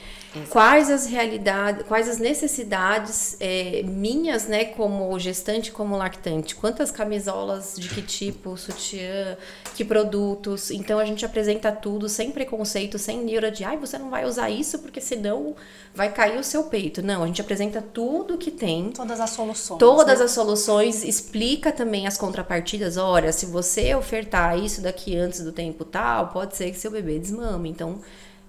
Quais 0.51 0.91
as 0.91 1.07
realidades, 1.07 1.87
quais 1.87 2.09
as 2.09 2.19
necessidades 2.19 3.37
é, 3.41 3.83
minhas, 3.85 4.47
né, 4.47 4.65
como 4.65 5.19
gestante, 5.19 5.71
como 5.71 5.97
lactante? 5.97 6.55
Quantas 6.55 6.91
camisolas, 6.91 7.75
de 7.77 7.89
que 7.89 8.03
tipo, 8.03 8.57
sutiã, 8.57 9.37
que 9.75 9.85
produtos? 9.85 10.71
Então 10.71 10.99
a 10.99 11.05
gente 11.05 11.25
apresenta 11.25 11.71
tudo 11.71 12.09
sem 12.09 12.31
preconceito, 12.31 12.99
sem 12.99 13.23
neura 13.23 13.51
de, 13.51 13.65
ai, 13.65 13.77
você 13.77 13.99
não 13.99 14.11
vai 14.11 14.25
usar 14.25 14.51
isso 14.51 14.79
porque 14.81 15.01
senão 15.01 15.55
vai 15.95 16.13
cair 16.13 16.39
o 16.39 16.45
seu 16.45 16.65
peito. 16.65 17.03
Não, 17.03 17.23
a 17.23 17.27
gente 17.27 17.41
apresenta 17.41 17.81
tudo 17.81 18.37
que 18.37 18.51
tem 18.51 18.91
Todas 18.91 19.21
as 19.21 19.31
soluções. 19.31 19.79
Todas 19.79 20.19
né? 20.19 20.25
as 20.25 20.31
soluções, 20.33 21.05
explica 21.05 21.71
também 21.71 22.07
as 22.07 22.17
contrapartidas. 22.17 22.97
Olha, 22.97 23.33
se 23.33 23.47
você 23.47 23.95
ofertar 23.95 24.59
isso 24.59 24.81
daqui 24.81 25.17
antes 25.17 25.41
do 25.41 25.53
tempo 25.53 25.85
tal, 25.85 26.29
pode 26.29 26.57
ser 26.57 26.71
que 26.71 26.79
seu 26.79 26.91
bebê 26.91 27.19
desmame. 27.19 27.71
Então, 27.71 28.01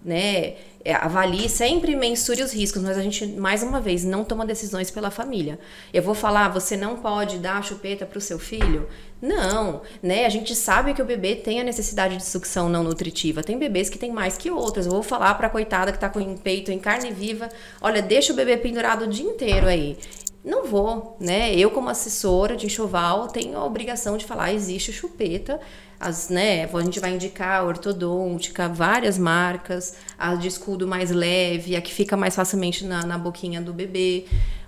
né, 0.04 0.56
é, 0.86 0.94
avalie, 0.94 1.50
sempre 1.50 1.96
mensure 1.96 2.44
os 2.44 2.54
riscos, 2.54 2.84
mas 2.84 2.96
a 2.96 3.02
gente, 3.02 3.26
mais 3.26 3.64
uma 3.64 3.82
vez, 3.82 4.06
não 4.06 4.24
toma 4.24 4.46
decisões 4.46 4.92
pela 4.92 5.10
família. 5.10 5.58
Eu 5.92 6.04
vou 6.04 6.14
falar, 6.14 6.48
você 6.50 6.78
não 6.78 6.98
pode 6.98 7.40
dar 7.40 7.58
a 7.58 7.62
chupeta 7.64 8.06
para 8.06 8.20
o 8.20 8.22
seu 8.22 8.38
filho? 8.38 8.88
Não, 9.20 9.82
né? 10.04 10.28
A 10.28 10.30
gente 10.30 10.54
sabe 10.54 10.94
que 10.94 11.02
o 11.02 11.06
bebê 11.06 11.36
tem 11.36 11.60
a 11.60 11.64
necessidade 11.64 12.18
de 12.18 12.24
sucção 12.24 12.70
não 12.70 12.84
nutritiva. 12.84 13.42
Tem 13.42 13.58
bebês 13.58 13.90
que 13.90 13.98
tem 13.98 14.12
mais 14.12 14.38
que 14.38 14.52
outras. 14.52 14.86
Eu 14.86 14.92
vou 14.92 15.02
falar 15.02 15.34
para 15.34 15.48
a 15.48 15.50
coitada 15.50 15.92
que 15.92 15.98
tá 15.98 16.08
com 16.08 16.20
o 16.20 16.38
peito 16.38 16.72
em 16.72 16.78
carne 16.78 17.12
viva, 17.12 17.50
olha, 17.82 18.00
deixa 18.00 18.32
o 18.32 18.36
bebê 18.36 18.56
pendurado 18.56 19.06
o 19.06 19.08
dia 19.08 19.26
inteiro 19.26 19.66
aí. 19.66 19.98
Não 20.46 20.68
vou, 20.68 21.18
né? 21.20 21.56
Eu, 21.56 21.72
como 21.72 21.90
assessora 21.90 22.56
de 22.56 22.68
enxoval, 22.68 23.28
tenho 23.30 23.58
a 23.58 23.66
obrigação 23.66 24.16
de 24.16 24.26
falar: 24.26 24.54
existe 24.54 24.94
chupeta, 24.94 25.60
as, 26.00 26.30
né, 26.30 26.70
a 26.72 26.82
gente 26.82 27.00
vai 27.00 27.14
indicar 27.14 27.62
a 27.62 27.64
ortodôntica, 27.64 28.68
várias 28.68 29.18
marcas, 29.18 29.96
a 30.18 30.36
de 30.36 30.48
escudo 30.48 30.88
mais 30.88 31.12
leve, 31.12 31.76
a 31.76 31.82
que 31.82 31.94
fica 31.94 32.18
mais 32.18 32.36
facilmente 32.36 32.86
na, 32.86 33.06
na 33.06 33.18
boquinha 33.18 33.62
do 33.62 33.74
bebê. 33.74 34.26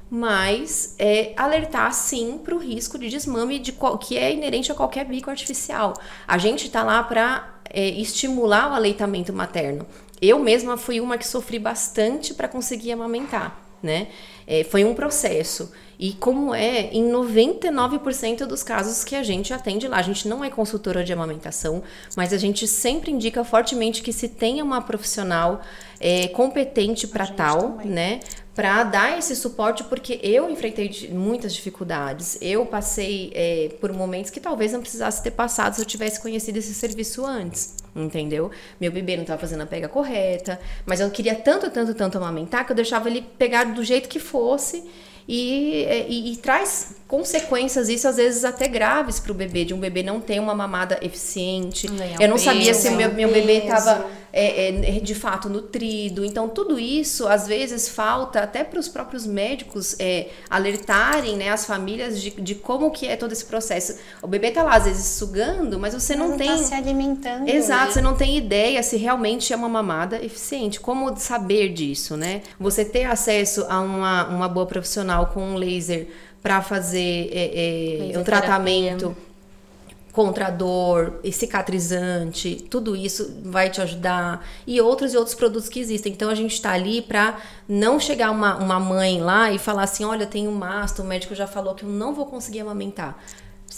Mas 0.09 0.95
é 0.97 1.33
alertar 1.35 1.93
sim 1.93 2.39
para 2.41 2.55
o 2.55 2.57
risco 2.57 2.97
de 2.97 3.09
desmame 3.09 3.59
de 3.59 3.73
qual, 3.73 3.97
que 3.97 4.17
é 4.17 4.33
inerente 4.33 4.71
a 4.71 4.75
qualquer 4.75 5.05
bico 5.05 5.29
artificial. 5.29 5.93
A 6.25 6.37
gente 6.37 6.67
está 6.67 6.81
lá 6.81 7.03
para 7.03 7.59
é, 7.69 7.89
estimular 7.89 8.71
o 8.71 8.73
aleitamento 8.73 9.33
materno. 9.33 9.85
Eu 10.21 10.39
mesma 10.39 10.77
fui 10.77 11.01
uma 11.01 11.17
que 11.17 11.27
sofri 11.27 11.59
bastante 11.59 12.33
para 12.33 12.47
conseguir 12.47 12.91
amamentar, 12.91 13.66
né? 13.81 14.07
É, 14.45 14.63
foi 14.63 14.83
um 14.85 14.93
processo. 14.93 15.71
E 15.99 16.13
como 16.13 16.53
é 16.53 16.91
em 16.93 17.11
99% 17.11 18.45
dos 18.45 18.61
casos 18.61 19.03
que 19.03 19.15
a 19.15 19.23
gente 19.23 19.51
atende 19.51 19.87
lá, 19.87 19.97
a 19.97 20.01
gente 20.03 20.27
não 20.27 20.43
é 20.43 20.49
consultora 20.49 21.03
de 21.03 21.11
amamentação, 21.11 21.81
mas 22.15 22.31
a 22.33 22.37
gente 22.37 22.67
sempre 22.67 23.11
indica 23.11 23.43
fortemente 23.43 24.03
que 24.03 24.13
se 24.13 24.27
tenha 24.27 24.63
uma 24.63 24.79
profissional 24.79 25.61
é, 25.99 26.27
competente 26.27 27.07
para 27.07 27.25
tal, 27.25 27.71
também. 27.71 27.87
né? 27.87 28.19
Para 28.53 28.83
dar 28.83 29.17
esse 29.17 29.35
suporte, 29.35 29.83
porque 29.83 30.19
eu 30.23 30.49
enfrentei 30.49 31.09
muitas 31.11 31.53
dificuldades. 31.53 32.37
Eu 32.41 32.65
passei 32.65 33.31
é, 33.35 33.69
por 33.79 33.93
momentos 33.93 34.31
que 34.31 34.39
talvez 34.39 34.73
não 34.73 34.81
precisasse 34.81 35.21
ter 35.21 35.31
passado 35.31 35.75
se 35.75 35.81
eu 35.81 35.85
tivesse 35.85 36.19
conhecido 36.19 36.57
esse 36.57 36.73
serviço 36.73 37.23
antes, 37.23 37.75
entendeu? 37.97 38.51
Meu 38.79 38.91
bebê 38.91 39.15
não 39.15 39.23
estava 39.23 39.39
fazendo 39.39 39.63
a 39.63 39.65
pega 39.65 39.88
correta, 39.88 40.60
mas 40.86 40.99
eu 40.99 41.10
queria 41.10 41.36
tanto, 41.36 41.69
tanto, 41.69 41.93
tanto 41.93 42.17
amamentar 42.17 42.65
que 42.65 42.71
eu 42.71 42.75
deixava 42.75 43.10
ele 43.10 43.21
pegar 43.38 43.65
do 43.65 43.83
jeito 43.83 44.07
que 44.07 44.19
fosse 44.19 44.83
e, 45.27 45.86
e, 46.07 46.31
e, 46.31 46.38
traz 46.38 46.95
consequências, 47.05 47.89
isso 47.89 48.07
às 48.07 48.15
vezes 48.15 48.45
até 48.45 48.65
graves 48.65 49.19
para 49.19 49.33
o 49.33 49.36
bebê, 49.36 49.65
de 49.65 49.73
um 49.73 49.79
bebê 49.79 50.01
não 50.01 50.21
ter 50.21 50.39
uma 50.39 50.55
mamada 50.55 50.97
eficiente. 51.01 51.88
eu 52.17 52.29
não 52.29 52.36
peso, 52.36 52.45
sabia 52.45 52.73
se 52.73 52.89
meu, 52.91 53.12
meu 53.13 53.29
bebê 53.29 53.57
estava 53.57 54.05
é, 54.31 54.69
é, 54.69 54.99
de 54.99 55.15
fato 55.15 55.49
nutrido. 55.49 56.23
Então, 56.23 56.47
tudo 56.49 56.79
isso 56.79 57.27
às 57.27 57.47
vezes 57.47 57.89
falta 57.89 58.41
até 58.41 58.63
para 58.63 58.79
os 58.79 58.87
próprios 58.87 59.25
médicos 59.25 59.95
é, 59.99 60.29
alertarem 60.49 61.35
né, 61.35 61.49
as 61.49 61.65
famílias 61.65 62.21
de, 62.21 62.31
de 62.31 62.55
como 62.55 62.91
que 62.91 63.07
é 63.07 63.15
todo 63.15 63.31
esse 63.31 63.45
processo. 63.45 63.97
O 64.21 64.27
bebê 64.27 64.47
está 64.47 64.63
lá, 64.63 64.75
às 64.75 64.85
vezes, 64.85 65.05
sugando, 65.05 65.79
mas 65.79 65.93
você 65.93 66.15
não, 66.15 66.29
não 66.29 66.37
tá 66.37 66.43
tem. 66.43 66.57
Tá 66.57 66.63
se 66.63 66.73
alimentando. 66.73 67.47
Exato, 67.47 67.87
né? 67.87 67.91
você 67.91 68.01
não 68.01 68.15
tem 68.15 68.37
ideia 68.37 68.81
se 68.83 68.97
realmente 68.97 69.51
é 69.53 69.55
uma 69.55 69.69
mamada 69.69 70.23
eficiente. 70.23 70.79
Como 70.79 71.15
saber 71.17 71.69
disso, 71.69 72.15
né? 72.17 72.41
Você 72.59 72.83
ter 72.85 73.05
acesso 73.05 73.65
a 73.69 73.79
uma, 73.79 74.27
uma 74.27 74.47
boa 74.47 74.65
profissional 74.65 75.27
com 75.27 75.41
um 75.41 75.55
laser 75.55 76.07
para 76.41 76.61
fazer 76.61 77.29
é, 77.33 78.13
é, 78.13 78.17
um 78.17 78.23
tratamento 78.23 79.15
contra 80.17 80.47
a 80.47 80.49
dor, 80.49 81.19
cicatrizante, 81.32 82.56
tudo 82.71 82.95
isso 82.95 83.39
vai 83.43 83.69
te 83.69 83.80
ajudar. 83.82 84.43
E 84.65 84.82
outros 84.82 85.13
e 85.13 85.17
outros 85.17 85.36
produtos 85.36 85.69
que 85.69 85.80
existem. 85.80 86.12
Então 86.12 86.27
a 86.27 86.34
gente 86.34 86.53
está 86.53 86.71
ali 86.71 87.03
para 87.03 87.38
não 87.69 87.99
chegar 87.99 88.32
uma, 88.32 88.56
uma 88.56 88.80
mãe 88.80 89.21
lá 89.21 89.51
e 89.51 89.60
falar 89.60 89.84
assim: 89.84 90.03
olha, 90.03 90.25
tem 90.25 90.47
um 90.47 90.51
masto, 90.51 91.03
o 91.03 91.06
médico 91.06 91.36
já 91.36 91.45
falou 91.45 91.75
que 91.75 91.86
eu 91.86 91.89
não 91.89 92.15
vou 92.15 92.25
conseguir 92.25 92.62
amamentar. 92.62 93.15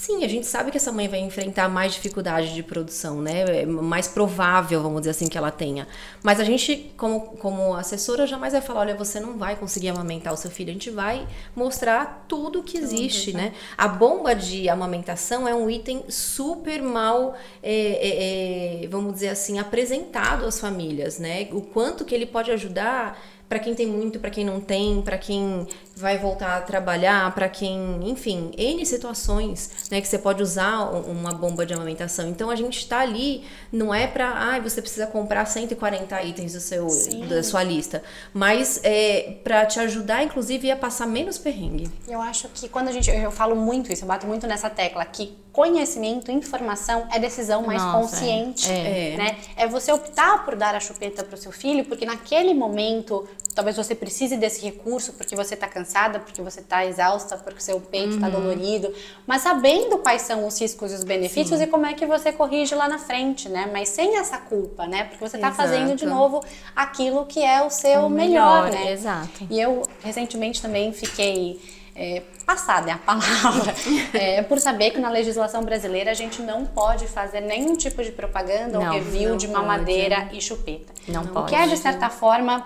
Sim, 0.02 0.24
a 0.24 0.30
gente 0.30 0.48
sabe 0.48 0.72
que 0.72 0.78
essa 0.78 0.94
mãe 0.94 1.10
vai 1.10 1.20
enfrentar 1.20 1.68
mais 1.68 1.92
dificuldade 1.92 2.54
de 2.54 2.64
produção, 2.64 3.22
né? 3.22 3.64
É 3.64 3.66
mais 3.66 4.08
provável, 4.08 4.82
vamos 4.82 5.02
dizer 5.02 5.10
assim, 5.10 5.28
que 5.28 5.38
ela 5.38 5.52
tenha. 5.52 5.86
Mas 6.24 6.40
a 6.40 6.46
gente, 6.46 6.94
como, 6.96 7.36
como 7.36 7.74
assessora, 7.74 8.26
jamais 8.26 8.54
vai 8.54 8.62
falar: 8.62 8.80
olha, 8.80 8.96
você 8.96 9.20
não 9.20 9.38
vai 9.38 9.58
conseguir 9.58 9.90
amamentar 9.90 10.34
o 10.34 10.38
seu 10.38 10.50
filho. 10.50 10.70
A 10.70 10.74
gente 10.74 10.90
vai 10.90 11.28
mostrar 11.54 12.24
tudo 12.30 12.64
que 12.64 12.78
existe, 12.78 13.34
né? 13.34 13.52
A 13.78 13.90
bomba 13.90 14.34
de 14.34 14.70
amamentação 14.70 15.46
é 15.46 15.54
um 15.54 15.70
item 15.70 16.06
super 16.08 16.82
mal, 16.82 17.36
é, 17.62 17.74
é, 17.74 18.84
é, 18.86 18.88
vamos 18.88 19.16
dizer 19.16 19.28
assim, 19.28 19.60
apresentado 19.60 20.46
às 20.46 20.62
famílias, 20.62 21.20
né? 21.20 21.50
O 21.52 21.60
quanto 21.60 22.06
que 22.06 22.16
ele 22.16 22.26
pode 22.26 22.50
ajudar 22.52 23.20
para 23.50 23.58
quem 23.58 23.74
tem 23.74 23.88
muito, 23.88 24.20
para 24.20 24.30
quem 24.30 24.46
não 24.46 24.62
tem, 24.62 25.02
para 25.02 25.18
quem 25.18 25.68
vai 25.96 26.18
voltar 26.18 26.58
a 26.58 26.62
trabalhar, 26.62 27.34
para 27.34 27.50
quem, 27.50 28.00
enfim, 28.04 28.52
N 28.56 28.86
situações, 28.86 29.72
né, 29.92 30.00
que 30.00 30.08
você 30.08 30.18
pode 30.18 30.42
usar 30.42 30.84
uma 30.84 31.34
bomba 31.34 31.66
de 31.66 31.74
amamentação. 31.74 32.30
Então 32.30 32.50
a 32.50 32.56
gente 32.56 32.78
está 32.78 33.00
ali, 33.00 33.44
não 33.72 33.94
é 33.94 34.08
para, 34.08 34.30
ah, 34.30 34.60
você 34.60 34.82
precisa 34.82 35.08
comprar 35.08 35.46
140 35.46 36.24
itens 36.24 36.54
do 36.54 36.60
seu, 36.60 36.88
da 37.28 37.44
sua 37.44 37.64
lista, 37.64 38.02
mas 38.34 38.80
é 38.84 39.40
para 39.44 39.66
te 39.66 39.80
ajudar, 39.80 40.24
inclusive, 40.24 40.72
a 40.72 40.78
passar 40.78 41.08
menos 41.08 41.38
perrengue. 41.38 41.90
Eu 42.08 42.22
acho 42.22 42.48
que 42.50 42.70
quando 42.70 42.88
a 42.88 42.92
gente, 42.92 43.10
eu 43.10 43.32
falo 43.32 43.56
muito 43.56 43.92
isso, 43.92 44.04
eu 44.04 44.08
bato 44.08 44.28
muito 44.28 44.46
nessa 44.46 44.70
tecla, 44.70 45.04
que 45.06 45.38
conhecimento, 45.52 46.32
informação 46.32 47.08
é 47.12 47.20
decisão 47.20 47.64
mais 47.64 47.82
Nossa, 47.82 47.98
consciente, 47.98 48.72
é. 48.72 49.18
né? 49.18 49.38
É 49.58 49.68
você 49.68 49.92
optar 49.92 50.46
por 50.46 50.56
dar 50.56 50.76
a 50.76 50.80
chupeta 50.80 51.24
para 51.24 51.36
o 51.36 51.38
seu 51.38 51.52
filho, 51.52 51.84
porque 51.86 52.06
naquele 52.06 52.54
momento 52.54 53.28
talvez 53.54 53.76
você 53.76 53.94
precise 53.94 54.38
desse 54.38 54.62
recurso 54.64 55.14
porque 55.14 55.36
você 55.36 55.54
está 55.54 55.68
cansada, 55.68 56.20
porque 56.20 56.42
você 56.42 56.62
está 56.62 56.86
exausta, 56.86 57.38
porque 57.38 57.62
seu 57.62 57.80
peito 57.82 58.16
está 58.16 58.28
uhum. 58.28 58.34
dolorido, 58.34 58.94
mas 59.28 59.42
sabendo 59.42 59.98
quais 59.98 60.22
são 60.22 60.48
os 60.48 60.60
riscos 60.60 60.92
e 60.92 60.96
os 60.96 61.04
benefícios 61.04 61.60
Sim. 61.60 61.66
e 61.66 61.68
como 61.68 61.86
é 61.86 61.94
que 61.94 62.06
você 62.06 62.32
corrige 62.32 62.74
lá 62.76 62.88
na 62.88 63.00
frente, 63.00 63.50
né? 63.50 63.70
Mas 63.72 63.90
sem 63.90 64.18
essa 64.18 64.38
culpa, 64.38 64.88
né? 64.88 65.06
Porque 65.06 65.28
você 65.28 65.38
está 65.38 65.52
fazendo 65.52 65.96
de 65.96 66.06
novo 66.06 66.44
aquilo 66.76 67.26
que 67.26 67.44
é 67.44 67.62
o 67.62 67.70
seu 67.70 68.06
o 68.06 68.10
melhor, 68.10 68.66
melhor, 68.66 68.72
né? 68.72 68.92
Exato. 68.92 69.48
E 69.50 69.60
eu 69.60 69.84
recentemente 70.04 70.62
também 70.62 70.94
fiquei 70.94 71.60
é, 72.00 72.24
passada 72.46 72.90
é 72.90 72.94
a 72.94 72.98
palavra, 72.98 73.76
é, 74.18 74.42
por 74.42 74.58
saber 74.58 74.92
que 74.92 75.00
na 75.00 75.10
legislação 75.10 75.64
brasileira 75.64 76.12
a 76.12 76.14
gente 76.14 76.42
não 76.42 76.66
pode 76.66 77.08
fazer 77.08 77.42
nenhum 77.42 77.76
tipo 77.76 78.02
de 78.02 78.12
propaganda 78.14 78.80
não, 78.80 78.86
ou 78.86 78.94
review 78.94 79.36
de 79.36 79.50
mamadeira 79.50 80.22
pode. 80.22 80.38
e 80.38 80.42
chupeta. 80.42 80.94
Não 81.08 81.24
o 81.24 81.28
pode. 81.28 81.46
O 81.46 81.50
que 81.50 81.56
é, 81.56 81.68
de 81.68 81.76
certa 81.76 82.10
forma, 82.10 82.66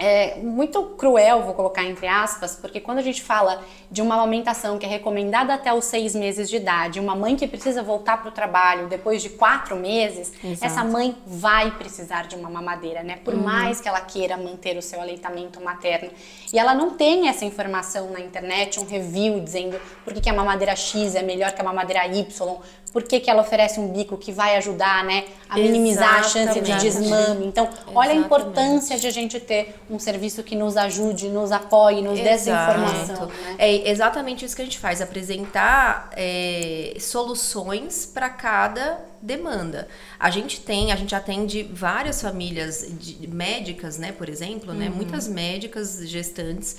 é 0.00 0.36
muito 0.36 0.82
cruel, 0.96 1.42
vou 1.42 1.52
colocar 1.52 1.84
entre 1.84 2.08
aspas, 2.08 2.56
porque 2.56 2.80
quando 2.80 2.98
a 2.98 3.02
gente 3.02 3.22
fala 3.22 3.62
de 3.90 4.00
uma 4.00 4.14
amamentação 4.14 4.78
que 4.78 4.86
é 4.86 4.88
recomendada 4.88 5.52
até 5.52 5.74
os 5.74 5.84
seis 5.84 6.14
meses 6.14 6.48
de 6.48 6.56
idade, 6.56 6.98
uma 6.98 7.14
mãe 7.14 7.36
que 7.36 7.46
precisa 7.46 7.82
voltar 7.82 8.16
para 8.16 8.30
o 8.30 8.32
trabalho 8.32 8.88
depois 8.88 9.20
de 9.20 9.28
quatro 9.28 9.76
meses, 9.76 10.32
Exato. 10.42 10.64
essa 10.64 10.82
mãe 10.82 11.14
vai 11.26 11.70
precisar 11.72 12.26
de 12.26 12.34
uma 12.34 12.48
mamadeira, 12.48 13.02
né? 13.02 13.18
Por 13.22 13.34
uhum. 13.34 13.42
mais 13.42 13.78
que 13.78 13.88
ela 13.88 14.00
queira 14.00 14.38
manter 14.38 14.78
o 14.78 14.82
seu 14.82 15.00
aleitamento 15.02 15.60
materno. 15.62 16.10
E 16.50 16.58
ela 16.58 16.72
não 16.72 16.90
tem 16.90 17.28
essa 17.28 17.44
informação 17.44 18.10
na 18.10 18.20
internet, 18.20 18.80
um 18.80 18.86
review 18.86 19.40
dizendo 19.40 19.78
por 20.02 20.14
que, 20.14 20.22
que 20.22 20.30
a 20.30 20.32
mamadeira 20.32 20.74
X 20.74 21.14
é 21.14 21.22
melhor 21.22 21.52
que 21.52 21.60
a 21.60 21.64
mamadeira 21.64 22.06
Y, 22.06 22.58
por 22.92 23.02
que, 23.04 23.20
que 23.20 23.30
ela 23.30 23.42
oferece 23.42 23.78
um 23.78 23.88
bico 23.88 24.16
que 24.16 24.32
vai 24.32 24.56
ajudar, 24.56 25.04
né, 25.04 25.24
a 25.48 25.56
minimizar 25.56 26.20
Exatamente. 26.20 26.26
a 26.26 26.54
chance 26.54 26.60
de 26.60 26.72
desmame. 26.78 27.46
Então, 27.46 27.66
Exatamente. 27.66 27.96
olha 27.96 28.10
a 28.10 28.14
importância 28.14 28.98
de 28.98 29.06
a 29.06 29.10
gente 29.10 29.38
ter 29.38 29.76
um 29.90 29.98
serviço 29.98 30.42
que 30.42 30.54
nos 30.54 30.76
ajude, 30.76 31.28
nos 31.28 31.50
apoie, 31.50 32.00
nos 32.00 32.18
dê 32.18 32.28
essa 32.28 32.50
informação. 32.50 33.26
Né? 33.26 33.56
É 33.58 33.90
exatamente 33.90 34.44
isso 34.44 34.54
que 34.54 34.62
a 34.62 34.64
gente 34.64 34.78
faz, 34.78 35.02
apresentar 35.02 36.10
é, 36.16 36.96
soluções 36.98 38.06
para 38.06 38.30
cada 38.30 39.04
demanda. 39.20 39.88
A 40.18 40.30
gente 40.30 40.60
tem, 40.60 40.92
a 40.92 40.96
gente 40.96 41.14
atende 41.14 41.68
várias 41.72 42.22
famílias 42.22 42.86
de, 42.98 43.26
médicas, 43.26 43.98
né, 43.98 44.12
por 44.12 44.28
exemplo, 44.28 44.72
né, 44.72 44.86
uhum. 44.86 44.90
né, 44.92 44.96
muitas 44.96 45.26
médicas 45.28 46.00
gestantes 46.08 46.76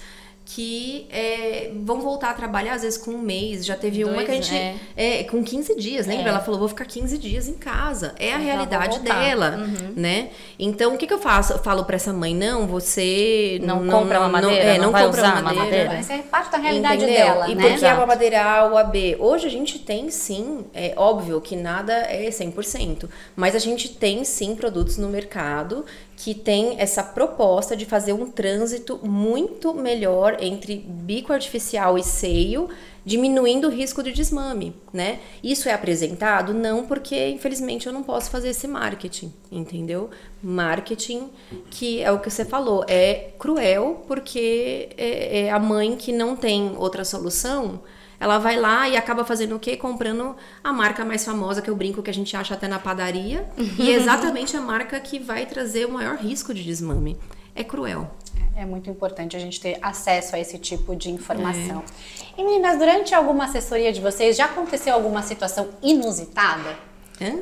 que 0.53 1.07
é, 1.09 1.71
vão 1.83 2.01
voltar 2.01 2.31
a 2.31 2.33
trabalhar 2.33 2.73
às 2.73 2.81
vezes 2.81 2.97
com 2.97 3.11
um 3.11 3.17
mês. 3.17 3.65
Já 3.65 3.75
teve 3.75 4.03
Dois, 4.03 4.13
uma 4.13 4.25
que 4.25 4.31
a 4.31 4.33
gente. 4.33 4.53
É. 4.53 5.21
é 5.21 5.23
com 5.23 5.41
15 5.41 5.75
dias, 5.75 6.07
lembra? 6.07 6.25
É. 6.25 6.29
Ela 6.29 6.39
falou: 6.39 6.59
vou 6.59 6.67
ficar 6.67 6.83
15 6.83 7.17
dias 7.17 7.47
em 7.47 7.53
casa. 7.53 8.13
É 8.19 8.33
a 8.33 8.37
realidade 8.37 8.99
dela, 8.99 9.57
uhum. 9.57 9.93
né? 9.95 10.29
Então, 10.59 10.93
o 10.93 10.97
que, 10.97 11.07
que 11.07 11.13
eu 11.13 11.19
faço? 11.19 11.53
Eu 11.53 11.59
falo 11.59 11.85
pra 11.85 11.95
essa 11.95 12.11
mãe: 12.11 12.35
não, 12.35 12.67
você. 12.67 13.61
Não, 13.63 13.81
não 13.81 13.99
compra 13.99 14.19
uma 14.19 14.29
madeira. 14.29 14.63
Não, 14.63 14.71
é, 14.71 14.77
não, 14.77 14.91
não 14.91 15.01
compra 15.05 15.21
uma 15.23 15.53
madeira. 15.53 15.99
Isso 15.99 16.11
é 16.11 16.17
parte 16.17 16.51
da 16.51 16.57
realidade 16.57 17.03
Entendeu? 17.03 17.25
dela. 17.25 17.49
E 17.49 17.55
né? 17.55 17.69
porque 17.69 17.85
a 17.85 17.95
mamadeira 17.95 18.43
A 18.43 18.65
ou 18.65 18.77
a 18.77 18.83
B? 18.83 19.15
Hoje 19.19 19.47
a 19.47 19.51
gente 19.51 19.79
tem 19.79 20.09
sim, 20.09 20.65
é 20.73 20.93
óbvio 20.97 21.39
que 21.39 21.55
nada 21.55 21.93
é 21.93 22.29
100%, 22.29 23.07
mas 23.35 23.55
a 23.55 23.59
gente 23.59 23.89
tem 23.89 24.25
sim 24.25 24.55
produtos 24.55 24.97
no 24.97 25.07
mercado 25.07 25.85
que 26.23 26.35
tem 26.35 26.75
essa 26.79 27.01
proposta 27.01 27.75
de 27.75 27.83
fazer 27.83 28.13
um 28.13 28.29
trânsito 28.29 28.99
muito 29.01 29.73
melhor 29.73 30.37
entre 30.39 30.77
bico 30.77 31.33
artificial 31.33 31.97
e 31.97 32.03
seio, 32.03 32.69
diminuindo 33.03 33.67
o 33.67 33.71
risco 33.71 34.03
de 34.03 34.11
desmame, 34.11 34.75
né? 34.93 35.17
Isso 35.43 35.67
é 35.67 35.73
apresentado 35.73 36.53
não 36.53 36.85
porque 36.85 37.29
infelizmente 37.29 37.87
eu 37.87 37.93
não 37.93 38.03
posso 38.03 38.29
fazer 38.29 38.49
esse 38.49 38.67
marketing, 38.67 39.33
entendeu? 39.51 40.11
Marketing 40.43 41.27
que 41.71 42.03
é 42.03 42.11
o 42.11 42.19
que 42.19 42.29
você 42.29 42.45
falou 42.45 42.85
é 42.87 43.31
cruel 43.39 44.05
porque 44.07 44.89
é, 44.95 45.45
é 45.45 45.51
a 45.51 45.57
mãe 45.57 45.95
que 45.95 46.11
não 46.11 46.35
tem 46.35 46.75
outra 46.77 47.03
solução 47.03 47.81
ela 48.21 48.37
vai 48.37 48.55
lá 48.55 48.87
e 48.87 48.95
acaba 48.95 49.25
fazendo 49.25 49.55
o 49.55 49.59
quê? 49.59 49.75
Comprando 49.75 50.35
a 50.63 50.71
marca 50.71 51.03
mais 51.03 51.25
famosa, 51.25 51.59
que 51.59 51.71
eu 51.71 51.75
brinco 51.75 52.03
que 52.03 52.09
a 52.11 52.13
gente 52.13 52.37
acha 52.37 52.53
até 52.53 52.67
na 52.67 52.77
padaria, 52.77 53.49
e 53.79 53.91
é 53.91 53.95
exatamente 53.97 54.55
a 54.55 54.61
marca 54.61 54.99
que 54.99 55.17
vai 55.17 55.47
trazer 55.47 55.87
o 55.87 55.91
maior 55.91 56.17
risco 56.17 56.53
de 56.53 56.63
desmame. 56.63 57.17
é 57.55 57.63
cruel. 57.63 58.11
É 58.55 58.63
muito 58.63 58.91
importante 58.91 59.35
a 59.35 59.39
gente 59.39 59.59
ter 59.59 59.79
acesso 59.81 60.35
a 60.35 60.39
esse 60.39 60.59
tipo 60.59 60.95
de 60.95 61.09
informação. 61.09 61.83
É. 62.37 62.39
E 62.39 62.43
meninas, 62.43 62.77
durante 62.77 63.15
alguma 63.15 63.45
assessoria 63.45 63.91
de 63.91 63.99
vocês, 63.99 64.37
já 64.37 64.45
aconteceu 64.45 64.93
alguma 64.93 65.23
situação 65.23 65.69
inusitada? 65.81 66.77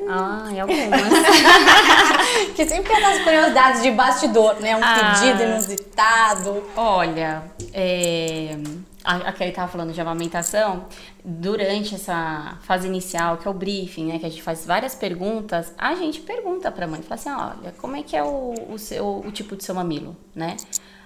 Ah, 0.09 0.49
e 0.51 0.59
algumas. 0.59 0.89
que 2.55 2.65
sempre 2.65 2.93
tem 2.93 3.05
as 3.05 3.23
curiosidades 3.23 3.81
de 3.81 3.91
bastidor, 3.91 4.59
né? 4.59 4.75
Um 4.75 4.81
ah, 4.83 5.13
pedido 5.13 5.43
inusitado. 5.43 6.63
Olha, 6.75 7.43
é, 7.73 8.57
a, 9.09 9.29
a 9.29 9.33
Kelly 9.33 9.49
estava 9.49 9.71
falando 9.71 9.91
de 9.91 9.99
amamentação. 9.99 10.85
Durante 11.25 11.95
essa 11.95 12.59
fase 12.61 12.87
inicial, 12.87 13.37
que 13.37 13.47
é 13.47 13.51
o 13.51 13.53
briefing, 13.53 14.05
né? 14.05 14.19
Que 14.19 14.25
a 14.27 14.29
gente 14.29 14.43
faz 14.43 14.65
várias 14.65 14.93
perguntas, 14.93 15.73
a 15.77 15.95
gente 15.95 16.21
pergunta 16.21 16.71
para 16.71 16.85
a 16.85 16.87
mãe, 16.87 17.01
fala 17.01 17.15
assim, 17.15 17.29
olha, 17.29 17.73
como 17.77 17.95
é 17.95 18.03
que 18.03 18.15
é 18.15 18.23
o, 18.23 18.53
o, 18.69 18.77
seu, 18.77 19.23
o 19.25 19.31
tipo 19.31 19.55
do 19.55 19.63
seu 19.63 19.73
mamilo, 19.73 20.15
né? 20.35 20.55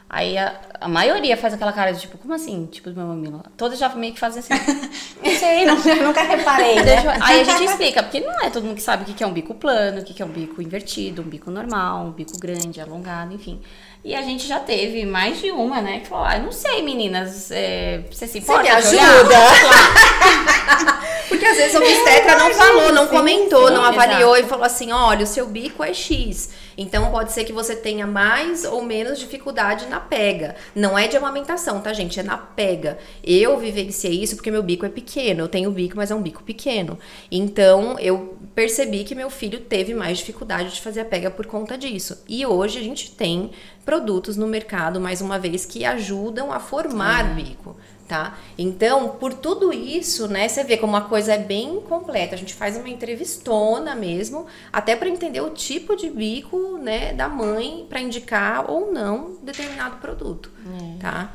Aí 0.09 0.37
a, 0.37 0.61
a, 0.79 0.87
maioria 0.87 1.35
faz 1.35 1.55
aquela 1.55 1.73
cara 1.73 1.91
de 1.91 2.01
tipo, 2.01 2.19
como 2.19 2.33
assim? 2.35 2.67
Tipo 2.67 2.91
do 2.91 2.95
meu 2.95 3.07
mamilo. 3.07 3.41
Todas 3.57 3.79
já 3.79 3.89
meio 3.95 4.13
que 4.13 4.19
fazem 4.19 4.41
assim. 4.41 4.53
não 5.23 5.31
sei, 5.31 5.65
não, 5.65 5.75
eu 5.83 6.07
nunca 6.07 6.21
reparei. 6.21 6.75
Né? 6.75 6.97
Aí 7.19 7.41
a 7.41 7.43
gente 7.43 7.63
explica, 7.63 8.03
porque 8.03 8.19
não 8.19 8.43
é 8.43 8.49
todo 8.49 8.63
mundo 8.63 8.75
que 8.75 8.81
sabe 8.83 9.09
o 9.09 9.15
que 9.15 9.23
é 9.23 9.25
um 9.25 9.33
bico 9.33 9.55
plano, 9.55 10.01
o 10.01 10.03
que 10.03 10.21
é 10.21 10.25
um 10.25 10.29
bico 10.29 10.61
invertido, 10.61 11.23
um 11.23 11.25
bico 11.25 11.49
normal, 11.49 12.05
um 12.05 12.11
bico 12.11 12.37
grande, 12.37 12.79
alongado, 12.79 13.33
enfim. 13.33 13.59
E 14.03 14.13
a 14.13 14.21
gente 14.21 14.45
já 14.45 14.59
teve 14.59 15.05
mais 15.05 15.39
de 15.39 15.49
uma, 15.51 15.81
né? 15.81 15.99
Que 16.01 16.07
falou, 16.07 16.25
ah, 16.25 16.37
não 16.37 16.51
sei, 16.51 16.81
meninas, 16.81 17.49
é, 17.51 18.01
você 18.11 18.27
se 18.27 18.39
importa? 18.39 18.81
Você 18.81 18.95
me 18.95 19.01
ajuda? 19.01 19.35
Porque 21.27 21.45
às 21.45 21.57
vezes 21.57 21.75
o 21.75 21.77
obstetra 21.77 22.37
não 22.37 22.53
falou, 22.53 22.91
não 22.91 23.07
comentou, 23.07 23.71
não 23.71 23.83
avaliou 23.83 24.37
e 24.37 24.43
falou 24.43 24.65
assim, 24.65 24.91
olha, 24.91 25.23
o 25.23 25.27
seu 25.27 25.47
bico 25.47 25.83
é 25.83 25.93
X. 25.93 26.49
Então 26.77 27.11
pode 27.11 27.31
ser 27.31 27.43
que 27.43 27.53
você 27.53 27.75
tenha 27.75 28.05
mais 28.05 28.65
ou 28.65 28.81
menos 28.81 29.19
dificuldade 29.19 29.87
na 29.87 29.99
pega. 29.99 30.55
Não 30.75 30.97
é 30.97 31.07
de 31.07 31.17
amamentação, 31.17 31.79
tá, 31.81 31.93
gente? 31.93 32.19
É 32.19 32.23
na 32.23 32.37
pega. 32.37 32.97
Eu 33.23 33.57
vivenciei 33.57 34.21
isso 34.21 34.35
porque 34.35 34.51
meu 34.51 34.63
bico 34.63 34.85
é 34.85 34.89
pequeno. 34.89 35.41
Eu 35.41 35.47
tenho 35.47 35.71
bico, 35.71 35.97
mas 35.97 36.11
é 36.11 36.15
um 36.15 36.21
bico 36.21 36.43
pequeno. 36.43 36.97
Então 37.31 37.97
eu 37.99 38.37
percebi 38.55 39.03
que 39.03 39.15
meu 39.15 39.29
filho 39.29 39.59
teve 39.59 39.93
mais 39.93 40.19
dificuldade 40.19 40.73
de 40.73 40.81
fazer 40.81 41.01
a 41.01 41.05
pega 41.05 41.29
por 41.29 41.45
conta 41.45 41.77
disso. 41.77 42.23
E 42.27 42.45
hoje 42.45 42.79
a 42.79 42.83
gente 42.83 43.11
tem 43.11 43.51
produtos 43.85 44.37
no 44.37 44.47
mercado, 44.47 44.99
mais 44.99 45.21
uma 45.21 45.37
vez, 45.37 45.65
que 45.65 45.83
ajudam 45.85 46.51
a 46.51 46.59
formar 46.59 47.31
é. 47.31 47.33
bico 47.33 47.75
tá? 48.13 48.37
Então, 48.55 49.09
por 49.09 49.33
tudo 49.33 49.73
isso, 49.73 50.27
né, 50.27 50.47
você 50.47 50.63
vê 50.63 50.77
como 50.77 50.95
a 50.95 51.01
coisa 51.01 51.33
é 51.33 51.37
bem 51.39 51.81
completa. 51.81 52.35
A 52.35 52.37
gente 52.37 52.53
faz 52.53 52.77
uma 52.77 52.87
entrevistona 52.87 53.95
mesmo, 53.95 54.45
até 54.71 54.95
para 54.95 55.09
entender 55.09 55.41
o 55.41 55.49
tipo 55.49 55.95
de 55.95 56.11
bico, 56.11 56.77
né, 56.77 57.11
da 57.13 57.27
mãe 57.27 57.87
para 57.89 57.99
indicar 57.99 58.69
ou 58.69 58.91
não 58.91 59.37
determinado 59.41 59.95
produto, 59.95 60.51
é. 60.79 61.01
tá? 61.01 61.33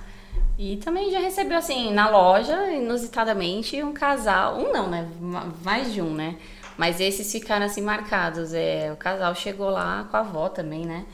E 0.57 0.76
também 0.76 1.11
já 1.11 1.18
recebeu 1.18 1.59
assim 1.59 1.93
na 1.93 2.09
loja, 2.09 2.70
inusitadamente, 2.70 3.83
um 3.83 3.93
casal, 3.93 4.57
um 4.59 4.72
não, 4.72 4.89
né, 4.89 5.09
mais 5.64 5.93
de 5.93 6.01
um, 6.01 6.14
né? 6.14 6.37
Mas 6.76 7.01
esses 7.01 7.31
ficaram 7.33 7.66
assim 7.66 7.83
marcados. 7.83 8.55
É, 8.55 8.93
o 8.93 8.97
casal 8.97 9.35
chegou 9.35 9.68
lá 9.68 10.07
com 10.09 10.16
a 10.16 10.20
avó 10.20 10.49
também, 10.49 10.87
né? 10.87 11.07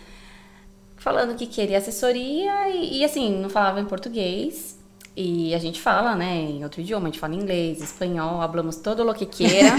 Falando 0.98 1.34
que 1.34 1.46
queria 1.46 1.78
assessoria 1.78 2.68
e, 2.68 2.98
e 2.98 3.04
assim, 3.04 3.34
não 3.34 3.48
falava 3.48 3.80
em 3.80 3.86
português. 3.86 4.83
E 5.16 5.54
a 5.54 5.58
gente 5.58 5.80
fala, 5.80 6.16
né, 6.16 6.34
em 6.34 6.64
outro 6.64 6.80
idioma, 6.80 7.06
a 7.06 7.10
gente 7.10 7.20
fala 7.20 7.34
inglês, 7.34 7.80
espanhol, 7.80 8.40
hablamos 8.40 8.76
todo 8.76 9.04
lo 9.04 9.14
que 9.14 9.26
quiera. 9.26 9.76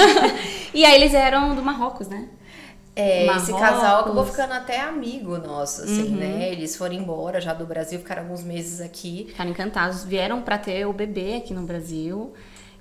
e 0.74 0.84
aí 0.84 0.94
eles 0.94 1.14
eram 1.14 1.54
do 1.54 1.62
Marrocos, 1.62 2.08
né? 2.08 2.28
É, 2.94 3.24
Marrocos. 3.24 3.48
esse 3.48 3.58
casal 3.58 4.00
acabou 4.00 4.24
ficando 4.24 4.52
até 4.52 4.80
amigo 4.80 5.38
nosso, 5.38 5.82
assim, 5.82 6.08
uhum. 6.08 6.16
né? 6.16 6.52
Eles 6.52 6.76
foram 6.76 6.94
embora 6.94 7.40
já 7.40 7.54
do 7.54 7.64
Brasil, 7.64 7.98
ficaram 7.98 8.22
alguns 8.22 8.42
meses 8.42 8.80
aqui. 8.80 9.26
Ficaram 9.28 9.50
encantados, 9.50 10.04
vieram 10.04 10.42
para 10.42 10.58
ter 10.58 10.86
o 10.86 10.92
bebê 10.92 11.36
aqui 11.36 11.54
no 11.54 11.62
Brasil. 11.62 12.34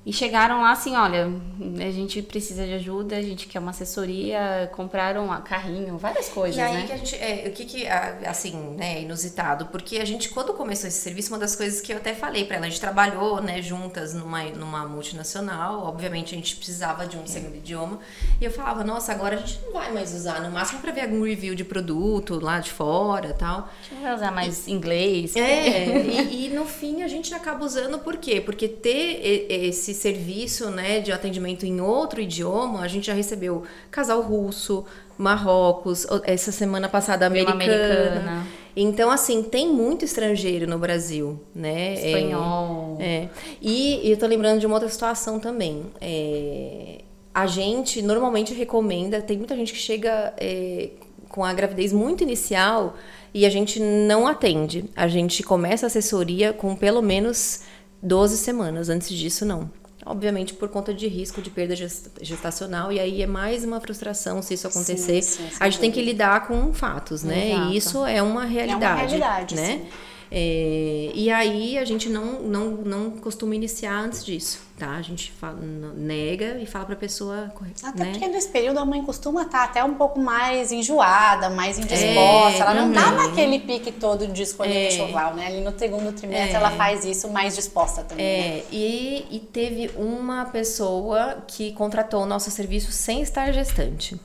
E 0.06 0.14
chegaram 0.14 0.62
lá 0.62 0.72
assim, 0.72 0.96
olha, 0.96 1.32
a 1.60 1.92
gente 1.92 2.22
precisa 2.22 2.64
de 2.64 2.74
ajuda, 2.74 3.16
a 3.16 3.22
gente 3.24 3.48
quer 3.48 3.58
uma 3.58 3.72
assessoria, 3.72 4.70
compraram 4.72 5.26
um 5.26 5.42
carrinho, 5.42 5.98
várias 5.98 6.30
coisas, 6.30 6.58
e 6.58 6.62
aí 6.62 6.74
né? 6.74 6.84
que 6.86 6.92
a 6.92 6.98
gente, 6.98 7.16
é, 7.16 7.46
o 7.48 7.52
que 7.52 7.66
que, 7.66 7.88
assim, 7.88 8.56
né, 8.78 9.02
inusitado, 9.02 9.66
porque 9.68 9.98
a 9.98 10.06
gente, 10.06 10.30
quando 10.30 10.54
começou 10.54 10.88
esse 10.88 11.00
serviço, 11.00 11.34
uma 11.34 11.40
das 11.40 11.56
coisas 11.56 11.82
que 11.82 11.92
eu 11.92 11.98
até 11.98 12.14
falei 12.14 12.46
para 12.46 12.58
ela, 12.58 12.68
a 12.68 12.70
gente 12.70 12.80
trabalhou, 12.80 13.42
né, 13.42 13.64
juntas 13.64 14.14
numa, 14.14 14.44
numa 14.44 14.88
multinacional, 14.88 15.84
obviamente 15.84 16.36
a 16.36 16.38
gente 16.38 16.56
precisava 16.56 17.08
de 17.08 17.18
um 17.18 17.26
segundo 17.26 17.56
idioma, 17.56 18.00
e 18.40 18.46
eu 18.46 18.52
falava, 18.52 18.84
nossa, 18.84 19.12
agora 19.12 19.38
a 19.38 19.40
gente 19.40 19.60
não 19.66 19.74
vai 19.74 19.92
mais 19.92 20.14
usar, 20.14 20.40
no 20.40 20.52
máximo 20.52 20.82
para 20.82 20.92
ver 20.92 21.02
algum 21.02 21.24
review 21.24 21.56
de 21.56 21.64
produto 21.64 22.40
lá 22.40 22.60
de 22.60 22.72
fora 22.72 23.34
tal. 23.34 23.70
A 23.70 23.84
gente 23.84 23.96
não 23.96 24.02
vai 24.04 24.16
usar 24.16 24.32
mais 24.32 24.68
inglês. 24.68 25.36
É, 25.36 25.86
e, 25.88 26.46
e 26.46 26.50
no 26.50 26.66
fim 26.66 27.02
a 27.02 27.08
gente 27.08 27.34
acaba 27.34 27.66
usando 27.66 27.98
por 27.98 28.18
quê? 28.18 28.40
Porque 28.40 28.68
ter 28.68 29.48
esse 29.50 29.95
serviço 29.96 30.70
né, 30.70 31.00
de 31.00 31.12
atendimento 31.12 31.66
em 31.66 31.82
outro 31.82 32.22
idioma, 32.22 32.82
a 32.82 32.88
gente 32.88 33.08
já 33.08 33.14
recebeu 33.14 33.64
casal 33.90 34.22
russo, 34.22 34.86
Marrocos, 35.18 36.06
essa 36.24 36.52
semana 36.52 36.90
passada 36.90 37.26
americana. 37.26 37.56
americana. 37.56 38.48
Então, 38.76 39.10
assim, 39.10 39.42
tem 39.42 39.72
muito 39.72 40.04
estrangeiro 40.04 40.68
no 40.68 40.78
Brasil, 40.78 41.40
né? 41.56 41.94
Espanhol. 41.94 42.98
É, 43.00 43.06
é. 43.06 43.30
E, 43.62 44.08
e 44.08 44.12
eu 44.12 44.18
tô 44.18 44.28
lembrando 44.28 44.60
de 44.60 44.66
uma 44.66 44.76
outra 44.76 44.90
situação 44.90 45.40
também. 45.40 45.86
É, 46.02 47.00
a 47.34 47.48
gente 47.48 48.02
normalmente 48.02 48.54
recomenda, 48.54 49.22
tem 49.22 49.38
muita 49.38 49.56
gente 49.56 49.72
que 49.72 49.80
chega 49.80 50.34
é, 50.38 50.90
com 51.30 51.46
a 51.46 51.54
gravidez 51.54 51.94
muito 51.94 52.24
inicial 52.24 52.96
e 53.34 53.46
a 53.46 53.50
gente 53.50 53.80
não 53.80 54.28
atende. 54.28 54.86
A 54.94 55.08
gente 55.08 55.42
começa 55.42 55.86
a 55.86 55.88
assessoria 55.88 56.52
com 56.52 56.76
pelo 56.76 57.02
menos 57.02 57.62
12 58.04 58.38
semanas. 58.38 58.90
Antes 58.90 59.10
disso, 59.10 59.46
não 59.46 59.70
obviamente 60.06 60.54
por 60.54 60.70
conta 60.70 60.94
de 60.94 61.08
risco 61.08 61.42
de 61.42 61.50
perda 61.50 61.76
gestacional, 62.22 62.92
e 62.92 63.00
aí 63.00 63.22
é 63.22 63.28
mais 63.28 63.64
uma 63.64 63.82
frustração 63.82 64.42
se 64.42 64.54
isso 64.54 64.68
acontecer. 64.68 65.22
Sim, 65.22 65.50
sim, 65.50 65.58
a 65.60 65.70
gente 65.70 65.80
tem 65.80 65.92
que 65.92 66.02
lidar 66.02 66.48
com 66.48 66.72
fatos, 66.72 67.24
né? 67.24 67.52
Exato. 67.52 67.72
E 67.72 67.78
isso 67.78 68.06
é 68.06 68.22
uma 68.22 68.46
realidade. 68.46 68.84
É 68.84 68.88
uma 68.88 68.96
realidade, 68.96 69.56
né? 69.56 69.68
Sim. 69.68 69.86
É, 70.32 71.12
e 71.14 71.30
aí 71.32 71.78
a 71.78 71.86
gente 71.86 72.10
não, 72.10 72.42
não, 72.42 72.72
não 72.72 73.12
costuma 73.12 73.56
iniciar 73.56 74.00
antes 74.00 74.24
disso, 74.26 74.62
tá? 74.78 74.92
A 74.92 75.02
gente 75.02 75.32
fala, 75.32 75.60
nega 75.96 76.58
e 76.60 76.66
fala 76.66 76.86
pra 76.86 76.96
pessoa 76.96 77.52
Até 77.84 78.04
né? 78.04 78.12
porque 78.12 78.28
nesse 78.28 78.50
período 78.50 78.80
a 78.80 78.86
mãe 78.86 79.04
costuma 79.04 79.44
estar 79.44 79.60
tá 79.60 79.64
até 79.66 79.84
um 79.84 79.94
pouco 79.94 80.20
mais 80.20 80.72
enjoada, 80.72 81.50
mais 81.50 81.78
indisposta. 81.78 82.58
É, 82.58 82.62
ela 82.62 82.74
não 82.74 82.94
tá 82.94 83.12
naquele 83.12 83.60
pique 83.60 83.92
todo 83.92 84.28
de 84.28 84.44
escolher 84.44 84.76
é, 84.76 84.88
enxoval, 84.88 85.34
né? 85.36 85.48
Ali 85.48 85.62
no 85.62 85.78
segundo 85.78 86.12
trimestre 86.12 86.52
é, 86.52 86.56
ela 86.56 86.72
faz 86.72 87.06
isso 87.06 87.30
mais 87.30 87.56
disposta 87.56 88.04
também. 88.04 88.26
É, 88.26 88.40
né? 88.58 88.64
e, 88.72 89.26
e 89.32 89.40
teve 89.40 89.92
uma 89.96 90.46
pessoa 90.46 91.44
que 91.48 91.72
contratou 91.74 92.24
o 92.24 92.26
nosso 92.26 92.50
serviço 92.52 92.92
sem 92.92 93.22
estar 93.22 93.52
gestante 93.52 94.20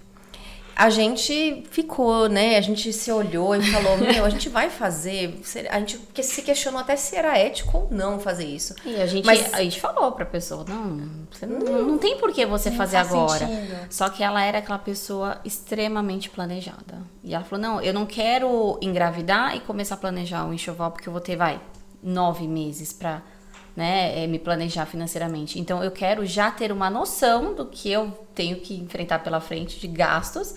a 0.74 0.90
gente 0.90 1.64
ficou, 1.70 2.28
né? 2.28 2.56
A 2.56 2.60
gente 2.60 2.92
se 2.92 3.10
olhou 3.10 3.54
e 3.54 3.62
falou: 3.62 3.96
Meu, 3.98 4.24
a 4.24 4.30
gente 4.30 4.48
vai 4.48 4.70
fazer. 4.70 5.40
A 5.70 5.78
gente 5.78 6.00
se 6.22 6.42
questionou 6.42 6.80
até 6.80 6.96
se 6.96 7.16
era 7.16 7.38
ético 7.38 7.78
ou 7.78 7.88
não 7.90 8.18
fazer 8.18 8.44
isso. 8.44 8.74
E 8.84 8.96
a 8.96 9.06
gente, 9.06 9.26
Mas, 9.26 9.52
a 9.52 9.62
gente 9.62 9.80
falou 9.80 10.12
pra 10.12 10.24
pessoa: 10.24 10.64
Não, 10.68 11.08
você 11.30 11.46
não, 11.46 11.58
não, 11.58 11.82
não 11.82 11.98
tem 11.98 12.18
por 12.18 12.32
que 12.32 12.44
você 12.46 12.70
fazer 12.70 12.96
agora. 12.96 13.46
Sentido. 13.46 13.86
Só 13.90 14.08
que 14.08 14.22
ela 14.22 14.42
era 14.42 14.58
aquela 14.58 14.78
pessoa 14.78 15.40
extremamente 15.44 16.30
planejada. 16.30 17.02
E 17.22 17.34
ela 17.34 17.44
falou: 17.44 17.62
Não, 17.62 17.80
eu 17.80 17.92
não 17.92 18.06
quero 18.06 18.78
engravidar 18.80 19.56
e 19.56 19.60
começar 19.60 19.96
a 19.96 19.98
planejar 19.98 20.46
o 20.46 20.52
enxoval, 20.52 20.90
porque 20.90 21.08
eu 21.08 21.12
vou 21.12 21.20
ter, 21.20 21.36
vai, 21.36 21.60
nove 22.02 22.46
meses 22.48 22.92
pra. 22.92 23.22
Né, 23.80 24.24
é, 24.24 24.26
me 24.26 24.38
planejar 24.38 24.84
financeiramente. 24.84 25.58
Então 25.58 25.82
eu 25.82 25.90
quero 25.90 26.26
já 26.26 26.50
ter 26.50 26.70
uma 26.70 26.90
noção 26.90 27.54
do 27.54 27.64
que 27.64 27.90
eu 27.90 28.12
tenho 28.34 28.60
que 28.60 28.74
enfrentar 28.74 29.20
pela 29.20 29.40
frente 29.40 29.80
de 29.80 29.88
gastos 29.88 30.54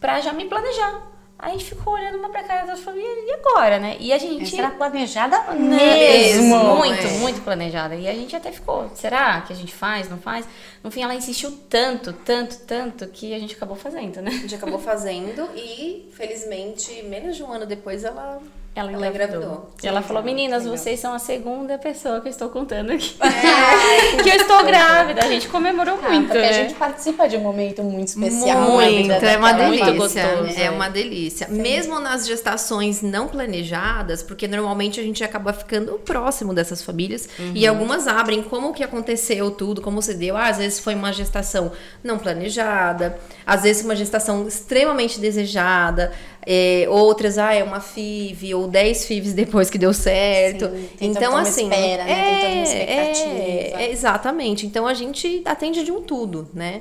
para 0.00 0.20
já 0.20 0.32
me 0.32 0.44
planejar. 0.46 1.08
Aí 1.38 1.50
a 1.50 1.52
gente 1.52 1.66
ficou 1.66 1.92
olhando 1.94 2.18
uma 2.18 2.30
pra 2.30 2.42
cara 2.42 2.66
da 2.66 2.76
família, 2.76 3.06
e 3.06 3.32
agora, 3.34 3.78
né? 3.78 3.96
E 4.00 4.12
a 4.12 4.18
gente. 4.18 4.58
Era 4.58 4.72
planejada 4.72 5.52
mesmo. 5.54 6.58
Muito, 6.74 7.06
é. 7.06 7.10
muito 7.18 7.40
planejada. 7.42 7.94
E 7.94 8.08
a 8.08 8.12
gente 8.12 8.34
até 8.34 8.50
ficou, 8.50 8.90
será 8.96 9.40
que 9.42 9.52
a 9.52 9.56
gente 9.56 9.72
faz, 9.72 10.10
não 10.10 10.18
faz? 10.18 10.48
No 10.82 10.90
fim, 10.90 11.02
ela 11.02 11.14
insistiu 11.14 11.52
tanto, 11.70 12.12
tanto, 12.12 12.58
tanto, 12.66 13.06
que 13.06 13.32
a 13.32 13.38
gente 13.38 13.54
acabou 13.54 13.76
fazendo, 13.76 14.20
né? 14.20 14.32
A 14.32 14.40
gente 14.40 14.54
acabou 14.56 14.80
fazendo 14.80 15.48
e, 15.54 16.10
felizmente, 16.12 17.04
menos 17.04 17.36
de 17.36 17.44
um 17.44 17.52
ano 17.52 17.66
depois 17.66 18.02
ela 18.02 18.42
ela, 18.78 18.92
ela 18.92 19.08
engravidou. 19.08 19.70
E 19.82 19.86
ela 19.86 20.02
falou: 20.02 20.22
Meninas, 20.22 20.64
vocês 20.64 21.00
são 21.00 21.12
a 21.12 21.18
segunda 21.18 21.76
pessoa 21.78 22.20
que 22.20 22.28
eu 22.28 22.30
estou 22.30 22.48
contando 22.48 22.92
aqui. 22.92 23.16
É. 23.28 24.16
que 24.22 24.28
eu 24.28 24.34
estou 24.36 24.64
grávida, 24.64 25.24
a 25.24 25.28
gente 25.28 25.48
comemorou 25.48 25.98
Ah, 26.02 26.08
muito, 26.08 26.26
porque 26.26 26.40
né? 26.40 26.48
a 26.48 26.52
gente 26.52 26.74
participa 26.74 27.28
de 27.28 27.36
um 27.36 27.40
momento 27.40 27.82
muito 27.82 28.08
especial. 28.08 28.70
Muito, 28.72 29.12
é 29.12 29.36
uma 29.36 29.52
daquela 29.52 29.52
delícia. 29.52 29.84
Muito 29.86 29.98
gostoso, 29.98 30.60
é 30.60 30.68
é. 30.68 30.70
uma 30.70 30.88
delícia. 30.88 31.48
Mesmo 31.48 31.98
nas 31.98 32.26
gestações 32.26 33.02
não 33.02 33.28
planejadas, 33.28 34.22
porque 34.22 34.46
normalmente 34.46 35.00
a 35.00 35.02
gente 35.02 35.22
acaba 35.24 35.52
ficando 35.52 35.92
próximo 35.98 36.54
dessas 36.54 36.82
famílias 36.82 37.28
e 37.54 37.66
algumas 37.66 38.06
abrem 38.06 38.42
como 38.42 38.72
que 38.72 38.84
aconteceu 38.84 39.50
tudo, 39.50 39.80
como 39.80 40.00
se 40.02 40.14
deu. 40.14 40.36
Ah, 40.36 40.48
às 40.48 40.58
vezes 40.58 40.80
foi 40.80 40.94
uma 40.94 41.12
gestação 41.12 41.72
não 42.02 42.18
planejada, 42.18 43.18
às 43.46 43.62
vezes 43.62 43.84
uma 43.84 43.96
gestação 43.96 44.46
extremamente 44.46 45.18
desejada, 45.18 46.12
é, 46.46 46.86
outras, 46.88 47.36
ah, 47.38 47.52
é 47.52 47.62
uma 47.62 47.80
FIV 47.80 48.54
ou 48.54 48.68
10 48.68 49.04
FIVs 49.04 49.32
depois 49.34 49.68
que 49.68 49.78
deu 49.78 49.92
certo. 49.92 50.66
Sim, 50.66 50.88
tem 50.98 51.10
então, 51.10 51.22
toda 51.22 51.34
uma 51.34 51.42
assim, 51.42 51.64
espera, 51.64 52.04
né? 52.04 52.14
Tem 52.14 52.34
toda 52.34 52.48
uma 52.48 52.58
é, 52.58 52.62
expectativa. 52.62 53.82
é, 53.82 53.90
exatamente. 53.90 54.66
Então 54.66 54.86
a 54.86 54.94
gente 54.94 55.42
atende 55.44 55.84
de 55.84 55.92
um 55.92 56.00
tudo, 56.02 56.48
né? 56.54 56.80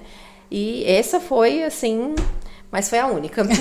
E 0.50 0.86
essa 0.86 1.20
foi 1.20 1.64
assim, 1.64 2.16
mas 2.72 2.90
foi 2.90 3.00
a 3.00 3.08
única. 3.08 3.44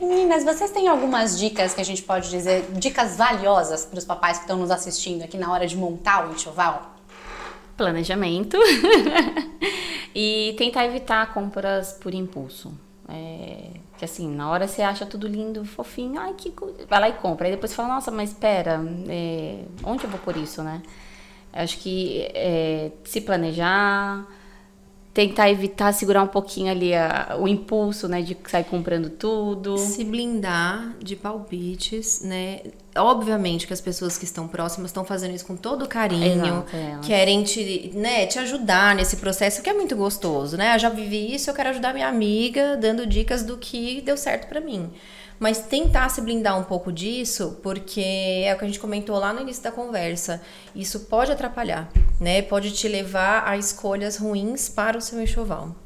Meninas, 0.00 0.44
vocês 0.44 0.70
têm 0.70 0.88
algumas 0.88 1.38
dicas 1.38 1.72
que 1.72 1.80
a 1.80 1.84
gente 1.84 2.02
pode 2.02 2.28
dizer, 2.28 2.66
dicas 2.72 3.16
valiosas 3.16 3.86
para 3.86 3.98
os 3.98 4.04
papais 4.04 4.38
que 4.38 4.44
estão 4.44 4.58
nos 4.58 4.70
assistindo 4.70 5.22
aqui 5.22 5.38
na 5.38 5.50
hora 5.50 5.66
de 5.66 5.76
montar 5.76 6.28
o 6.28 6.32
enxoval? 6.32 6.94
planejamento 7.76 8.56
e 10.14 10.54
tentar 10.56 10.86
evitar 10.86 11.32
compras 11.32 11.92
por 12.00 12.14
impulso. 12.14 12.72
É, 13.08 13.70
que 13.98 14.04
assim, 14.04 14.28
na 14.34 14.50
hora 14.50 14.66
você 14.66 14.82
acha 14.82 15.04
tudo 15.04 15.28
lindo, 15.28 15.64
fofinho, 15.64 16.18
ai 16.18 16.34
que 16.34 16.52
vai 16.88 17.00
lá 17.00 17.08
e 17.08 17.12
compra. 17.14 17.46
Aí 17.46 17.52
depois 17.52 17.70
você 17.70 17.76
fala, 17.76 17.94
nossa, 17.94 18.10
mas 18.10 18.30
espera, 18.30 18.80
é, 19.08 19.64
onde 19.84 20.04
eu 20.04 20.10
vou 20.10 20.20
por 20.20 20.36
isso, 20.36 20.62
né? 20.62 20.82
Acho 21.52 21.78
que 21.78 22.22
é, 22.34 22.90
se 23.04 23.20
planejar, 23.20 24.26
tentar 25.14 25.48
evitar 25.48 25.92
segurar 25.92 26.24
um 26.24 26.26
pouquinho 26.26 26.72
ali 26.72 26.92
a- 26.92 27.36
o 27.40 27.46
impulso, 27.46 28.08
né, 28.08 28.20
de 28.20 28.36
sair 28.48 28.64
comprando 28.64 29.08
tudo. 29.08 29.78
Se 29.78 30.02
blindar 30.02 30.96
de 31.00 31.14
palpites, 31.14 32.20
né? 32.22 32.60
Obviamente 32.96 33.66
que 33.66 33.72
as 33.72 33.80
pessoas 33.80 34.18
que 34.18 34.24
estão 34.24 34.46
próximas 34.48 34.90
estão 34.90 35.04
fazendo 35.04 35.34
isso 35.34 35.46
com 35.46 35.56
todo 35.56 35.86
carinho, 35.88 36.44
Exato, 36.44 36.76
é. 36.76 36.98
querem 37.02 37.42
te, 37.44 37.92
né, 37.94 38.26
te 38.26 38.38
ajudar 38.40 38.94
nesse 38.96 39.16
processo, 39.16 39.62
que 39.62 39.70
é 39.70 39.72
muito 39.72 39.94
gostoso, 39.96 40.56
né? 40.56 40.74
Eu 40.74 40.78
já 40.80 40.88
vivi 40.88 41.32
isso, 41.34 41.48
eu 41.48 41.54
quero 41.54 41.70
ajudar 41.70 41.94
minha 41.94 42.08
amiga 42.08 42.76
dando 42.76 43.06
dicas 43.06 43.44
do 43.44 43.56
que 43.56 44.00
deu 44.00 44.16
certo 44.16 44.48
pra 44.48 44.60
mim. 44.60 44.90
Mas 45.38 45.58
tentar 45.58 46.08
se 46.08 46.20
blindar 46.20 46.58
um 46.58 46.64
pouco 46.64 46.92
disso, 46.92 47.58
porque 47.62 48.00
é 48.44 48.54
o 48.54 48.58
que 48.58 48.64
a 48.64 48.68
gente 48.68 48.80
comentou 48.80 49.18
lá 49.18 49.32
no 49.32 49.40
início 49.40 49.62
da 49.62 49.72
conversa. 49.72 50.40
Isso 50.74 51.00
pode 51.00 51.32
atrapalhar, 51.32 51.90
né? 52.20 52.42
Pode 52.42 52.72
te 52.72 52.88
levar 52.88 53.46
a 53.46 53.56
escolhas 53.56 54.16
ruins 54.16 54.68
para 54.68 54.96
o 54.96 55.00
seu 55.00 55.20
enxoval. 55.20 55.83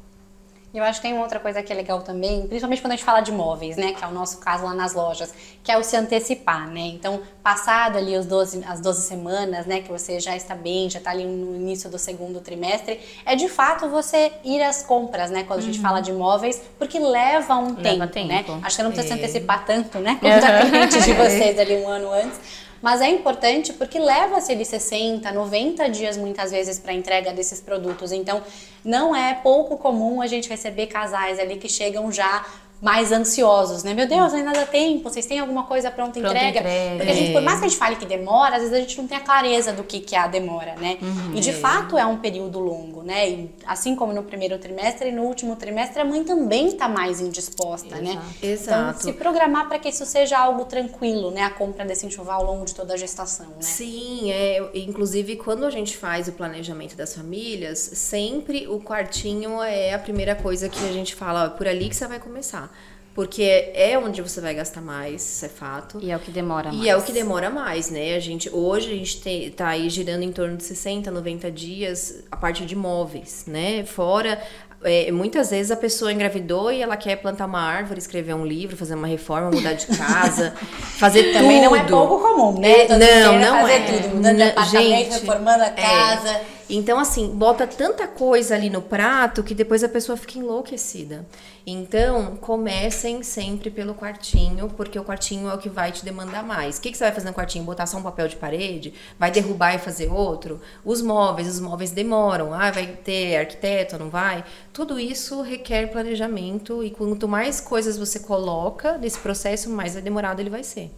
Eu 0.71 0.83
acho 0.83 1.01
que 1.01 1.07
tem 1.07 1.13
uma 1.13 1.23
outra 1.23 1.39
coisa 1.39 1.63
que 1.63 1.73
é 1.73 1.75
legal 1.75 2.01
também, 2.01 2.45
principalmente 2.45 2.79
quando 2.79 2.91
a 2.91 2.95
gente 2.95 3.03
fala 3.03 3.21
de 3.21 3.31
móveis, 3.31 3.75
né? 3.75 3.91
Que 3.91 4.03
é 4.03 4.07
o 4.07 4.11
nosso 4.11 4.37
caso 4.37 4.65
lá 4.65 4.73
nas 4.73 4.93
lojas, 4.93 5.33
que 5.63 5.71
é 5.71 5.77
o 5.79 5.83
se 5.83 5.95
antecipar, 5.97 6.67
né? 6.69 6.81
Então, 6.81 7.21
passado 7.41 7.97
ali 7.97 8.15
os 8.15 8.27
12, 8.27 8.63
as 8.67 8.79
12 8.79 9.01
semanas, 9.01 9.65
né? 9.65 9.81
Que 9.81 9.91
você 9.91 10.19
já 10.19 10.35
está 10.35 10.53
bem, 10.53 10.87
já 10.87 10.99
está 10.99 11.09
ali 11.09 11.25
no 11.25 11.55
início 11.55 11.89
do 11.89 11.97
segundo 11.97 12.39
trimestre, 12.39 12.99
é 13.25 13.35
de 13.35 13.49
fato 13.49 13.89
você 13.89 14.31
ir 14.43 14.61
às 14.61 14.83
compras, 14.83 15.31
né? 15.31 15.43
Quando 15.43 15.59
a 15.59 15.63
gente 15.63 15.79
fala 15.79 16.01
de 16.01 16.13
móveis, 16.13 16.61
porque 16.77 16.99
leva 16.99 17.55
um 17.55 17.75
Leva 17.75 18.05
tempo, 18.07 18.27
né? 18.27 18.43
tempo. 18.43 18.59
Acho 18.61 18.77
que 18.77 18.83
não 18.83 18.91
precisa 18.91 19.15
É. 19.15 19.17
se 19.17 19.23
antecipar 19.23 19.65
tanto, 19.65 19.97
né? 19.97 20.19
Quanto 20.21 20.45
a 20.45 20.59
cliente 20.69 21.01
de 21.01 21.13
vocês 21.13 21.57
ali 21.57 21.77
um 21.77 21.87
ano 21.87 22.11
antes. 22.13 22.39
Mas 22.81 23.01
é 23.01 23.09
importante 23.09 23.73
porque 23.73 23.99
leva-se 23.99 24.51
ali 24.51 24.65
60, 24.65 25.31
90 25.31 25.89
dias 25.89 26.17
muitas 26.17 26.51
vezes 26.51 26.79
para 26.79 26.93
entrega 26.93 27.33
desses 27.33 27.59
produtos. 27.59 28.11
Então, 28.11 28.41
não 28.83 29.15
é 29.15 29.33
pouco 29.35 29.77
comum 29.77 30.21
a 30.21 30.27
gente 30.27 30.49
receber 30.49 30.87
casais 30.87 31.39
ali 31.39 31.57
que 31.57 31.67
chegam 31.67 32.11
já 32.11 32.45
mais 32.81 33.11
ansiosos, 33.11 33.83
né? 33.83 33.93
Meu 33.93 34.07
Deus, 34.07 34.33
ainda 34.33 34.51
dá 34.51 34.65
tempo, 34.65 35.09
vocês 35.09 35.25
têm 35.25 35.39
alguma 35.39 35.63
coisa 35.63 35.91
pronta 35.91 36.19
Pronta 36.19 36.35
entrega? 36.35 36.59
entrega. 36.59 36.95
Porque 36.95 37.11
a 37.11 37.15
gente, 37.15 37.33
por 37.33 37.41
mais 37.41 37.59
que 37.59 37.65
a 37.65 37.67
gente 37.67 37.77
fale 37.77 37.95
que 37.97 38.05
demora, 38.05 38.55
às 38.55 38.61
vezes 38.61 38.73
a 38.73 38.79
gente 38.79 38.97
não 38.97 39.07
tem 39.07 39.17
a 39.17 39.21
clareza 39.21 39.73
do 39.73 39.83
que, 39.83 39.99
que 39.99 40.15
é 40.15 40.19
a 40.19 40.27
demora, 40.27 40.75
né? 40.75 40.97
e 41.35 41.39
de 41.39 41.51
fato 41.53 41.97
é 41.97 42.05
um 42.05 42.17
período 42.17 42.59
longo, 42.59 43.03
né? 43.03 43.29
E 43.29 43.51
assim 43.65 43.95
como 43.95 44.13
no 44.13 44.23
primeiro 44.23 44.57
trimestre, 44.57 45.11
no 45.11 45.23
último 45.23 45.55
trimestre 45.55 46.01
a 46.01 46.05
mãe 46.05 46.23
também 46.23 46.67
está 46.67 46.87
mais 46.87 47.19
indisposta, 47.19 47.97
né? 47.97 48.19
Exato. 48.41 48.89
Então, 48.89 49.01
se 49.01 49.13
programar 49.13 49.67
para 49.67 49.77
que 49.77 49.89
isso 49.89 50.05
seja 50.05 50.37
algo 50.37 50.65
tranquilo, 50.65 51.31
né? 51.31 51.41
A 51.43 51.49
compra 51.49 51.83
desse 51.85 52.05
enxoval 52.05 52.41
ao 52.41 52.53
longo 52.53 52.65
de 52.65 52.73
toda 52.73 52.93
a 52.93 52.97
gestação, 52.97 53.47
né? 53.47 53.61
Sim, 53.61 54.31
é, 54.31 54.69
inclusive 54.73 55.35
quando 55.35 55.65
a 55.65 55.69
gente 55.69 55.97
faz 55.97 56.27
o 56.27 56.31
planejamento 56.31 56.95
das 56.95 57.13
famílias, 57.13 57.77
sempre 57.79 58.67
o 58.67 58.79
quartinho 58.79 59.61
é 59.61 59.93
a 59.93 59.99
primeira 59.99 60.35
coisa 60.35 60.69
que 60.69 60.79
a 60.85 60.91
gente 60.93 61.13
fala, 61.13 61.45
ó, 61.45 61.49
por 61.49 61.67
ali 61.67 61.89
que 61.89 61.95
você 61.95 62.07
vai 62.07 62.19
começar. 62.19 62.68
Porque 63.13 63.71
é 63.73 63.97
onde 63.97 64.21
você 64.21 64.39
vai 64.39 64.53
gastar 64.53 64.81
mais, 64.81 65.21
isso 65.21 65.45
é 65.45 65.49
fato. 65.49 65.99
E 66.01 66.11
é 66.11 66.15
o 66.15 66.19
que 66.19 66.31
demora 66.31 66.71
mais. 66.71 66.83
E 66.83 66.87
é 66.87 66.95
o 66.95 67.01
que 67.01 67.11
demora 67.11 67.49
mais, 67.49 67.89
né? 67.89 68.15
A 68.15 68.19
gente, 68.19 68.49
hoje 68.49 68.91
a 68.91 68.95
gente 68.95 69.21
tem, 69.21 69.49
tá 69.51 69.67
aí 69.69 69.89
girando 69.89 70.23
em 70.23 70.31
torno 70.31 70.55
de 70.55 70.63
60, 70.63 71.11
90 71.11 71.51
dias 71.51 72.23
a 72.31 72.37
parte 72.37 72.65
de 72.65 72.75
móveis, 72.75 73.43
né? 73.47 73.83
Fora, 73.83 74.39
é, 74.83 75.11
muitas 75.11 75.49
vezes 75.49 75.71
a 75.71 75.75
pessoa 75.75 76.11
engravidou 76.13 76.71
e 76.71 76.81
ela 76.81 76.95
quer 76.95 77.17
plantar 77.17 77.45
uma 77.45 77.59
árvore, 77.59 77.99
escrever 77.99 78.33
um 78.33 78.45
livro, 78.45 78.77
fazer 78.77 78.95
uma 78.95 79.07
reforma, 79.07 79.51
mudar 79.51 79.73
de 79.73 79.87
casa, 79.87 80.53
fazer 80.97 81.33
Também 81.33 81.61
tudo. 81.61 81.71
não 81.71 81.75
é 81.75 81.83
pouco 81.83 82.19
comum, 82.19 82.59
né? 82.59 82.85
É, 82.85 82.97
não, 82.97 83.39
não 83.39 83.61
fazer 83.61 83.73
é. 83.73 83.79
tudo, 83.81 84.15
mudando 84.15 84.37
Não, 84.37 84.47
apartamento, 84.47 84.87
gente, 84.87 85.19
reformando 85.19 85.63
a 85.63 85.67
é. 85.67 85.71
casa. 85.71 86.41
Então, 86.69 86.99
assim, 86.99 87.29
bota 87.29 87.65
tanta 87.65 88.07
coisa 88.07 88.53
ali 88.53 88.69
no 88.69 88.81
prato 88.81 89.43
que 89.43 89.55
depois 89.55 89.83
a 89.83 89.89
pessoa 89.89 90.15
fica 90.15 90.37
enlouquecida. 90.37 91.25
Então, 91.71 92.35
comecem 92.37 93.21
sempre 93.21 93.69
pelo 93.69 93.93
quartinho, 93.93 94.67
porque 94.69 94.97
o 94.97 95.03
quartinho 95.03 95.47
é 95.47 95.53
o 95.53 95.57
que 95.59 95.69
vai 95.69 95.91
te 95.91 96.03
demandar 96.03 96.43
mais. 96.43 96.79
O 96.79 96.81
que, 96.81 96.89
que 96.89 96.97
você 96.97 97.03
vai 97.03 97.13
fazer 97.13 97.27
no 97.27 97.33
quartinho? 97.35 97.63
Botar 97.63 97.85
só 97.85 97.97
um 97.97 98.01
papel 98.01 98.27
de 98.27 98.35
parede? 98.35 98.91
Vai 99.19 99.29
derrubar 99.29 99.75
e 99.75 99.77
fazer 99.77 100.11
outro? 100.11 100.59
Os 100.83 100.99
móveis, 100.99 101.47
os 101.47 101.59
móveis 101.59 101.91
demoram. 101.91 102.55
Ah, 102.55 102.71
vai 102.71 102.87
ter 102.87 103.37
arquiteto, 103.37 103.99
não 103.99 104.09
vai? 104.09 104.43
Tudo 104.73 104.99
isso 104.99 105.43
requer 105.43 105.91
planejamento 105.91 106.83
e 106.83 106.89
quanto 106.89 107.27
mais 107.27 107.61
coisas 107.61 107.99
você 107.99 108.19
coloca 108.19 108.97
nesse 108.97 109.19
processo, 109.19 109.69
mais 109.69 109.93
demorado 109.93 110.39
ele 110.39 110.49
vai 110.49 110.63
ser. 110.63 110.89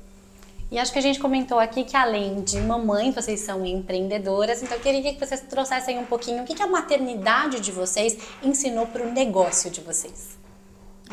E 0.71 0.79
acho 0.79 0.93
que 0.93 0.99
a 0.99 1.01
gente 1.01 1.19
comentou 1.19 1.59
aqui 1.59 1.83
que 1.83 1.97
além 1.97 2.43
de 2.43 2.61
mamãe, 2.61 3.11
vocês 3.11 3.41
são 3.41 3.65
empreendedoras, 3.65 4.63
então 4.63 4.77
eu 4.77 4.81
queria 4.81 5.13
que 5.13 5.19
vocês 5.19 5.41
trouxessem 5.41 5.99
um 5.99 6.05
pouquinho 6.05 6.43
o 6.43 6.45
que 6.45 6.63
a 6.63 6.67
maternidade 6.67 7.59
de 7.59 7.73
vocês 7.73 8.17
ensinou 8.41 8.87
para 8.87 9.03
o 9.03 9.11
negócio 9.11 9.69
de 9.69 9.81
vocês. 9.81 10.40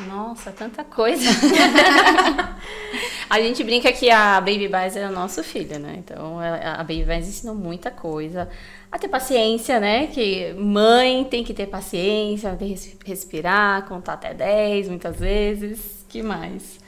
Nossa, 0.07 0.53
tanta 0.53 0.85
coisa. 0.85 1.25
a 3.29 3.41
gente 3.41 3.63
brinca 3.65 3.93
que 3.93 4.11
a 4.11 4.41
Baby 4.41 4.69
Bass 4.69 4.97
é 4.97 5.07
o 5.09 5.13
nosso 5.13 5.43
filho, 5.43 5.79
né? 5.79 5.97
Então 5.99 6.39
a 6.39 6.79
Baby 6.79 7.05
Bass 7.05 7.27
ensinou 7.27 7.55
muita 7.55 7.91
coisa. 7.91 8.49
A 8.91 8.99
ter 8.99 9.09
paciência, 9.09 9.81
né? 9.81 10.07
Que 10.07 10.53
mãe 10.55 11.25
tem 11.25 11.43
que 11.45 11.53
ter 11.53 11.67
paciência, 11.67 12.51
tem 12.57 12.69
que 12.69 12.75
res- 12.75 12.97
respirar, 13.05 13.87
contar 13.87 14.15
até 14.15 14.33
10 14.33 14.89
muitas 14.89 15.17
vezes. 15.19 16.05
que 16.09 16.23
mais? 16.23 16.79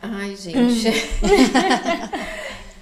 Ai, 0.00 0.36
gente. 0.36 0.88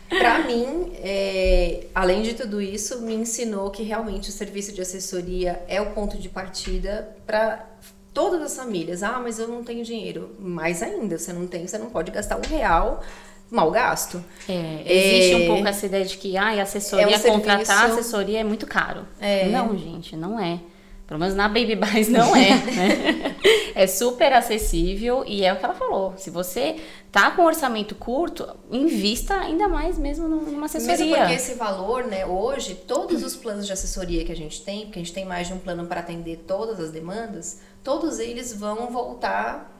Pra 0.08 0.40
mim, 0.40 0.92
é, 0.96 1.86
além 1.94 2.20
de 2.20 2.34
tudo 2.34 2.60
isso, 2.60 3.00
me 3.00 3.14
ensinou 3.14 3.70
que 3.70 3.82
realmente 3.82 4.28
o 4.28 4.32
serviço 4.32 4.70
de 4.74 4.82
assessoria 4.82 5.62
é 5.66 5.80
o 5.80 5.92
ponto 5.92 6.18
de 6.18 6.28
partida 6.28 7.16
para 7.26 7.64
todas 8.14 8.42
as 8.42 8.56
famílias. 8.56 9.02
Ah, 9.02 9.20
mas 9.22 9.38
eu 9.38 9.48
não 9.48 9.62
tenho 9.64 9.84
dinheiro. 9.84 10.30
Mais 10.38 10.82
ainda, 10.82 11.18
você 11.18 11.32
não 11.32 11.46
tem, 11.46 11.66
você 11.66 11.78
não 11.78 11.90
pode 11.90 12.10
gastar 12.10 12.36
um 12.36 12.42
real 12.48 13.02
mal 13.50 13.70
gasto. 13.70 14.22
É, 14.48 14.82
existe 14.86 15.32
É. 15.34 15.36
um 15.36 15.46
pouco 15.46 15.66
essa 15.68 15.84
ideia 15.86 16.04
de 16.04 16.16
que 16.16 16.36
ai, 16.36 16.58
assessoria, 16.60 17.14
É 17.14 17.18
um 17.18 17.22
contratar 17.34 17.90
assessoria 17.90 18.40
é 18.40 18.44
muito 18.44 18.66
caro. 18.66 19.06
É. 19.20 19.46
Não, 19.48 19.76
gente, 19.76 20.16
não 20.16 20.40
é. 20.40 20.58
Pelo 21.06 21.20
menos 21.20 21.34
na 21.34 21.46
Baby 21.48 21.76
Buys 21.76 22.08
não 22.08 22.34
é, 22.34 22.50
né? 22.64 23.36
É 23.74 23.86
super 23.86 24.32
acessível 24.32 25.24
e 25.26 25.44
é 25.44 25.52
o 25.52 25.56
que 25.56 25.64
ela 25.64 25.74
falou. 25.74 26.14
Se 26.16 26.30
você 26.30 26.76
tá 27.10 27.30
com 27.32 27.42
orçamento 27.44 27.94
curto, 27.94 28.48
invista 28.70 29.34
ainda 29.34 29.68
mais 29.68 29.98
mesmo 29.98 30.26
numa 30.26 30.64
assessoria. 30.66 30.96
Mesmo 30.96 31.16
porque 31.16 31.34
esse 31.34 31.54
valor, 31.54 32.04
né, 32.06 32.24
hoje, 32.24 32.74
todos 32.86 33.22
os 33.22 33.36
planos 33.36 33.66
de 33.66 33.72
assessoria 33.74 34.24
que 34.24 34.32
a 34.32 34.36
gente 34.36 34.62
tem, 34.62 34.86
porque 34.86 34.98
a 35.00 35.02
gente 35.02 35.12
tem 35.12 35.26
mais 35.26 35.48
de 35.48 35.52
um 35.52 35.58
plano 35.58 35.84
para 35.86 36.00
atender 36.00 36.44
todas 36.46 36.80
as 36.80 36.90
demandas, 36.90 37.60
todos 37.82 38.18
eles 38.18 38.54
vão 38.54 38.90
voltar 38.90 39.70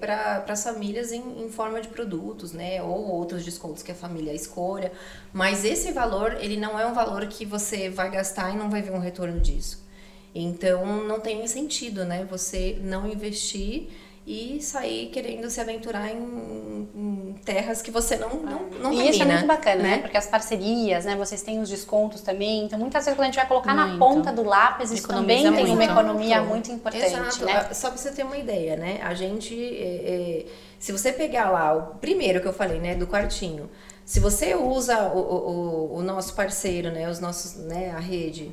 para 0.00 0.44
as 0.48 0.62
famílias 0.62 1.12
em, 1.12 1.42
em 1.42 1.48
forma 1.50 1.80
de 1.80 1.88
produtos, 1.88 2.52
né, 2.52 2.82
ou 2.82 3.08
outros 3.08 3.44
descontos 3.44 3.82
que 3.82 3.90
a 3.90 3.94
família 3.94 4.34
escolha. 4.34 4.92
Mas 5.32 5.64
esse 5.64 5.92
valor, 5.92 6.36
ele 6.40 6.56
não 6.56 6.78
é 6.78 6.86
um 6.86 6.92
valor 6.92 7.26
que 7.26 7.44
você 7.44 7.88
vai 7.88 8.10
gastar 8.10 8.54
e 8.54 8.56
não 8.56 8.68
vai 8.68 8.82
ver 8.82 8.92
um 8.92 8.98
retorno 8.98 9.40
disso. 9.40 9.86
Então, 10.34 11.04
não 11.04 11.20
tem 11.20 11.46
sentido, 11.46 12.04
né, 12.04 12.26
você 12.28 12.78
não 12.82 13.08
investir 13.08 13.88
e 14.30 14.60
sair 14.60 15.08
querendo 15.08 15.48
se 15.48 15.58
aventurar 15.58 16.10
em, 16.10 16.86
em 16.94 17.34
terras 17.44 17.80
que 17.80 17.90
você 17.90 18.14
não, 18.16 18.28
não, 18.40 18.60
não 18.78 18.92
e 18.92 19.08
isso 19.08 19.22
é 19.22 19.24
muito 19.24 19.46
bacana, 19.46 19.82
né? 19.82 19.98
Porque 19.98 20.18
as 20.18 20.26
parcerias, 20.26 21.06
né? 21.06 21.16
Vocês 21.16 21.40
têm 21.40 21.60
os 21.60 21.70
descontos 21.70 22.20
também. 22.20 22.64
Então, 22.64 22.78
muitas 22.78 23.06
vezes, 23.06 23.16
quando 23.16 23.22
a 23.22 23.30
gente 23.30 23.36
vai 23.36 23.46
colocar 23.48 23.74
na 23.74 23.86
Muito. 23.86 23.98
ponta 23.98 24.30
do 24.30 24.42
lápis, 24.44 24.90
isso 24.92 25.06
Economiza 25.06 25.44
também 25.44 25.64
tem 25.64 25.72
uma 25.72 25.76
muito. 25.76 25.90
economia 25.90 26.42
muito 26.42 26.70
importante, 26.70 27.06
Exato. 27.06 27.44
né? 27.46 27.66
Ah, 27.70 27.72
Só 27.74 27.88
pra 27.88 27.96
você 27.96 28.10
ter 28.12 28.22
uma 28.22 28.36
ideia, 28.36 28.76
né? 28.76 29.00
A 29.02 29.14
gente, 29.14 29.54
é, 29.54 30.44
é, 30.44 30.46
se 30.78 30.92
você 30.92 31.10
pegar 31.10 31.48
lá 31.48 31.74
o 31.74 31.94
primeiro 31.98 32.42
que 32.42 32.46
eu 32.48 32.52
falei, 32.52 32.78
né, 32.80 32.94
do 32.94 33.06
quartinho, 33.06 33.70
se 34.04 34.20
você 34.20 34.54
usa 34.54 35.04
o, 35.08 35.18
o, 35.18 35.50
o- 35.50 35.96
o 35.98 36.02
nosso 36.02 36.34
parceiro, 36.34 36.90
né, 36.90 37.08
os 37.08 37.18
nossos, 37.18 37.54
né, 37.56 37.92
a 37.96 37.98
rede, 37.98 38.50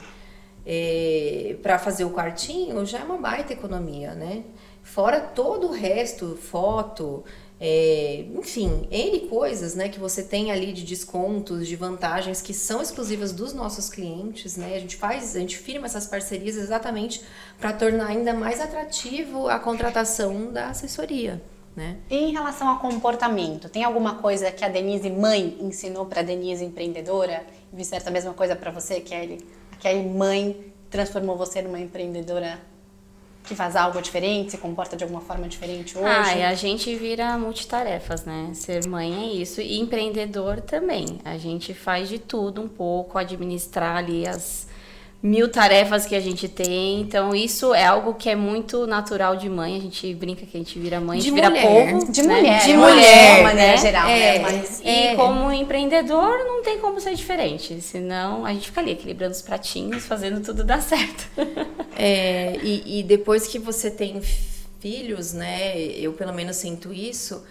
é, 0.65 1.55
para 1.61 1.77
fazer 1.77 2.05
o 2.05 2.11
quartinho, 2.11 2.85
já 2.85 2.99
é 2.99 3.03
uma 3.03 3.17
baita 3.17 3.53
economia, 3.53 4.13
né? 4.13 4.43
Fora 4.85 5.19
todo 5.19 5.69
o 5.69 5.71
resto, 5.71 6.37
foto, 6.39 7.25
é, 7.59 8.23
enfim, 8.35 8.87
N 8.91 9.21
coisas, 9.21 9.73
né, 9.73 9.89
que 9.89 9.99
você 9.99 10.21
tem 10.21 10.51
ali 10.51 10.71
de 10.71 10.83
descontos, 10.83 11.67
de 11.67 11.75
vantagens 11.75 12.39
que 12.39 12.53
são 12.53 12.83
exclusivas 12.83 13.31
dos 13.31 13.51
nossos 13.51 13.89
clientes, 13.89 14.55
né? 14.55 14.75
A 14.75 14.79
gente 14.79 14.95
faz, 14.95 15.35
a 15.35 15.39
gente 15.39 15.57
firma 15.57 15.87
essas 15.87 16.05
parcerias 16.05 16.55
exatamente 16.55 17.23
para 17.59 17.73
tornar 17.73 18.09
ainda 18.09 18.31
mais 18.31 18.61
atrativo 18.61 19.49
a 19.49 19.57
contratação 19.57 20.53
da 20.53 20.67
assessoria, 20.67 21.41
né? 21.75 21.97
Em 22.07 22.31
relação 22.31 22.67
ao 22.67 22.77
comportamento, 22.77 23.67
tem 23.67 23.83
alguma 23.83 24.15
coisa 24.19 24.51
que 24.51 24.63
a 24.63 24.69
Denise 24.69 25.09
mãe 25.09 25.57
ensinou 25.59 26.05
para 26.05 26.21
Denise 26.21 26.63
empreendedora? 26.63 27.43
E 27.73 27.75
vice-versa, 27.75 28.09
a 28.09 28.13
mesma 28.13 28.35
coisa 28.35 28.55
para 28.55 28.69
você, 28.69 29.01
Kelly? 29.01 29.43
A 29.71 29.77
Kelly 29.77 30.07
mãe 30.07 30.71
transformou 30.91 31.35
você 31.35 31.63
numa 31.63 31.79
empreendedora 31.79 32.59
que 33.45 33.55
faz 33.55 33.75
algo 33.75 34.01
diferente, 34.01 34.51
se 34.51 34.57
comporta 34.57 34.97
de 34.97 35.03
alguma 35.03 35.21
forma 35.21 35.47
diferente 35.47 35.97
hoje? 35.97 36.07
Ah, 36.07 36.35
e 36.35 36.43
a 36.43 36.53
gente 36.53 36.93
vira 36.95 37.37
multitarefas, 37.37 38.25
né? 38.25 38.51
Ser 38.53 38.87
mãe 38.87 39.13
é 39.13 39.33
isso. 39.33 39.61
E 39.61 39.79
empreendedor 39.79 40.61
também. 40.61 41.19
A 41.23 41.37
gente 41.37 41.73
faz 41.73 42.09
de 42.09 42.19
tudo 42.19 42.61
um 42.61 42.67
pouco, 42.67 43.17
administrar 43.17 43.97
ali 43.97 44.27
as 44.27 44.67
mil 45.25 45.49
tarefas 45.49 46.05
que 46.05 46.15
a 46.15 46.19
gente 46.19 46.47
tem. 46.47 47.01
Então, 47.01 47.33
isso 47.33 47.73
é 47.73 47.83
algo 47.83 48.13
que 48.13 48.29
é 48.29 48.35
muito 48.35 48.85
natural 48.85 49.35
de 49.35 49.49
mãe. 49.49 49.75
A 49.75 49.79
gente 49.79 50.13
brinca 50.13 50.45
que 50.45 50.55
a 50.55 50.59
gente 50.59 50.77
vira 50.77 50.99
mãe, 51.01 51.17
a 51.17 51.19
De 51.21 51.25
gente 51.27 51.33
vira 51.35 51.49
mulher. 51.49 51.63
povo. 51.91 52.11
De 52.11 52.21
né? 52.21 52.35
mulher, 52.35 52.61
de 52.61 52.73
né? 52.73 52.77
mulher, 52.77 53.37
de 53.37 53.43
maneira 53.43 53.71
né? 53.71 53.77
geral, 53.77 54.07
É, 54.07 54.33
né? 54.33 54.39
Mas 54.39 54.81
E 54.81 54.87
É. 54.87 55.15
como 55.15 55.51
empreendedor, 55.51 56.37
não 56.45 56.61
tem 56.61 56.77
como 56.79 57.01
ser 57.01 57.15
diferente. 57.15 57.81
Senão, 57.81 58.45
a 58.45 58.53
gente 58.53 58.67
fica 58.67 58.81
ali 58.81 58.91
equilibrando 58.91 59.33
os 59.33 59.41
pratinhos, 59.41 60.05
fazendo 60.05 60.41
tudo 60.45 60.63
dar 60.63 60.81
certo. 60.81 61.27
É, 61.97 62.57
e, 62.61 62.99
e 62.99 63.03
depois 63.03 63.47
que 63.47 63.57
você 63.57 63.89
tem 63.89 64.21
filhos, 64.81 65.31
né? 65.31 65.77
Eu 65.77 66.11
pelo 66.13 66.33
menos 66.33 66.57
sinto 66.57 66.93
isso. 66.93 67.41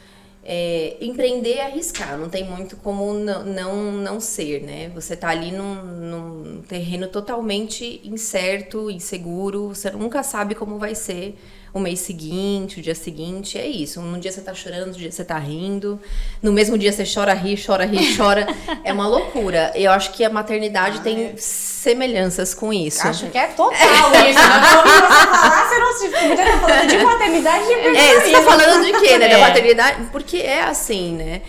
É, 0.45 0.97
empreender 1.01 1.55
é 1.55 1.67
arriscar, 1.67 2.19
não 2.19 2.29
tem 2.29 2.45
muito 2.45 2.77
como 2.77 3.15
não, 3.15 3.45
não, 3.45 3.93
não 3.93 4.21
ser, 4.21 4.63
né? 4.63 4.91
Você 4.91 5.17
tá 5.17 5.29
ali 5.29 5.51
num, 5.51 5.75
num 5.75 6.63
terreno 6.63 7.09
totalmente 7.09 8.01
incerto, 8.05 8.91
inseguro, 8.91 9.69
você 9.69 9.91
nunca 9.91 10.23
sabe 10.23 10.55
como 10.55 10.79
vai 10.79 10.95
ser 10.95 11.37
o 11.75 11.81
mês 11.81 11.99
seguinte, 11.99 12.79
o 12.79 12.83
dia 12.83 12.95
seguinte, 12.95 13.59
é 13.59 13.67
isso. 13.67 14.01
Um 14.01 14.19
dia 14.19 14.31
você 14.31 14.41
tá 14.41 14.55
chorando, 14.55 14.87
outro 14.87 15.01
dia 15.01 15.11
você 15.11 15.25
tá 15.25 15.37
rindo, 15.37 16.01
no 16.41 16.53
mesmo 16.53 16.79
dia 16.79 16.93
você 16.93 17.03
chora, 17.05 17.35
ri, 17.35 17.61
chora, 17.63 17.85
ri, 17.85 17.99
chora. 18.17 18.47
É 18.85 18.93
uma 18.93 19.09
loucura. 19.09 19.73
Eu 19.75 19.91
acho 19.91 20.13
que 20.13 20.25
a 20.25 20.31
maternidade 20.31 21.01
tem 21.01 21.35
semelhanças 21.37 22.55
com 22.55 22.73
isso. 22.73 23.07
Acho 23.07 23.27
que 23.29 23.37
é 23.37 23.49
total 23.49 23.75
isso. 23.77 24.39
Quando 24.39 24.87
você 24.87 25.27
falar, 25.27 25.69
você 25.69 25.79
não 25.79 25.93
se 25.93 26.07
estar 26.07 26.61
falando 26.61 26.89
de 26.89 26.99
maternidade 26.99 27.65
e 27.65 27.83
de 27.83 27.89
É, 27.99 28.21
você 28.21 28.31
tá 28.33 28.43
falando 28.43 28.85
de 28.87 28.93
quê, 29.01 29.19
né? 29.19 29.29
Da 29.29 29.39
É. 29.39 29.41
maternidade? 29.41 30.03
Porque 30.13 30.37
é 30.39 30.63
assim, 30.63 31.13
né? 31.15 31.43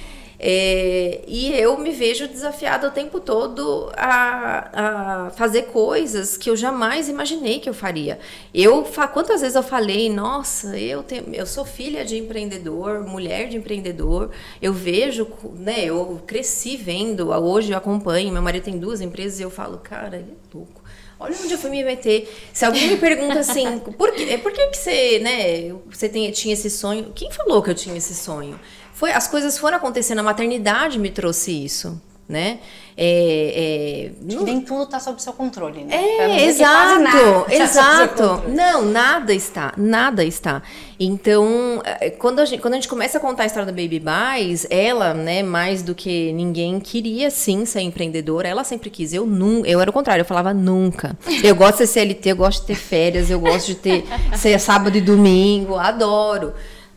É, 0.48 1.22
e 1.28 1.52
eu 1.60 1.76
me 1.76 1.90
vejo 1.90 2.28
desafiada 2.28 2.88
o 2.88 2.92
tempo 2.92 3.20
todo 3.20 3.92
a, 3.98 5.26
a 5.26 5.30
fazer 5.32 5.64
coisas 5.64 6.38
que 6.38 6.52
eu 6.52 6.56
jamais 6.56 7.10
imaginei 7.10 7.60
que 7.60 7.68
eu 7.68 7.74
faria. 7.74 8.20
Eu 8.54 8.84
quantas 9.12 9.42
vezes 9.42 9.56
eu 9.56 9.64
falei, 9.64 10.08
nossa, 10.08 10.78
eu 10.78 11.02
tenho, 11.02 11.34
eu 11.34 11.48
sou 11.48 11.66
filha 11.66 12.06
de 12.06 12.20
empreendedor, 12.20 13.08
mulher 13.08 13.50
de 13.50 13.58
empreendedor. 13.58 14.30
Eu 14.62 14.72
vejo, 14.72 15.28
né? 15.56 15.86
Eu 15.86 16.22
cresci 16.28 16.78
vendo, 16.78 17.32
hoje 17.32 17.72
eu 17.72 17.78
acompanho. 17.80 18.32
Meu 18.32 18.44
marido 18.44 18.66
tem 18.66 18.78
duas 18.78 19.02
empresas 19.02 19.40
e 19.40 19.44
eu 19.44 19.50
falo, 19.50 19.80
cara, 19.80 20.18
ele 20.18 20.32
é 20.32 20.56
louco. 20.56 20.84
Olha 21.20 21.36
onde 21.42 21.54
eu 21.54 21.58
fui 21.58 21.72
me 21.72 21.84
meter. 21.84 22.32
Se 22.54 22.66
alguém 22.66 22.88
me 22.88 22.98
pergunta 22.98 23.40
assim, 23.40 23.80
por 23.98 24.12
que, 24.12 24.38
por 24.38 24.52
que, 24.52 24.68
que 24.68 24.78
você, 24.78 25.18
né, 25.20 25.74
você 25.90 26.08
tem, 26.08 26.30
tinha 26.30 26.54
esse 26.54 26.70
sonho? 26.70 27.12
Quem 27.16 27.32
falou 27.32 27.64
que 27.64 27.72
eu 27.72 27.76
tinha 27.76 27.98
esse 27.98 28.14
sonho? 28.14 28.60
Foi, 28.96 29.12
as 29.12 29.28
coisas 29.28 29.58
foram 29.58 29.76
acontecendo, 29.76 30.20
a 30.20 30.24
maternidade 30.24 30.98
me 30.98 31.10
trouxe 31.10 31.52
isso, 31.52 32.02
né? 32.28 32.60
É, 32.98 34.12
é, 34.16 34.26
que 34.26 34.42
nem 34.42 34.62
tudo 34.62 34.86
tá 34.86 35.02
sob 35.02 35.22
seu 35.22 35.34
controle, 35.34 35.84
né? 35.84 35.98
Não 35.98 36.34
é, 36.34 36.54
quase 36.54 37.04
nada 37.04 37.18
exato, 37.52 37.52
tá 37.52 37.54
exato. 37.54 38.50
Não, 38.50 38.86
nada 38.86 39.34
está, 39.34 39.74
nada 39.76 40.24
está. 40.24 40.64
Então, 40.98 41.82
eh, 41.84 42.10
quando 42.10 42.40
a 42.40 42.46
gente, 42.46 42.62
quando 42.62 42.76
a 42.76 42.78
gente 42.78 42.88
começa 42.88 43.18
a 43.18 43.22
contar 43.22 43.44
a 43.44 43.46
história 43.48 43.66
da 43.66 43.72
Baby 43.74 44.00
Buys, 44.00 44.66
ela, 44.70 45.14
né, 45.14 45.44
mais 45.44 45.84
do 45.84 45.94
que 45.94 46.32
ninguém 46.32 46.80
queria 46.80 47.30
sim 47.30 47.66
ser 47.66 47.82
empreendedora, 47.82 48.48
ela 48.48 48.64
sempre 48.64 48.90
quis. 48.90 49.14
Eu 49.14 49.26
nunca, 49.26 49.68
eu 49.68 49.82
era 49.82 49.90
o 49.90 49.94
contrário, 49.94 50.22
eu 50.22 50.26
falava 50.26 50.54
nunca. 50.54 51.18
Eu 51.44 51.54
gosto 51.54 51.80
de 51.80 51.88
ser 51.88 52.00
CLT, 52.00 52.32
eu 52.32 52.36
gosto 52.38 52.62
de 52.62 52.68
ter 52.68 52.76
férias, 52.76 53.30
eu 53.30 53.42
gosto 53.42 53.68
de 53.68 53.76
ter 53.76 54.06
ser 54.38 54.58
sábado 54.58 54.98
e 54.98 55.02
domingo, 55.02 55.76
adoro. 55.76 56.54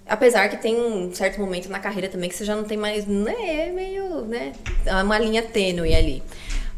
Apesar 0.09 0.49
que 0.49 0.57
tem 0.57 0.81
um 0.81 1.13
certo 1.15 1.39
momento 1.39 1.69
na 1.69 1.79
carreira 1.79 2.09
também 2.09 2.29
que 2.31 2.35
você 2.37 2.45
já 2.45 2.57
não 2.57 2.65
tem 2.65 2.79
mais, 2.79 3.07
né, 3.07 3.35
é 3.69 3.71
meio, 3.73 4.23
né, 4.23 4.53
é 4.87 4.95
uma 5.03 5.19
linha 5.19 5.43
tênue 5.43 5.95
ali. 5.95 6.23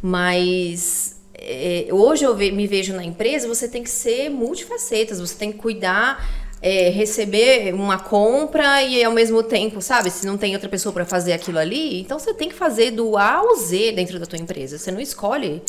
Mas 0.02 1.16
é, 1.34 1.86
hoje 1.90 2.24
eu 2.24 2.34
ve- 2.36 2.50
me 2.50 2.66
vejo 2.66 2.92
na 2.94 3.04
empresa, 3.04 3.46
você 3.46 3.68
tem 3.68 3.82
que 3.82 3.90
ser 3.90 4.28
multifacetas, 4.30 5.20
você 5.20 5.34
tem 5.36 5.52
que 5.52 5.58
cuidar, 5.58 6.39
é, 6.62 6.90
receber 6.90 7.74
uma 7.74 7.98
compra 7.98 8.82
e 8.82 9.02
ao 9.02 9.12
mesmo 9.12 9.42
tempo, 9.42 9.80
sabe, 9.80 10.10
se 10.10 10.26
não 10.26 10.36
tem 10.36 10.54
outra 10.54 10.68
pessoa 10.68 10.92
para 10.92 11.04
fazer 11.04 11.32
aquilo 11.32 11.58
ali, 11.58 12.00
então 12.00 12.18
você 12.18 12.34
tem 12.34 12.48
que 12.48 12.54
fazer 12.54 12.90
do 12.90 13.16
A 13.16 13.36
ao 13.36 13.56
Z 13.56 13.92
dentro 13.92 14.18
da 14.18 14.26
tua 14.26 14.38
empresa. 14.38 14.76
Você 14.76 14.90
não 14.90 15.00
escolhe 15.00 15.62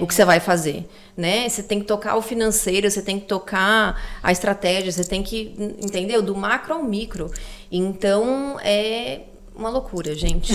o 0.00 0.06
que 0.06 0.14
você 0.14 0.24
vai 0.24 0.40
fazer, 0.40 0.86
né? 1.16 1.48
Você 1.48 1.62
tem 1.62 1.80
que 1.80 1.86
tocar 1.86 2.16
o 2.16 2.22
financeiro, 2.22 2.90
você 2.90 3.00
tem 3.00 3.18
que 3.18 3.26
tocar 3.26 4.18
a 4.22 4.30
estratégia, 4.30 4.92
você 4.92 5.04
tem 5.04 5.22
que, 5.22 5.54
entendeu? 5.82 6.20
Do 6.20 6.36
macro 6.36 6.74
ao 6.74 6.82
micro. 6.82 7.30
Então, 7.72 8.58
é 8.62 9.22
uma 9.56 9.68
loucura, 9.70 10.14
gente. 10.14 10.52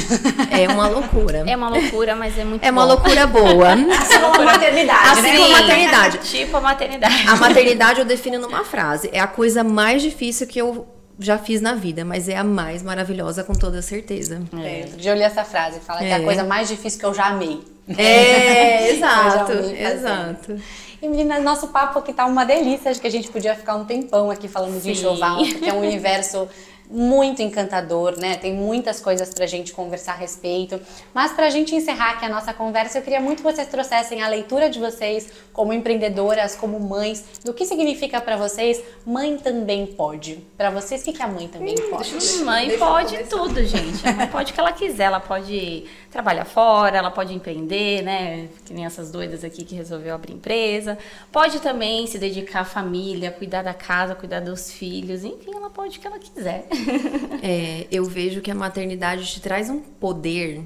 É 0.51 0.67
uma 0.67 0.87
loucura. 0.87 1.43
É 1.47 1.55
uma 1.55 1.69
loucura, 1.69 2.15
mas 2.15 2.37
é 2.37 2.43
muito 2.43 2.63
É 2.63 2.69
uma 2.71 2.81
bom. 2.85 2.93
loucura 2.93 3.25
boa. 3.27 3.69
Assim 3.99 4.19
como 4.19 4.41
a 4.41 4.45
maternidade, 4.45 5.07
Assim 5.09 5.21
né? 5.21 5.37
como 5.37 5.45
a 5.55 5.61
maternidade. 5.61 6.17
Tipo 6.19 6.57
a 6.57 6.61
maternidade. 6.61 7.27
A 7.27 7.35
maternidade 7.37 7.99
eu 7.99 8.05
defino 8.05 8.39
numa 8.39 8.63
frase. 8.65 9.09
É 9.13 9.19
a 9.19 9.27
coisa 9.27 9.63
mais 9.63 10.01
difícil 10.01 10.45
que 10.47 10.59
eu 10.59 10.87
já 11.17 11.37
fiz 11.37 11.59
na 11.61 11.73
vida, 11.75 12.05
mas 12.05 12.29
é 12.29 12.37
a 12.37 12.43
mais 12.43 12.81
maravilhosa 12.81 13.43
com 13.43 13.53
toda 13.53 13.81
certeza. 13.81 14.41
É, 14.63 14.83
outro 14.85 14.97
dia 14.97 15.11
eu 15.11 15.15
li 15.15 15.23
essa 15.23 15.43
frase, 15.43 15.79
fala 15.81 15.99
que 15.99 16.05
é 16.05 16.13
a 16.13 16.19
É. 16.19 16.23
coisa 16.23 16.43
mais 16.45 16.67
difícil 16.69 16.97
que 16.99 17.05
eu 17.05 17.13
já 17.13 17.25
amei. 17.27 17.61
É, 17.97 18.91
exato, 18.95 19.51
exato. 19.51 20.55
E 21.01 21.07
meninas, 21.07 21.41
nosso 21.43 21.67
papo 21.69 21.99
aqui 21.99 22.11
tá 22.13 22.25
uma 22.25 22.45
delícia, 22.45 22.91
acho 22.91 22.99
que 23.01 23.07
a 23.07 23.11
gente 23.11 23.29
podia 23.29 23.55
ficar 23.55 23.75
um 23.75 23.85
tempão 23.85 24.29
aqui 24.29 24.47
falando 24.47 24.75
de 24.75 24.81
Sim. 24.81 24.91
enxoval, 24.91 25.37
porque 25.37 25.69
é 25.69 25.73
um 25.73 25.79
universo 25.79 26.47
muito 26.89 27.41
encantador, 27.41 28.17
né? 28.17 28.35
Tem 28.35 28.53
muitas 28.53 28.99
coisas 28.99 29.31
pra 29.33 29.45
gente 29.45 29.71
conversar 29.73 30.13
a 30.13 30.15
respeito. 30.15 30.81
Mas 31.13 31.31
pra 31.31 31.49
gente 31.49 31.75
encerrar 31.75 32.11
aqui 32.11 32.25
a 32.25 32.29
nossa 32.29 32.51
conversa, 32.53 32.97
eu 32.97 33.01
queria 33.03 33.21
muito 33.21 33.37
que 33.37 33.43
vocês 33.43 33.67
trouxessem 33.67 34.23
a 34.23 34.27
leitura 34.27 34.69
de 34.69 34.79
vocês 34.79 35.29
como 35.53 35.71
empreendedoras, 35.71 36.55
como 36.55 36.79
mães, 36.79 37.23
do 37.45 37.53
que 37.53 37.65
significa 37.65 38.19
pra 38.19 38.35
vocês 38.37 38.81
mãe 39.05 39.37
também 39.37 39.85
pode. 39.85 40.37
Pra 40.57 40.69
vocês, 40.71 41.01
o 41.01 41.05
que 41.05 41.13
que 41.13 41.21
a 41.21 41.27
mãe 41.27 41.47
também 41.47 41.75
pode? 41.89 42.15
Hum, 42.15 42.43
Mãe 42.45 42.77
pode 42.77 43.17
tudo, 43.25 43.63
gente. 43.63 44.07
A 44.07 44.13
mãe 44.13 44.27
pode 44.31 44.51
o 44.51 44.55
que 44.55 44.59
ela 44.59 44.71
quiser. 44.71 45.03
Ela 45.03 45.19
pode 45.19 45.85
trabalhar 46.11 46.45
fora, 46.45 46.97
ela 46.97 47.11
pode 47.11 47.33
empreender, 47.33 48.01
né? 48.01 48.47
Que 48.65 48.73
nem 48.73 48.85
essas 48.85 49.11
doidas 49.11 49.43
aqui 49.43 49.63
que 49.63 49.75
resolveu 49.75 50.15
abrir 50.15 50.33
empresa. 50.33 50.97
Pode 51.31 51.59
também 51.59 52.07
se 52.07 52.17
dedicar 52.17 52.61
à 52.61 52.65
família, 52.65 53.31
cuidar 53.31 53.61
da 53.61 53.73
casa, 53.73 54.15
cuidar 54.15 54.39
dos 54.39 54.71
filhos. 54.71 55.23
Enfim, 55.23 55.51
ela 55.53 55.69
pode 55.69 55.97
o 55.97 56.01
que 56.01 56.07
ela 56.07 56.17
quiser. 56.19 56.65
É, 57.41 57.87
eu 57.89 58.03
vejo 58.03 58.41
que 58.41 58.51
a 58.51 58.55
maternidade 58.55 59.25
te 59.25 59.39
traz 59.39 59.69
um 59.69 59.79
poder. 59.79 60.61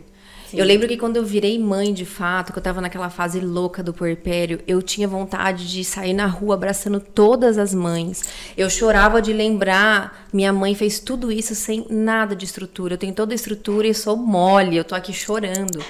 Eu 0.54 0.66
lembro 0.66 0.88
que 0.88 0.98
quando 0.98 1.18
eu 1.18 1.26
virei 1.26 1.58
mãe 1.58 1.92
de 1.94 2.06
fato, 2.06 2.54
que 2.54 2.60
eu 2.60 2.64
tava 2.64 2.80
naquela 2.80 3.10
fase 3.10 3.40
louca 3.40 3.82
do 3.82 3.94
puerpério, 3.94 4.60
eu 4.68 4.82
tinha 4.82 5.08
vontade 5.08 5.70
de 5.72 5.84
sair 5.84 6.14
na 6.14 6.28
rua 6.28 6.54
abraçando 6.54 7.00
todas 7.00 7.58
as 7.58 7.74
mães. 7.74 8.24
Eu 8.56 8.70
chorava 8.70 9.22
de 9.22 9.34
lembrar, 9.34 10.28
minha 10.32 10.54
mãe 10.54 10.76
fez 10.76 11.00
tudo 11.00 11.32
isso 11.32 11.56
sem 11.56 11.86
nada 11.90 12.36
de 12.36 12.46
estrutura. 12.46 12.94
Eu 12.94 12.98
tenho 13.00 13.14
toda 13.14 13.34
a 13.34 13.36
estrutura 13.36 13.88
e 13.88 13.94
sou 13.94 14.16
mole, 14.16 14.78
eu 14.78 14.84
tô 14.84 14.94
aqui 14.94 15.12
chorando. 15.12 15.84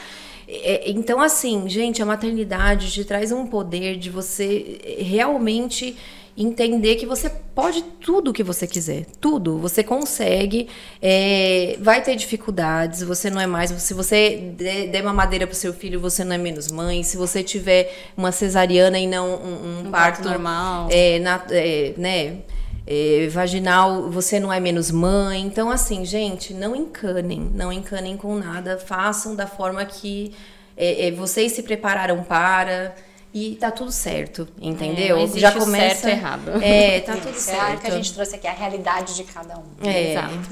É, 0.47 0.89
Então, 0.89 1.19
assim, 1.19 1.67
gente, 1.67 2.01
a 2.01 2.05
maternidade 2.05 2.91
te 2.91 3.03
traz 3.03 3.31
um 3.31 3.45
poder 3.45 3.97
de 3.97 4.09
você 4.09 4.79
realmente 4.99 5.97
entender 6.35 6.95
que 6.95 7.05
você 7.05 7.29
pode 7.29 7.83
tudo 8.01 8.31
o 8.31 8.33
que 8.33 8.43
você 8.43 8.65
quiser, 8.65 9.05
tudo, 9.21 9.57
você 9.57 9.83
consegue, 9.83 10.67
é, 11.01 11.77
vai 11.79 12.01
ter 12.01 12.15
dificuldades, 12.15 13.03
você 13.03 13.29
não 13.29 13.39
é 13.39 13.45
mais, 13.45 13.69
se 13.69 13.93
você 13.93 14.53
der 14.57 15.03
uma 15.03 15.13
madeira 15.13 15.45
para 15.45 15.53
o 15.53 15.55
seu 15.55 15.73
filho, 15.73 15.99
você 15.99 16.23
não 16.23 16.33
é 16.33 16.37
menos 16.37 16.71
mãe, 16.71 17.03
se 17.03 17.17
você 17.17 17.43
tiver 17.43 17.93
uma 18.17 18.31
cesariana 18.31 18.97
e 18.97 19.05
não 19.05 19.27
um, 19.27 19.47
um, 19.47 19.79
um 19.87 19.91
parto, 19.91 20.23
parto, 20.23 20.29
normal, 20.29 20.87
é, 20.91 21.19
na, 21.19 21.43
é, 21.51 21.93
né, 21.97 22.37
é, 22.85 23.27
vaginal, 23.29 24.09
você 24.09 24.39
não 24.39 24.51
é 24.51 24.59
menos 24.59 24.91
mãe. 24.91 25.41
Então, 25.41 25.69
assim, 25.69 26.03
gente, 26.03 26.53
não 26.53 26.75
encanem, 26.75 27.51
não 27.53 27.71
encanem 27.71 28.17
com 28.17 28.35
nada, 28.35 28.77
façam 28.77 29.35
da 29.35 29.47
forma 29.47 29.85
que 29.85 30.33
é, 30.75 31.07
é, 31.07 31.11
vocês 31.11 31.51
se 31.51 31.63
prepararam 31.63 32.23
para 32.23 32.95
e 33.33 33.55
tá 33.55 33.71
tudo 33.71 33.91
certo, 33.91 34.47
entendeu? 34.61 35.17
É, 35.17 35.27
Já 35.27 35.51
começa 35.51 36.01
certo 36.01 36.07
e 36.07 36.11
errado. 36.11 36.63
É, 36.63 36.99
tá 36.99 37.13
tudo 37.15 37.33
certo. 37.33 37.73
É 37.73 37.77
que 37.77 37.87
a 37.87 37.95
gente 37.95 38.13
trouxe 38.13 38.35
aqui 38.35 38.47
a 38.47 38.51
realidade 38.53 39.15
de 39.15 39.23
cada 39.23 39.57
um. 39.57 39.63
É. 39.81 40.11
Exato. 40.11 40.49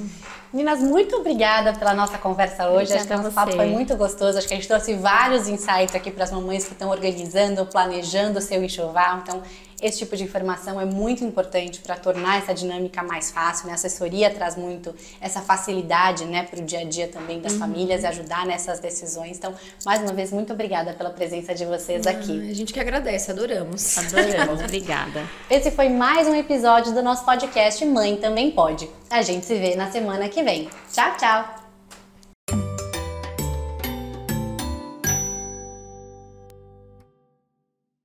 Meninas, 0.51 0.81
muito 0.81 1.15
obrigada 1.15 1.73
pela 1.73 1.93
nossa 1.93 2.17
conversa 2.17 2.69
hoje. 2.69 2.91
Acho 2.91 3.07
que 3.07 3.13
o 3.13 3.17
nosso 3.17 3.31
papo 3.31 3.53
foi 3.53 3.67
muito 3.67 3.95
gostoso. 3.95 4.37
Acho 4.37 4.47
que 4.47 4.53
a 4.53 4.57
gente 4.57 4.67
trouxe 4.67 4.95
vários 4.95 5.47
insights 5.47 5.95
aqui 5.95 6.11
para 6.11 6.23
as 6.25 6.31
mamães 6.31 6.65
que 6.65 6.73
estão 6.73 6.89
organizando, 6.89 7.65
planejando 7.67 8.39
o 8.39 8.41
seu 8.41 8.61
enxoval. 8.61 9.19
Então, 9.19 9.41
esse 9.81 9.99
tipo 9.99 10.15
de 10.15 10.23
informação 10.23 10.79
é 10.79 10.85
muito 10.85 11.23
importante 11.23 11.79
para 11.81 11.95
tornar 11.95 12.37
essa 12.37 12.53
dinâmica 12.53 13.01
mais 13.03 13.31
fácil. 13.31 13.65
Né? 13.65 13.71
A 13.71 13.75
assessoria 13.75 14.29
traz 14.29 14.55
muito 14.55 14.93
essa 15.19 15.41
facilidade 15.41 16.25
né, 16.25 16.43
para 16.43 16.59
o 16.59 16.63
dia 16.63 16.81
a 16.81 16.83
dia 16.83 17.07
também 17.07 17.39
das 17.39 17.53
uhum. 17.53 17.59
famílias 17.59 18.03
e 18.03 18.07
ajudar 18.07 18.45
nessas 18.45 18.79
decisões. 18.79 19.37
Então, 19.37 19.53
mais 19.85 20.01
uma 20.01 20.13
vez, 20.13 20.31
muito 20.31 20.53
obrigada 20.53 20.93
pela 20.93 21.09
presença 21.09 21.53
de 21.53 21.65
vocês 21.65 22.05
aqui. 22.05 22.49
a 22.49 22.53
gente 22.53 22.73
que 22.73 22.79
agradece, 22.79 23.31
adoramos. 23.31 23.97
Adoramos, 23.97 24.61
obrigada. 24.63 25.27
Esse 25.49 25.71
foi 25.71 25.89
mais 25.89 26.27
um 26.27 26.35
episódio 26.35 26.93
do 26.93 27.01
nosso 27.01 27.25
podcast 27.25 27.83
Mãe 27.85 28.17
Também 28.17 28.51
Pode. 28.51 28.89
A 29.09 29.21
gente 29.21 29.45
se 29.45 29.55
vê 29.55 29.75
na 29.75 29.91
semana 29.91 30.29
que 30.29 30.43
vem. 30.43 30.69
Tchau, 30.91 31.17
tchau! 31.17 32.90